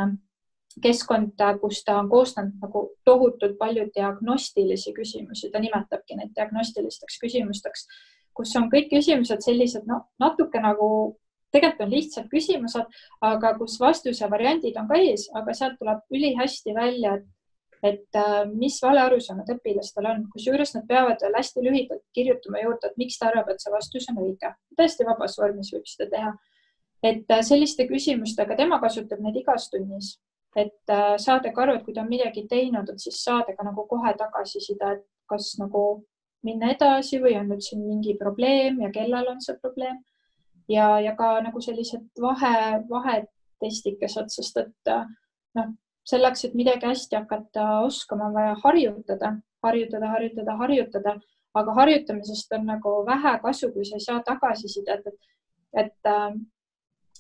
keskkond, 0.82 1.40
kus 1.62 1.84
ta 1.84 1.98
on 2.00 2.10
koostanud 2.10 2.60
nagu 2.62 2.84
tohutult 3.06 3.58
palju 3.60 3.88
diagnostilisi 3.96 4.94
küsimusi, 4.96 5.50
ta 5.52 5.60
nimetabki 5.60 6.18
neid 6.18 6.36
diagnostilisteks 6.38 7.18
küsimusteks, 7.22 7.88
kus 8.34 8.54
on 8.56 8.70
kõik 8.72 8.90
küsimused 8.94 9.44
sellised, 9.44 9.88
no 9.90 10.04
natuke 10.22 10.62
nagu 10.64 10.90
tegelikult 11.52 11.88
on 11.88 11.94
lihtsad 11.94 12.30
küsimused, 12.32 13.02
aga 13.26 13.54
kus 13.58 13.80
vastuse 13.82 14.30
variandid 14.32 14.78
on 14.78 14.88
ka 14.90 15.00
ees, 15.02 15.28
aga 15.36 15.56
sealt 15.58 15.80
tuleb 15.82 16.06
ülihästi 16.14 16.76
välja, 16.78 17.18
et, 17.20 17.28
et 17.84 18.16
äh, 18.20 18.46
mis 18.52 18.80
valearusaamad 18.84 19.50
õpilastel 19.56 20.08
on, 20.10 20.26
kusjuures 20.34 20.74
nad 20.76 20.88
peavad 20.88 21.22
veel 21.24 21.38
hästi 21.38 21.64
lühidalt 21.64 22.04
kirjutama 22.16 22.64
juurde, 22.64 22.90
et 22.90 22.98
miks 23.00 23.20
ta 23.20 23.30
arvab, 23.32 23.52
et 23.54 23.64
see 23.64 23.74
vastus 23.74 24.10
on 24.12 24.24
õige. 24.26 24.54
täiesti 24.76 25.08
vabas 25.08 25.38
vormis 25.40 25.72
võib 25.74 25.88
seda 25.88 26.10
teha. 26.12 26.34
et 27.04 27.32
äh, 27.32 27.44
selliste 27.46 27.88
küsimustega, 27.88 28.58
tema 28.60 28.82
kasutab 28.84 29.24
neid 29.24 29.40
igas 29.40 29.70
tunnis 29.72 30.18
et 30.56 30.90
äh, 30.90 31.16
saadagi 31.18 31.62
aru, 31.62 31.76
et 31.78 31.84
kui 31.86 31.94
ta 31.94 32.02
on 32.02 32.10
midagi 32.10 32.46
teinud, 32.50 32.90
et 32.90 33.02
siis 33.02 33.20
saada 33.24 33.54
ka 33.56 33.64
nagu 33.64 33.86
kohe 33.88 34.14
tagasiside, 34.18 34.94
et 34.96 35.06
kas 35.30 35.54
nagu 35.62 35.84
minna 36.44 36.72
edasi 36.74 37.20
või 37.22 37.36
on 37.40 37.52
nüüd 37.52 37.62
siin 37.64 37.84
mingi 37.86 38.16
probleem 38.18 38.80
ja 38.82 38.90
kellel 38.96 39.28
on 39.30 39.44
see 39.46 39.58
probleem. 39.62 40.00
ja, 40.70 41.00
ja 41.00 41.16
ka 41.18 41.40
nagu 41.42 41.62
sellised 41.62 42.22
vahe, 42.22 42.82
vahetestikesed, 42.90 44.30
sest 44.30 44.58
et 44.58 44.92
noh, 45.58 45.72
selleks, 46.08 46.46
et 46.46 46.56
midagi 46.58 46.88
hästi 46.88 47.16
hakata 47.16 47.66
oskama, 47.88 48.30
on 48.30 48.38
vaja 48.38 48.56
harjutada, 48.64 49.34
harjutada, 49.64 50.14
harjutada, 50.14 50.56
harjutada, 50.62 51.16
aga 51.60 51.76
harjutamisest 51.82 52.54
on 52.58 52.66
nagu 52.70 52.96
vähe 53.06 53.36
kasu, 53.44 53.72
kui 53.74 53.86
sa 53.86 53.98
ei 53.98 54.06
saa 54.06 54.24
tagasisidet, 54.26 55.08
et, 55.08 55.30
et 55.84 56.12
äh, 56.12 56.34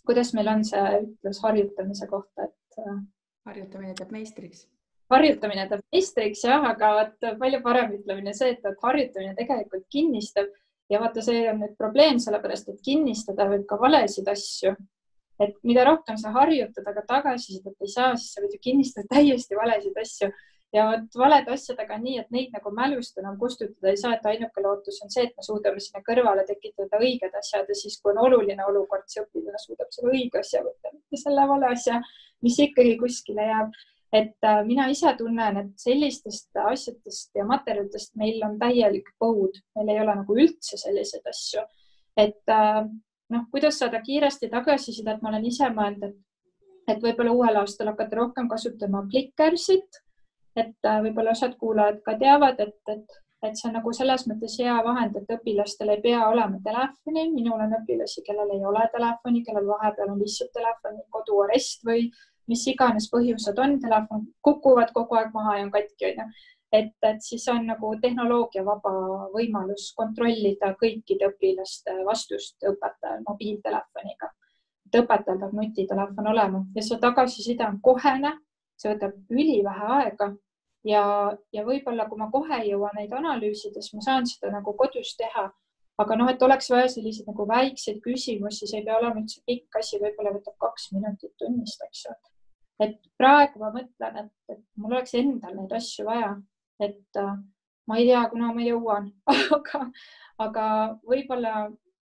kuidas 0.05 0.33
meil 0.33 0.47
on 0.51 0.65
see 0.65 0.83
ütlus 1.03 1.41
harjutamise 1.43 2.07
kohta, 2.07 2.49
et 2.49 2.81
äh, 2.81 2.99
harjutamine 3.49 3.95
teeb 3.97 4.13
meistriks. 4.15 4.67
harjutamine 5.09 5.67
teeb 5.69 5.83
meistriks 5.93 6.45
jah, 6.45 6.65
aga 6.71 6.93
vot 6.99 7.29
palju 7.39 7.61
parem 7.65 7.93
ütlemine 7.97 8.33
see, 8.37 8.53
et, 8.55 8.65
et 8.65 8.83
harjutamine 8.83 9.35
tegelikult 9.37 9.87
kinnistab 9.91 10.49
ja 10.89 11.01
vaata, 11.01 11.23
see 11.25 11.43
on 11.51 11.61
nüüd 11.63 11.75
probleem, 11.77 12.19
sellepärast 12.21 12.71
et 12.73 12.81
kinnistada 12.85 13.47
võib 13.49 13.65
ka 13.69 13.77
valesid 13.81 14.29
asju. 14.31 14.75
Et 15.39 15.55
mida 15.63 15.85
rohkem 15.87 16.17
sa 16.19 16.33
harjutad, 16.35 16.87
aga 16.87 17.05
tagasisidet 17.07 17.85
ei 17.85 17.91
saa, 17.91 18.15
siis 18.15 18.33
sa 18.35 18.43
võid 18.43 18.57
ju 18.57 18.63
kinnistada 18.69 19.07
täiesti 19.15 19.59
valesid 19.59 19.97
asju 20.03 20.31
ja 20.73 20.85
vot 20.89 21.17
valede 21.17 21.53
asjadega 21.53 21.97
on 21.97 22.03
nii, 22.05 22.17
et 22.21 22.33
neid 22.33 22.53
nagu 22.53 22.71
mälust 22.75 23.17
enam 23.21 23.37
kustutada 23.41 23.91
ei 23.91 23.97
saa, 23.97 24.15
et 24.15 24.25
ainuke 24.31 24.63
lootus 24.63 24.99
on 25.03 25.11
see, 25.13 25.25
et 25.27 25.37
me 25.37 25.45
suudame 25.45 25.81
sinna 25.83 26.01
kõrvale 26.05 26.45
tekitada 26.47 26.99
õiged 27.01 27.37
asjad 27.41 27.69
ja 27.69 27.77
siis, 27.77 27.97
kui 28.01 28.13
on 28.13 28.21
oluline 28.27 28.65
olukord, 28.69 29.07
see 29.09 29.23
õpilane 29.23 29.61
suudab 29.63 29.89
selle 29.95 30.13
õige 30.13 30.41
asja 30.43 30.61
võtta, 30.65 30.93
mitte 30.93 31.21
selle 31.23 31.47
vale 31.49 31.71
asja, 31.73 32.01
mis 32.45 32.59
ikkagi 32.67 32.97
kuskile 33.01 33.47
jääb. 33.49 33.79
et 34.13 34.45
äh, 34.45 34.63
mina 34.65 34.87
ise 34.89 35.11
tunnen, 35.17 35.57
et 35.57 35.73
sellistest 35.77 36.57
asjadest 36.57 37.35
ja 37.37 37.45
materjalidest 37.45 38.15
meil 38.17 38.41
on 38.45 38.55
täielik 38.61 39.11
põud, 39.21 39.59
meil 39.77 39.91
ei 39.93 39.99
ole 40.01 40.15
nagu 40.21 40.37
üldse 40.37 40.77
selliseid 40.81 41.25
asju. 41.29 41.65
et 42.17 42.53
äh, 42.53 42.85
noh, 43.29 43.45
kuidas 43.51 43.79
saada 43.79 44.01
kiiresti 44.01 44.49
tagasisidet, 44.49 45.21
ma 45.21 45.29
olen 45.29 45.45
ise 45.45 45.69
mõelnud, 45.73 46.09
et, 46.09 46.93
et 46.95 47.01
võib-olla 47.03 47.31
uuel 47.31 47.59
aastal 47.61 47.91
hakata 47.93 48.23
rohkem 48.23 48.49
kasutama 48.49 49.05
Clickersit 49.11 50.03
et 50.59 50.85
äh, 50.85 51.01
võib-olla 51.05 51.33
osad 51.35 51.55
kuulajad 51.59 52.01
ka 52.05 52.15
teavad, 52.19 52.59
et, 52.63 52.77
et, 52.93 53.17
et 53.45 53.57
see 53.59 53.69
on 53.69 53.77
nagu 53.79 53.93
selles 53.95 54.25
mõttes 54.29 54.57
hea 54.61 54.75
vahend, 54.85 55.17
et 55.19 55.33
õpilastel 55.35 55.93
ei 55.93 56.01
pea 56.03 56.25
olema 56.27 56.59
telefoni. 56.65 57.29
minul 57.35 57.63
on 57.65 57.75
õpilasi, 57.81 58.23
kellel 58.27 58.55
ei 58.55 58.65
ole 58.65 58.85
telefoni, 58.93 59.43
kellel 59.47 59.67
vahepeal 59.69 60.13
on 60.13 60.21
lihtsalt 60.23 60.53
telefoni 60.55 61.05
koduarest 61.15 61.85
või 61.87 62.09
mis 62.49 62.65
iganes 62.71 63.09
põhjused 63.11 63.59
on, 63.61 63.77
telefon 63.81 64.25
kukuvad 64.45 64.93
kogu 64.95 65.19
aeg 65.19 65.35
maha 65.35 65.59
ja 65.59 65.67
on 65.67 65.75
katki, 65.75 66.13
onju. 66.13 66.29
Et, 66.71 66.93
et 67.01 67.21
siis 67.21 67.47
on 67.49 67.65
nagu 67.67 67.93
tehnoloogiavaba 68.01 68.91
võimalus 69.33 69.89
kontrollida 69.97 70.73
kõikide 70.81 71.31
õpilaste 71.31 71.95
vastust 72.05 72.67
õpetajal 72.71 73.23
mobiiltelefoniga. 73.27 74.29
et 74.85 75.01
õpetajal 75.01 75.39
peab 75.39 75.55
nutitelefon 75.57 76.27
olema 76.27 76.65
ja 76.75 76.83
see 76.85 76.99
tagasiside 76.99 77.65
on 77.65 77.81
kohene, 77.81 78.35
see 78.77 78.93
võtab 78.93 79.17
ülivähe 79.33 79.89
aega 79.97 80.33
ja, 80.87 81.03
ja 81.53 81.65
võib-olla 81.65 82.07
kui 82.09 82.19
ma 82.19 82.29
kohe 82.31 82.61
ei 82.61 82.71
jõua 82.71 82.91
neid 82.95 83.13
analüüsida, 83.15 83.81
siis 83.81 83.95
ma 83.97 84.05
saan 84.05 84.29
seda 84.29 84.53
nagu 84.53 84.75
kodus 84.77 85.15
teha. 85.19 85.49
aga 85.99 86.15
noh, 86.15 86.29
et 86.31 86.43
oleks 86.45 86.69
vaja 86.71 86.87
selliseid 86.87 87.27
nagu 87.27 87.43
väikseid 87.47 87.97
küsimusi, 87.99 88.67
see 88.69 88.77
ei 88.79 88.85
pea 88.85 88.97
olema 89.01 89.19
üldse 89.19 89.41
pikk 89.43 89.81
asi, 89.81 89.97
võib-olla 89.99 90.31
võtab 90.37 90.55
kaks 90.63 90.93
minutit 90.93 91.33
tunnist, 91.41 91.81
eks 91.83 92.05
ju. 92.05 92.13
et 92.85 92.95
praegu 93.19 93.59
ma 93.59 93.73
mõtlen, 93.73 94.21
et, 94.21 94.31
et 94.53 94.61
mul 94.77 94.95
oleks 94.95 95.17
endal 95.19 95.57
neid 95.57 95.75
asju 95.75 96.05
vaja, 96.07 96.37
et 96.79 97.21
äh, 97.21 97.35
ma 97.87 97.97
ei 97.97 98.09
tea, 98.09 98.23
kuna 98.31 98.53
ma 98.53 98.65
jõuan 98.65 99.11
aga, 99.57 99.85
aga 100.45 100.65
võib-olla, 101.07 101.69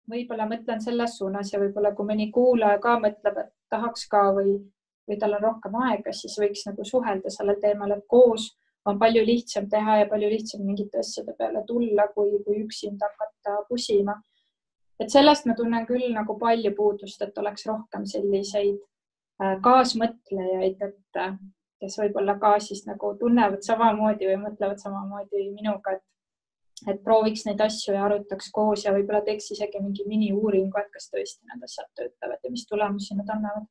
võib-olla 0.10 0.48
mõtlen 0.50 0.82
selles 0.82 1.18
suunas 1.18 1.54
ja 1.54 1.60
võib-olla 1.62 1.94
kui 1.96 2.08
mõni 2.08 2.32
kuulaja 2.32 2.80
ka 2.84 2.98
mõtleb, 3.02 3.44
et 3.46 3.54
tahaks 3.74 4.08
ka 4.12 4.30
või 4.38 4.62
või 5.08 5.18
tal 5.20 5.36
on 5.38 5.44
rohkem 5.44 5.74
aega, 5.84 6.14
siis 6.16 6.36
võiks 6.40 6.64
nagu 6.68 6.86
suhelda 6.88 7.32
sellel 7.34 7.60
teemal, 7.62 7.92
et 7.92 8.06
koos 8.08 8.54
on 8.88 9.00
palju 9.00 9.24
lihtsam 9.26 9.68
teha 9.72 9.98
ja 10.02 10.08
palju 10.12 10.30
lihtsam 10.32 10.64
mingite 10.66 11.00
asjade 11.00 11.36
peale 11.38 11.64
tulla, 11.68 12.08
kui, 12.16 12.38
kui 12.46 12.64
üksinda 12.64 13.10
hakata 13.12 13.64
pusima. 13.70 14.16
et 15.00 15.10
sellest 15.10 15.46
ma 15.46 15.56
tunnen 15.58 15.86
küll 15.86 16.12
nagu 16.14 16.38
palju 16.40 16.72
puudust, 16.76 17.22
et 17.22 17.38
oleks 17.38 17.66
rohkem 17.68 18.06
selliseid 18.08 18.78
äh, 19.42 19.58
kaasmõtlejaid, 19.64 20.84
et 20.88 21.20
äh, 21.20 21.36
kes 21.84 22.00
võib-olla 22.00 22.38
ka 22.40 22.56
siis 22.64 22.86
nagu 22.88 23.14
tunnevad 23.20 23.64
samamoodi 23.66 24.32
või 24.32 24.40
mõtlevad 24.48 24.82
samamoodi 24.84 25.50
minuga, 25.52 25.98
et 25.98 26.10
et 26.90 26.98
prooviks 27.04 27.46
neid 27.48 27.62
asju 27.64 27.94
ja 27.96 28.02
arutaks 28.04 28.50
koos 28.52 28.82
ja 28.84 28.92
võib-olla 28.92 29.22
teeks 29.24 29.52
isegi 29.56 29.80
mingi 29.80 30.04
miniuuringu, 30.08 30.80
et 30.82 30.90
kas 30.92 31.06
tõesti 31.12 31.46
need 31.48 31.64
asjad 31.64 31.88
töötavad 31.96 32.44
ja 32.44 32.52
mis 32.52 32.66
tulemusi 32.68 33.16
nad 33.16 33.30
annavad 33.32 33.70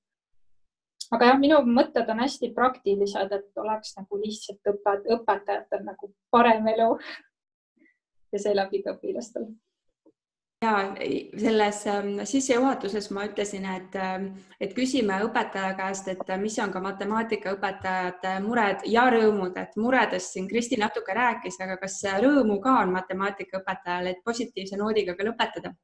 aga 1.13 1.33
jah, 1.33 1.41
minu 1.41 1.59
mõtted 1.69 2.09
on 2.13 2.23
hästi 2.23 2.53
praktilised, 2.57 3.35
et 3.37 3.61
oleks 3.61 3.97
nagu 3.99 4.21
lihtsalt 4.23 4.73
õpe, 4.73 4.95
õpetajatel 5.17 5.85
nagu 5.85 6.13
parem 6.33 6.69
elu 6.73 6.89
ja 8.33 8.43
seeläbi 8.47 8.83
ka 8.85 8.97
õpilastel. 8.97 9.51
Ja 10.63 10.95
selles 11.39 11.87
ähm, 11.87 12.11
sissejuhatuses 12.25 13.11
ma 13.11 13.25
ütlesin, 13.27 13.65
et, 13.67 13.95
ähm, 13.99 14.29
et 14.61 14.75
küsime 14.77 15.19
õpetaja 15.27 15.75
käest, 15.79 16.09
et 16.13 16.35
mis 16.41 16.59
on 16.63 16.73
ka 16.73 16.83
matemaatikaõpetajate 16.85 18.35
mured 18.45 18.85
ja 18.87 19.09
rõõmud, 19.11 19.57
et 19.59 19.75
muredest 19.77 20.37
siin 20.37 20.47
Kristi 20.51 20.79
natuke 20.81 21.15
rääkis, 21.19 21.59
aga 21.65 21.79
kas 21.81 21.99
rõõmu 22.23 22.61
ka 22.63 22.79
on 22.85 22.95
matemaatikaõpetajal, 22.95 24.13
et 24.13 24.23
positiivse 24.25 24.79
noodiga 24.81 25.17
ka 25.19 25.27
lõpetada? 25.31 25.75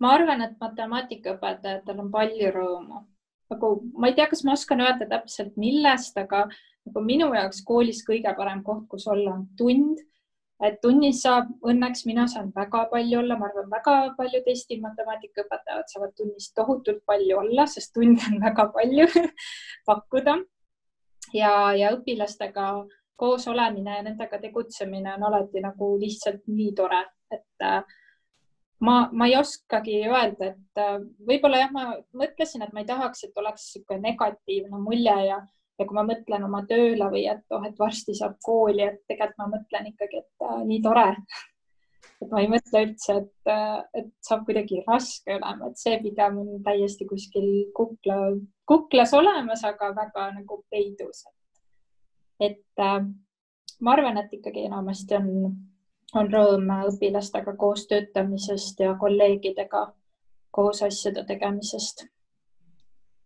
ma 0.00 0.14
arvan, 0.16 0.40
et 0.40 0.54
matemaatikaõpetajatel 0.60 1.98
on 2.00 2.06
palju 2.12 2.52
rõõmu, 2.54 3.02
nagu 3.52 3.72
ma 4.00 4.08
ei 4.08 4.14
tea, 4.16 4.30
kas 4.30 4.44
ma 4.48 4.54
oskan 4.56 4.80
öelda 4.80 5.08
täpselt, 5.10 5.58
millest, 5.60 6.16
aga 6.16 6.46
nagu 6.88 7.02
minu 7.04 7.28
jaoks 7.36 7.60
koolis 7.68 8.00
kõige 8.06 8.32
parem 8.36 8.62
koht, 8.64 8.86
kus 8.88 9.04
olla, 9.12 9.34
on 9.34 9.44
tund 9.60 10.00
et 10.66 10.76
tunnis 10.82 11.22
saab, 11.24 11.48
õnneks 11.64 12.04
mina 12.08 12.26
saan 12.28 12.50
väga 12.56 12.84
palju 12.92 13.18
olla, 13.22 13.36
ma 13.40 13.48
arvan, 13.48 13.68
väga 13.72 13.94
paljud 14.18 14.48
Eesti 14.52 14.80
matemaatikaõpetajad 14.82 15.92
saavad 15.92 16.14
tunnis 16.18 16.50
tohutult 16.56 17.00
palju 17.08 17.38
olla, 17.40 17.66
sest 17.66 17.94
tunde 17.96 18.24
on 18.28 18.40
väga 18.42 18.66
palju 18.74 19.06
pakkuda. 19.90 20.36
ja, 21.34 21.52
ja 21.76 21.94
õpilastega 21.96 22.66
koos 23.20 23.48
olemine 23.48 23.96
ja 23.96 24.02
nendega 24.02 24.38
tegutsemine 24.40 25.14
on 25.14 25.26
alati 25.28 25.60
nagu 25.64 25.94
lihtsalt 26.00 26.46
nii 26.48 26.72
tore, 26.76 27.02
et 27.32 27.64
äh, 27.64 27.82
ma, 28.80 28.96
ma 29.12 29.28
ei 29.28 29.36
oskagi 29.36 30.00
öelda, 30.08 30.52
et 30.54 30.80
äh, 30.80 30.98
võib-olla 31.28 31.64
jah, 31.64 31.72
ma 31.72 31.86
mõtlesin, 32.16 32.64
et 32.64 32.72
ma 32.72 32.84
ei 32.84 32.88
tahaks, 32.88 33.24
et 33.28 33.40
oleks 33.40 33.66
niisugune 33.68 34.00
negatiivne 34.08 34.80
mulje 34.80 35.16
ja 35.28 35.40
ja 35.80 35.86
kui 35.88 35.96
ma 35.96 36.04
mõtlen 36.06 36.44
oma 36.44 36.60
tööle 36.68 37.08
või 37.12 37.24
et 37.30 37.56
oh, 37.56 37.64
et 37.66 37.78
varsti 37.80 38.14
saab 38.16 38.36
kooli, 38.44 38.84
et 38.84 39.00
tegelikult 39.08 39.40
ma 39.40 39.48
mõtlen 39.54 39.88
ikkagi, 39.92 40.20
et 40.24 40.44
äh, 40.46 40.60
nii 40.68 40.82
tore. 40.84 41.06
et 42.20 42.28
ma 42.28 42.42
ei 42.42 42.50
mõtle 42.52 42.84
üldse, 42.86 43.16
et, 43.22 43.32
äh, 43.48 43.78
et 44.02 44.12
saab 44.26 44.44
kuidagi 44.48 44.82
raske 44.86 45.38
olema, 45.38 45.70
et 45.70 45.80
see 45.80 45.96
pigem 46.04 46.38
on 46.42 46.52
täiesti 46.66 47.08
kuskil 47.08 47.48
kukla, 47.76 48.20
kuklas 48.68 49.16
olemas, 49.16 49.64
aga 49.64 49.92
väga 49.96 50.28
nagu 50.36 50.62
peidus. 50.70 51.24
et 52.40 52.80
äh, 52.80 53.00
ma 53.80 53.96
arvan, 53.96 54.20
et 54.20 54.32
ikkagi 54.36 54.68
enamasti 54.68 55.16
on, 55.16 55.32
on 56.20 56.30
rõõm 56.32 56.70
õpilastega 56.90 57.56
koos 57.56 57.86
töötamisest 57.88 58.80
ja 58.80 58.94
kolleegidega 59.00 59.86
koos 60.50 60.82
asjade 60.82 61.22
tegemisest 61.24 62.08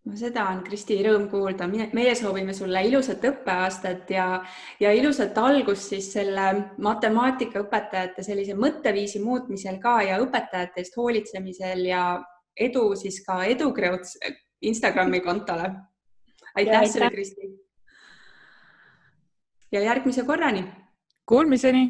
no 0.05 0.17
seda 0.19 0.45
on, 0.51 0.61
Kristi, 0.65 0.97
rõõm 1.05 1.25
kuulda. 1.31 1.67
meie 1.67 2.13
soovime 2.15 2.53
sulle 2.53 2.83
ilusat 2.85 3.23
õppeaastat 3.25 4.11
ja, 4.13 4.27
ja 4.79 4.93
ilusat 4.93 5.37
algust 5.37 5.89
siis 5.93 6.11
selle 6.13 6.45
matemaatikaõpetajate 6.77 8.23
sellise 8.23 8.53
mõtteviisi 8.53 9.21
muutmisel 9.23 9.79
ka 9.81 9.97
ja 10.05 10.19
õpetajate 10.21 10.83
eest 10.83 10.97
hoolitsemisel 10.97 11.85
ja 11.89 12.05
edu 12.55 12.87
siis 12.95 13.21
ka 13.25 13.43
Edukreuts 13.49 14.17
Instagrami 14.61 15.21
kontole. 15.21 15.73
aitäh 16.55 16.85
sulle, 16.87 17.09
Kristi. 17.11 17.51
ja 19.71 19.81
järgmise 19.81 20.23
korrani. 20.23 20.65
Kuulmiseni 21.25 21.89